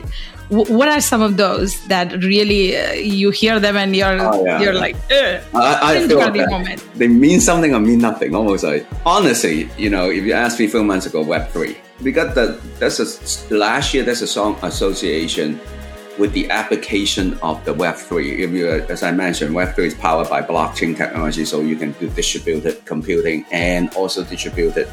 what 0.48 0.88
are 0.88 1.00
some 1.00 1.22
of 1.22 1.36
those 1.36 1.82
that 1.86 2.12
really 2.22 2.76
uh, 2.76 2.92
you 2.92 3.30
hear 3.30 3.58
them 3.58 3.76
and 3.76 3.96
you're 3.96 4.20
oh, 4.20 4.44
yeah. 4.44 4.60
you're 4.60 4.74
like 4.74 4.96
I, 5.10 5.40
I 5.54 6.06
feel 6.06 6.18
like 6.18 6.94
they 6.94 7.08
mean 7.08 7.40
something 7.40 7.74
or 7.74 7.80
mean 7.80 7.98
nothing 7.98 8.34
almost 8.34 8.64
like 8.64 8.86
honestly 9.06 9.68
you 9.78 9.88
know 9.88 10.10
if 10.10 10.24
you 10.24 10.32
asked 10.32 10.58
me 10.58 10.66
a 10.66 10.68
few 10.68 10.84
months 10.84 11.06
ago 11.06 11.22
web 11.22 11.48
3 11.50 11.76
because 12.02 12.34
the 12.34 12.60
that's 12.78 13.00
a 13.00 13.54
last 13.54 13.94
year 13.94 14.02
there's 14.04 14.22
a 14.22 14.26
song 14.26 14.58
association 14.62 15.58
with 16.18 16.32
the 16.32 16.48
application 16.50 17.38
of 17.42 17.64
the 17.64 17.72
web 17.72 17.96
3 17.96 18.42
if 18.42 18.50
you 18.50 18.68
as 18.68 19.02
i 19.02 19.10
mentioned 19.10 19.54
web 19.54 19.74
3 19.74 19.86
is 19.86 19.94
powered 19.94 20.28
by 20.28 20.42
blockchain 20.42 20.94
technology 20.94 21.44
so 21.44 21.60
you 21.62 21.76
can 21.76 21.92
do 21.92 22.08
distributed 22.10 22.84
computing 22.84 23.46
and 23.50 23.92
also 23.94 24.22
distributed 24.24 24.88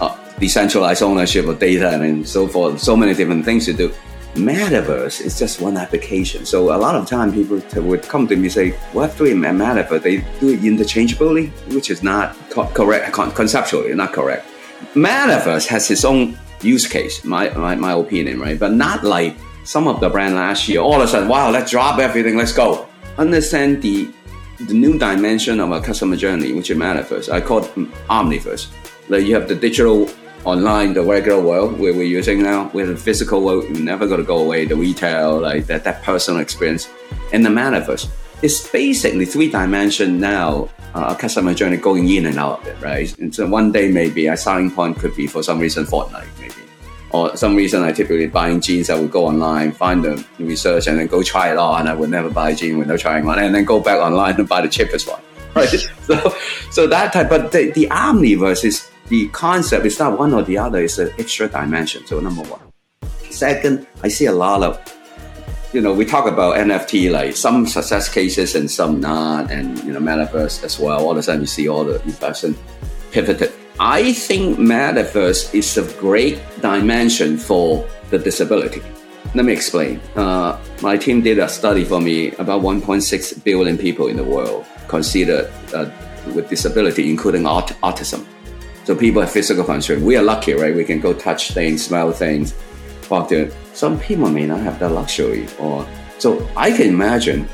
uh, 0.00 0.14
decentralized 0.38 1.02
ownership 1.02 1.46
of 1.46 1.58
data 1.58 1.98
and 2.00 2.28
so 2.28 2.46
forth 2.46 2.78
so 2.78 2.94
many 2.94 3.14
different 3.14 3.44
things 3.44 3.64
to 3.64 3.72
do 3.72 3.92
metaverse 4.36 5.20
is 5.20 5.38
just 5.38 5.60
one 5.60 5.76
application. 5.76 6.46
So 6.46 6.74
a 6.74 6.78
lot 6.78 6.94
of 6.94 7.06
time 7.06 7.32
people 7.32 7.60
would 7.82 8.02
come 8.02 8.26
to 8.28 8.36
me 8.36 8.44
and 8.44 8.52
say, 8.52 8.70
Web3 8.92 9.32
and 9.32 9.60
metaverse, 9.60 10.02
they 10.02 10.18
do 10.40 10.50
it 10.50 10.64
interchangeably, 10.64 11.48
which 11.74 11.90
is 11.90 12.02
not 12.02 12.36
co- 12.50 12.68
correct, 12.68 13.12
con- 13.12 13.32
conceptually 13.32 13.94
not 13.94 14.12
correct. 14.12 14.46
Metaverse 14.94 15.66
has 15.66 15.90
its 15.90 16.04
own 16.04 16.38
use 16.62 16.86
case, 16.86 17.24
my, 17.24 17.50
my, 17.50 17.74
my 17.74 17.92
opinion, 17.92 18.38
right? 18.40 18.58
But 18.58 18.72
not 18.72 19.04
like 19.04 19.36
some 19.64 19.88
of 19.88 20.00
the 20.00 20.08
brand 20.08 20.34
last 20.34 20.68
year, 20.68 20.80
all 20.80 20.96
of 20.96 21.02
a 21.02 21.08
sudden, 21.08 21.28
wow, 21.28 21.50
let's 21.50 21.70
drop 21.70 21.98
everything, 21.98 22.36
let's 22.36 22.52
go. 22.52 22.88
Understand 23.18 23.82
the 23.82 24.12
the 24.58 24.72
new 24.72 24.98
dimension 24.98 25.60
of 25.60 25.70
a 25.70 25.80
customer 25.80 26.16
journey, 26.16 26.52
which 26.54 26.70
is 26.70 26.78
metaverse. 26.78 27.30
I 27.30 27.40
call 27.42 27.58
it 27.58 27.74
mm, 27.74 27.86
omniverse. 28.08 28.68
Like 29.08 29.24
you 29.24 29.34
have 29.34 29.48
the 29.48 29.54
digital 29.54 30.08
online, 30.46 30.94
the 30.94 31.02
regular 31.02 31.42
world 31.42 31.78
where 31.78 31.92
we're 31.92 32.04
using 32.04 32.42
now, 32.42 32.70
with 32.72 32.88
the 32.88 32.96
physical 32.96 33.42
world, 33.42 33.64
you're 33.64 33.80
never 33.80 34.06
going 34.06 34.20
to 34.20 34.26
go 34.26 34.38
away, 34.38 34.64
the 34.64 34.76
retail, 34.76 35.40
like 35.40 35.66
that, 35.66 35.82
that 35.84 36.02
personal 36.02 36.40
experience. 36.40 36.88
And 37.32 37.44
the 37.44 37.50
metaverse, 37.50 38.08
it's 38.42 38.68
basically 38.70 39.26
three 39.26 39.50
dimension 39.50 40.20
now, 40.20 40.68
uh, 40.94 41.14
a 41.14 41.20
customer 41.20 41.52
journey 41.52 41.76
going 41.76 42.08
in 42.08 42.26
and 42.26 42.38
out 42.38 42.60
of 42.60 42.66
it, 42.68 42.80
right? 42.80 43.18
And 43.18 43.34
so 43.34 43.48
one 43.48 43.72
day 43.72 43.90
maybe 43.90 44.28
a 44.28 44.36
selling 44.36 44.70
point 44.70 44.98
could 44.98 45.16
be 45.16 45.26
for 45.26 45.42
some 45.42 45.58
reason 45.58 45.84
Fortnite, 45.84 46.28
maybe. 46.38 46.54
Or 47.10 47.36
some 47.36 47.56
reason 47.56 47.82
I 47.82 47.92
typically 47.92 48.28
buying 48.28 48.60
jeans, 48.60 48.88
I 48.88 48.98
would 48.98 49.10
go 49.10 49.26
online, 49.26 49.72
find 49.72 50.04
the 50.04 50.24
research, 50.38 50.86
and 50.86 50.98
then 50.98 51.08
go 51.08 51.22
try 51.22 51.50
it 51.50 51.56
on. 51.56 51.88
I 51.88 51.94
would 51.94 52.10
never 52.10 52.30
buy 52.30 52.50
a 52.50 52.54
jean 52.54 52.78
without 52.78 53.00
trying 53.00 53.28
on, 53.28 53.38
and 53.38 53.54
then 53.54 53.64
go 53.64 53.80
back 53.80 53.98
online 53.98 54.36
and 54.36 54.48
buy 54.48 54.60
the 54.60 54.68
cheapest 54.68 55.08
one. 55.08 55.20
Right? 55.56 55.70
so, 56.02 56.36
so 56.70 56.86
that 56.86 57.14
type, 57.14 57.30
but 57.30 57.50
the, 57.50 57.70
the 57.70 57.86
omniverse 57.86 58.62
is 58.62 58.90
the 59.08 59.28
concept 59.28 59.86
is 59.86 59.98
not 59.98 60.18
one 60.18 60.34
or 60.34 60.42
the 60.42 60.58
other, 60.58 60.82
it's 60.82 60.98
an 60.98 61.10
extra 61.18 61.48
dimension. 61.48 62.06
So 62.06 62.20
number 62.20 62.42
one. 62.42 62.60
Second, 63.30 63.86
I 64.02 64.08
see 64.08 64.26
a 64.26 64.32
lot 64.32 64.62
of 64.62 64.80
you 65.72 65.82
know, 65.82 65.92
we 65.92 66.06
talk 66.06 66.26
about 66.26 66.56
NFT 66.56 67.10
like 67.10 67.36
some 67.36 67.66
success 67.66 68.08
cases 68.08 68.54
and 68.54 68.70
some 68.70 69.00
not, 69.00 69.50
and 69.50 69.78
you 69.84 69.92
know, 69.92 70.00
metaverse 70.00 70.64
as 70.64 70.78
well. 70.78 71.04
All 71.04 71.10
of 71.10 71.18
a 71.18 71.22
sudden, 71.22 71.42
you 71.42 71.46
see 71.46 71.68
all 71.68 71.84
the 71.84 72.00
investment 72.04 72.56
pivoted. 73.10 73.52
I 73.78 74.14
think 74.14 74.58
metaverse 74.58 75.52
is 75.54 75.76
a 75.76 75.84
great 76.00 76.40
dimension 76.62 77.36
for 77.36 77.86
the 78.08 78.18
disability. 78.18 78.80
Let 79.34 79.44
me 79.44 79.52
explain. 79.52 80.00
Uh, 80.14 80.58
my 80.80 80.96
team 80.96 81.20
did 81.20 81.38
a 81.38 81.48
study 81.48 81.84
for 81.84 82.00
me 82.00 82.30
about 82.36 82.62
1.6 82.62 83.44
billion 83.44 83.76
people 83.76 84.06
in 84.06 84.16
the 84.16 84.24
world 84.24 84.64
considered 84.88 85.52
uh, 85.74 85.90
with 86.34 86.48
disability, 86.48 87.10
including 87.10 87.44
aut- 87.46 87.76
autism. 87.82 88.24
So 88.86 88.94
people 88.94 89.20
have 89.20 89.32
physical 89.32 89.64
constraint. 89.64 90.02
We 90.02 90.16
are 90.16 90.22
lucky, 90.22 90.52
right? 90.52 90.72
We 90.72 90.84
can 90.84 91.00
go 91.00 91.12
touch 91.12 91.50
things, 91.50 91.84
smell 91.84 92.12
things, 92.12 92.54
talk 93.02 93.28
to. 93.30 93.52
Some 93.74 93.98
people 93.98 94.30
may 94.30 94.46
not 94.46 94.60
have 94.60 94.78
that 94.78 94.90
luxury, 94.90 95.48
or 95.58 95.84
so 96.18 96.48
I 96.56 96.70
can 96.70 96.86
imagine 96.86 97.48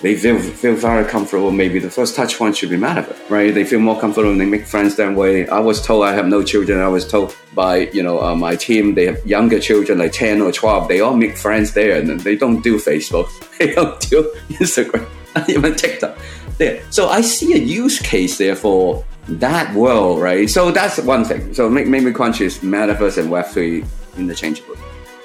they 0.00 0.16
feel 0.16 0.38
feel 0.38 0.74
very 0.74 1.04
comfortable. 1.04 1.50
Maybe 1.50 1.78
the 1.78 1.90
first 1.90 2.16
touch 2.16 2.38
point 2.38 2.56
should 2.56 2.70
be 2.70 2.78
metaverse, 2.78 3.28
right? 3.28 3.52
They 3.52 3.64
feel 3.64 3.80
more 3.80 4.00
comfortable 4.00 4.30
and 4.30 4.40
they 4.40 4.46
make 4.46 4.64
friends 4.64 4.96
that 4.96 5.14
way. 5.14 5.46
I 5.48 5.58
was 5.58 5.84
told 5.84 6.06
I 6.06 6.14
have 6.14 6.26
no 6.26 6.42
children. 6.42 6.80
I 6.80 6.88
was 6.88 7.06
told 7.06 7.36
by 7.54 7.90
you 7.92 8.02
know 8.02 8.22
uh, 8.22 8.34
my 8.34 8.56
team 8.56 8.94
they 8.94 9.06
have 9.06 9.26
younger 9.26 9.60
children 9.60 9.98
like 9.98 10.12
ten 10.12 10.40
or 10.40 10.52
twelve. 10.52 10.88
They 10.88 11.00
all 11.00 11.14
make 11.14 11.36
friends 11.36 11.74
there, 11.74 12.00
and 12.00 12.18
they 12.20 12.34
don't 12.34 12.62
do 12.62 12.78
Facebook. 12.78 13.28
They 13.58 13.74
don't 13.74 14.00
do 14.08 14.32
Instagram, 14.50 15.04
even 15.48 15.74
TikTok. 15.74 16.16
There. 16.58 16.80
So 16.90 17.08
I 17.08 17.20
see 17.22 17.54
a 17.54 17.58
use 17.58 17.98
case 17.98 18.38
there 18.38 18.54
for 18.54 19.04
that 19.28 19.74
world, 19.74 20.20
right? 20.20 20.48
So 20.48 20.70
that's 20.70 20.98
one 20.98 21.24
thing. 21.24 21.54
So 21.54 21.68
make, 21.68 21.86
make 21.86 22.02
me 22.02 22.12
conscious, 22.12 22.58
metaverse 22.58 23.18
and 23.18 23.30
Web3 23.30 23.86
interchangeable. 24.16 24.76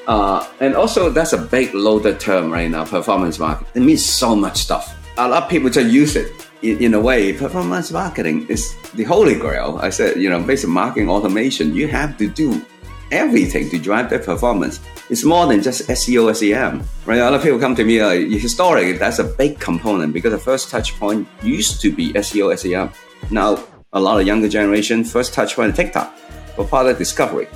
Uh, 0.08 0.46
and 0.60 0.76
also, 0.76 1.10
that's 1.10 1.34
a 1.34 1.38
big 1.38 1.74
loaded 1.74 2.20
term 2.20 2.52
right 2.52 2.70
now, 2.70 2.84
performance 2.84 3.40
marketing. 3.40 3.72
It 3.74 3.86
means 3.86 4.06
so 4.06 4.36
much 4.36 4.58
stuff. 4.58 4.94
A 5.18 5.28
lot 5.28 5.44
of 5.44 5.50
people 5.50 5.70
just 5.70 5.92
use 5.92 6.16
it 6.16 6.32
in, 6.62 6.84
in 6.84 6.94
a 6.94 7.00
way. 7.00 7.32
Performance 7.32 7.92
marketing 7.92 8.46
is 8.50 8.76
the 8.96 9.04
holy 9.04 9.36
grail. 9.36 9.80
I 9.82 9.90
said, 9.90 10.18
you 10.18 10.30
know, 10.30 10.42
basic 10.44 10.70
marketing 10.70 11.10
automation, 11.10 11.74
you 11.74 11.88
have 11.88 12.18
to 12.18 12.28
do 12.28 12.66
everything 13.12 13.70
to 13.70 13.78
drive 13.78 14.10
that 14.10 14.26
performance. 14.26 14.82
It's 15.10 15.24
more 15.24 15.46
than 15.46 15.62
just 15.62 15.88
SEO, 15.88 16.36
SEM, 16.36 16.84
right? 17.06 17.20
A 17.20 17.24
lot 17.24 17.36
of 17.36 17.44
people 17.44 17.60
come 17.60 17.76
to 17.76 17.86
me, 17.86 18.04
like, 18.04 18.28
historically, 18.28 18.94
that's 18.94 19.20
a 19.20 19.24
big 19.24 19.60
component 19.60 20.14
because 20.14 20.32
the 20.32 20.40
first 20.40 20.70
touch 20.70 21.00
point 21.00 21.28
used 21.44 21.80
to 21.82 21.92
be 21.92 22.12
SEO, 22.14 22.58
SEM. 22.58 22.92
Now, 23.30 23.64
a 23.94 24.00
lot 24.00 24.20
of 24.20 24.28
younger 24.28 24.50
generation 24.50 25.04
first 25.04 25.34
touch 25.34 25.56
point 25.56 25.76
TikTok 25.76 26.16
for 26.56 26.66
product 26.66 27.00
discovery. 27.00 27.48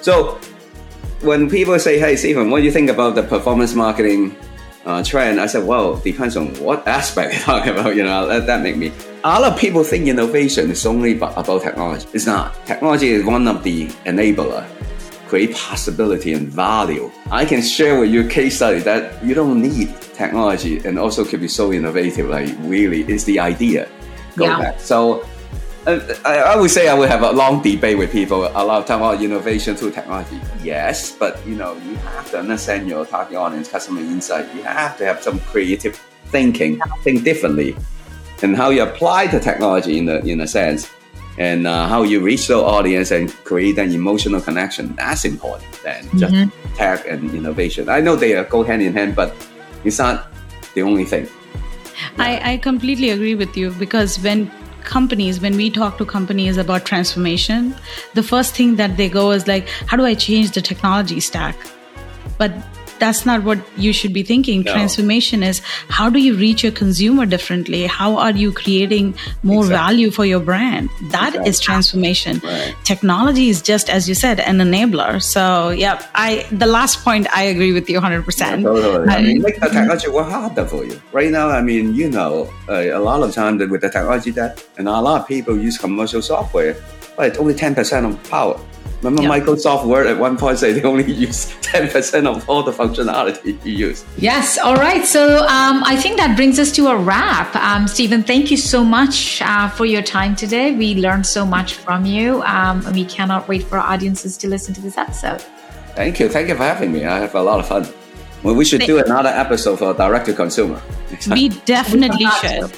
So 0.00 0.38
when 1.20 1.48
people 1.48 1.78
say, 1.78 1.98
"Hey, 1.98 2.16
Stephen, 2.16 2.50
what 2.50 2.58
do 2.58 2.64
you 2.64 2.72
think 2.72 2.90
about 2.90 3.14
the 3.14 3.22
performance 3.22 3.74
marketing 3.74 4.36
uh, 4.84 5.02
trend?" 5.02 5.40
I 5.40 5.46
said, 5.46 5.66
"Well, 5.66 5.96
depends 5.96 6.36
on 6.36 6.54
what 6.56 6.86
aspect 6.98 7.34
you're 7.34 7.42
talking 7.42 7.72
about. 7.72 7.96
You 7.96 8.04
know, 8.04 8.26
that, 8.26 8.46
that 8.46 8.62
make 8.62 8.76
me." 8.76 8.92
A 9.24 9.40
lot 9.40 9.52
of 9.52 9.58
people 9.58 9.84
think 9.84 10.08
innovation 10.08 10.70
is 10.70 10.84
only 10.84 11.16
about 11.16 11.46
technology. 11.62 12.08
It's 12.12 12.26
not. 12.26 12.54
Technology 12.66 13.10
is 13.10 13.24
one 13.24 13.46
of 13.46 13.62
the 13.62 13.86
enabler, 14.06 14.66
create 15.28 15.54
possibility 15.54 16.32
and 16.32 16.48
value. 16.48 17.10
I 17.30 17.44
can 17.44 17.62
share 17.62 18.00
with 18.00 18.10
you 18.10 18.26
a 18.26 18.28
case 18.28 18.56
study 18.56 18.80
that 18.80 19.22
you 19.24 19.34
don't 19.34 19.62
need 19.62 19.94
technology 20.14 20.78
and 20.84 20.98
also 20.98 21.24
can 21.24 21.38
be 21.40 21.48
so 21.48 21.72
innovative. 21.72 22.28
Like 22.28 22.52
really, 22.60 23.02
it's 23.02 23.24
the 23.24 23.38
idea. 23.38 23.88
Go 24.36 24.46
yeah. 24.46 24.58
back. 24.58 24.80
So 24.80 25.24
I, 25.86 26.38
I, 26.54 26.56
would 26.56 26.70
say 26.70 26.88
I 26.88 26.94
would 26.94 27.08
have 27.08 27.22
a 27.22 27.32
long 27.32 27.62
debate 27.62 27.98
with 27.98 28.12
people 28.12 28.44
a 28.44 28.64
lot 28.64 28.80
of 28.80 28.86
time 28.86 29.00
about 29.00 29.22
innovation 29.22 29.74
through 29.74 29.90
technology. 29.90 30.40
Yes, 30.62 31.12
but 31.12 31.44
you 31.46 31.56
know 31.56 31.74
you 31.74 31.96
have 31.96 32.30
to 32.30 32.38
understand 32.38 32.88
your 32.88 33.04
target 33.04 33.36
audience, 33.36 33.68
customer 33.68 34.00
insight. 34.00 34.52
You 34.54 34.62
have 34.62 34.96
to 34.98 35.04
have 35.04 35.22
some 35.22 35.40
creative 35.40 35.96
thinking, 36.26 36.80
think 37.02 37.24
differently, 37.24 37.76
and 38.42 38.56
how 38.56 38.70
you 38.70 38.82
apply 38.82 39.26
the 39.26 39.40
technology 39.40 39.98
in 39.98 40.06
the 40.06 40.20
in 40.24 40.40
a 40.40 40.46
sense, 40.46 40.88
and 41.36 41.66
uh, 41.66 41.88
how 41.88 42.02
you 42.02 42.20
reach 42.20 42.46
the 42.46 42.56
audience 42.56 43.10
and 43.10 43.32
create 43.44 43.78
an 43.78 43.92
emotional 43.92 44.40
connection. 44.40 44.94
That's 44.94 45.24
important 45.24 45.72
than 45.82 46.04
mm-hmm. 46.04 46.18
just 46.18 46.76
tech 46.76 47.06
and 47.08 47.34
innovation. 47.34 47.88
I 47.88 48.00
know 48.00 48.14
they 48.14 48.42
go 48.44 48.62
hand 48.62 48.82
in 48.82 48.92
hand, 48.92 49.16
but 49.16 49.34
it's 49.82 49.98
not 49.98 50.28
the 50.74 50.82
only 50.82 51.04
thing. 51.04 51.28
I, 52.18 52.54
I 52.54 52.56
completely 52.58 53.10
agree 53.10 53.34
with 53.34 53.56
you 53.56 53.70
because 53.72 54.18
when 54.20 54.50
companies 54.92 55.40
when 55.46 55.56
we 55.62 55.70
talk 55.80 55.98
to 55.98 56.06
companies 56.14 56.58
about 56.62 56.84
transformation 56.92 57.74
the 58.20 58.22
first 58.30 58.54
thing 58.60 58.76
that 58.82 58.96
they 59.02 59.08
go 59.18 59.30
is 59.38 59.46
like 59.52 59.68
how 59.92 59.96
do 60.02 60.08
i 60.12 60.14
change 60.14 60.50
the 60.52 60.62
technology 60.70 61.20
stack? 61.20 61.56
But 62.38 62.52
that's 63.02 63.26
not 63.26 63.42
what 63.42 63.58
you 63.76 63.92
should 63.92 64.12
be 64.12 64.22
thinking. 64.22 64.62
No. 64.62 64.72
Transformation 64.72 65.42
is 65.42 65.60
how 65.98 66.08
do 66.08 66.20
you 66.20 66.34
reach 66.34 66.62
your 66.62 66.72
consumer 66.72 67.26
differently? 67.26 67.82
How 67.86 68.16
are 68.16 68.30
you 68.42 68.52
creating 68.52 69.14
more 69.42 69.64
exactly. 69.64 69.82
value 69.82 70.10
for 70.12 70.24
your 70.24 70.40
brand? 70.50 70.88
That 71.10 71.30
exactly. 71.30 71.50
is 71.50 71.60
transformation. 71.60 72.40
Right. 72.44 72.74
Technology 72.84 73.48
is 73.48 73.60
just, 73.60 73.90
as 73.90 74.08
you 74.08 74.14
said, 74.14 74.38
an 74.38 74.58
enabler. 74.58 75.20
So, 75.20 75.70
yeah, 75.70 76.06
I 76.14 76.46
the 76.52 76.70
last 76.78 77.02
point 77.04 77.26
I 77.34 77.42
agree 77.54 77.72
with 77.72 77.90
you 77.90 77.96
100. 77.96 78.24
percent 78.24 78.62
Totally. 78.62 79.08
I 79.08 79.22
mean, 79.22 79.42
make 79.42 79.58
the 79.58 79.68
technology 79.68 80.08
work 80.08 80.28
harder 80.28 80.66
for 80.66 80.84
you. 80.84 81.00
Right 81.12 81.30
now, 81.30 81.48
I 81.48 81.60
mean, 81.60 81.94
you 81.94 82.08
know, 82.08 82.52
uh, 82.68 82.98
a 82.98 83.02
lot 83.10 83.22
of 83.22 83.34
times 83.34 83.66
with 83.72 83.80
the 83.80 83.90
technology 83.90 84.30
that, 84.32 84.64
and 84.78 84.86
a 84.88 85.00
lot 85.00 85.20
of 85.22 85.26
people 85.26 85.58
use 85.58 85.76
commercial 85.76 86.22
software, 86.22 86.76
but 87.16 87.26
it's 87.28 87.38
only 87.38 87.54
10% 87.54 88.08
of 88.08 88.30
power. 88.30 88.58
Remember 89.02 89.22
yep. 89.22 89.44
Microsoft 89.44 89.86
Word 89.86 90.06
at 90.06 90.16
one 90.16 90.36
point 90.38 90.58
said 90.58 90.76
they 90.76 90.82
only 90.84 91.10
use 91.12 91.46
10% 91.62 92.26
of 92.26 92.48
all 92.48 92.62
the 92.62 92.70
functionality 92.70 93.58
you 93.64 93.88
use. 93.88 94.04
Yes, 94.16 94.58
all 94.58 94.76
right. 94.76 95.04
So 95.04 95.38
um, 95.38 95.82
I 95.84 95.96
think 95.96 96.18
that 96.18 96.36
brings 96.36 96.60
us 96.60 96.70
to 96.72 96.86
a 96.86 96.96
wrap. 96.96 97.54
Um, 97.56 97.88
Stephen, 97.88 98.22
thank 98.22 98.50
you 98.50 98.56
so 98.56 98.84
much 98.84 99.42
uh, 99.42 99.68
for 99.70 99.86
your 99.86 100.02
time 100.02 100.36
today. 100.36 100.72
We 100.72 100.94
learned 100.94 101.26
so 101.26 101.44
much 101.44 101.74
from 101.74 102.06
you. 102.06 102.42
Um, 102.42 102.86
and 102.86 102.94
we 102.94 103.04
cannot 103.04 103.48
wait 103.48 103.64
for 103.64 103.78
our 103.78 103.92
audiences 103.92 104.36
to 104.38 104.48
listen 104.48 104.72
to 104.74 104.80
this 104.80 104.96
episode. 104.96 105.40
Thank 105.96 106.20
you. 106.20 106.28
Thank 106.28 106.48
you 106.48 106.54
for 106.54 106.62
having 106.62 106.92
me. 106.92 107.04
I 107.04 107.18
have 107.18 107.34
a 107.34 107.42
lot 107.42 107.58
of 107.58 107.66
fun. 107.66 107.88
Well, 108.44 108.54
we 108.54 108.64
should 108.64 108.80
thank 108.80 108.88
do 108.88 108.98
another 109.04 109.30
episode 109.30 109.80
for 109.80 109.94
direct 109.94 110.26
to 110.26 110.32
consumer. 110.32 110.80
We 111.28 111.48
definitely 111.64 112.26
should. 112.40 112.72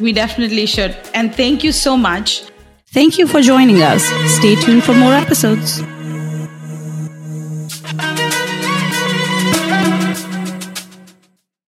we 0.00 0.12
definitely 0.12 0.64
should. 0.64 0.96
And 1.12 1.34
thank 1.34 1.62
you 1.62 1.72
so 1.72 1.96
much 1.96 2.47
Thank 2.90 3.18
you 3.18 3.26
for 3.26 3.42
joining 3.42 3.82
us. 3.82 4.02
Stay 4.38 4.56
tuned 4.56 4.82
for 4.82 4.94
more 4.94 5.12
episodes. 5.12 5.82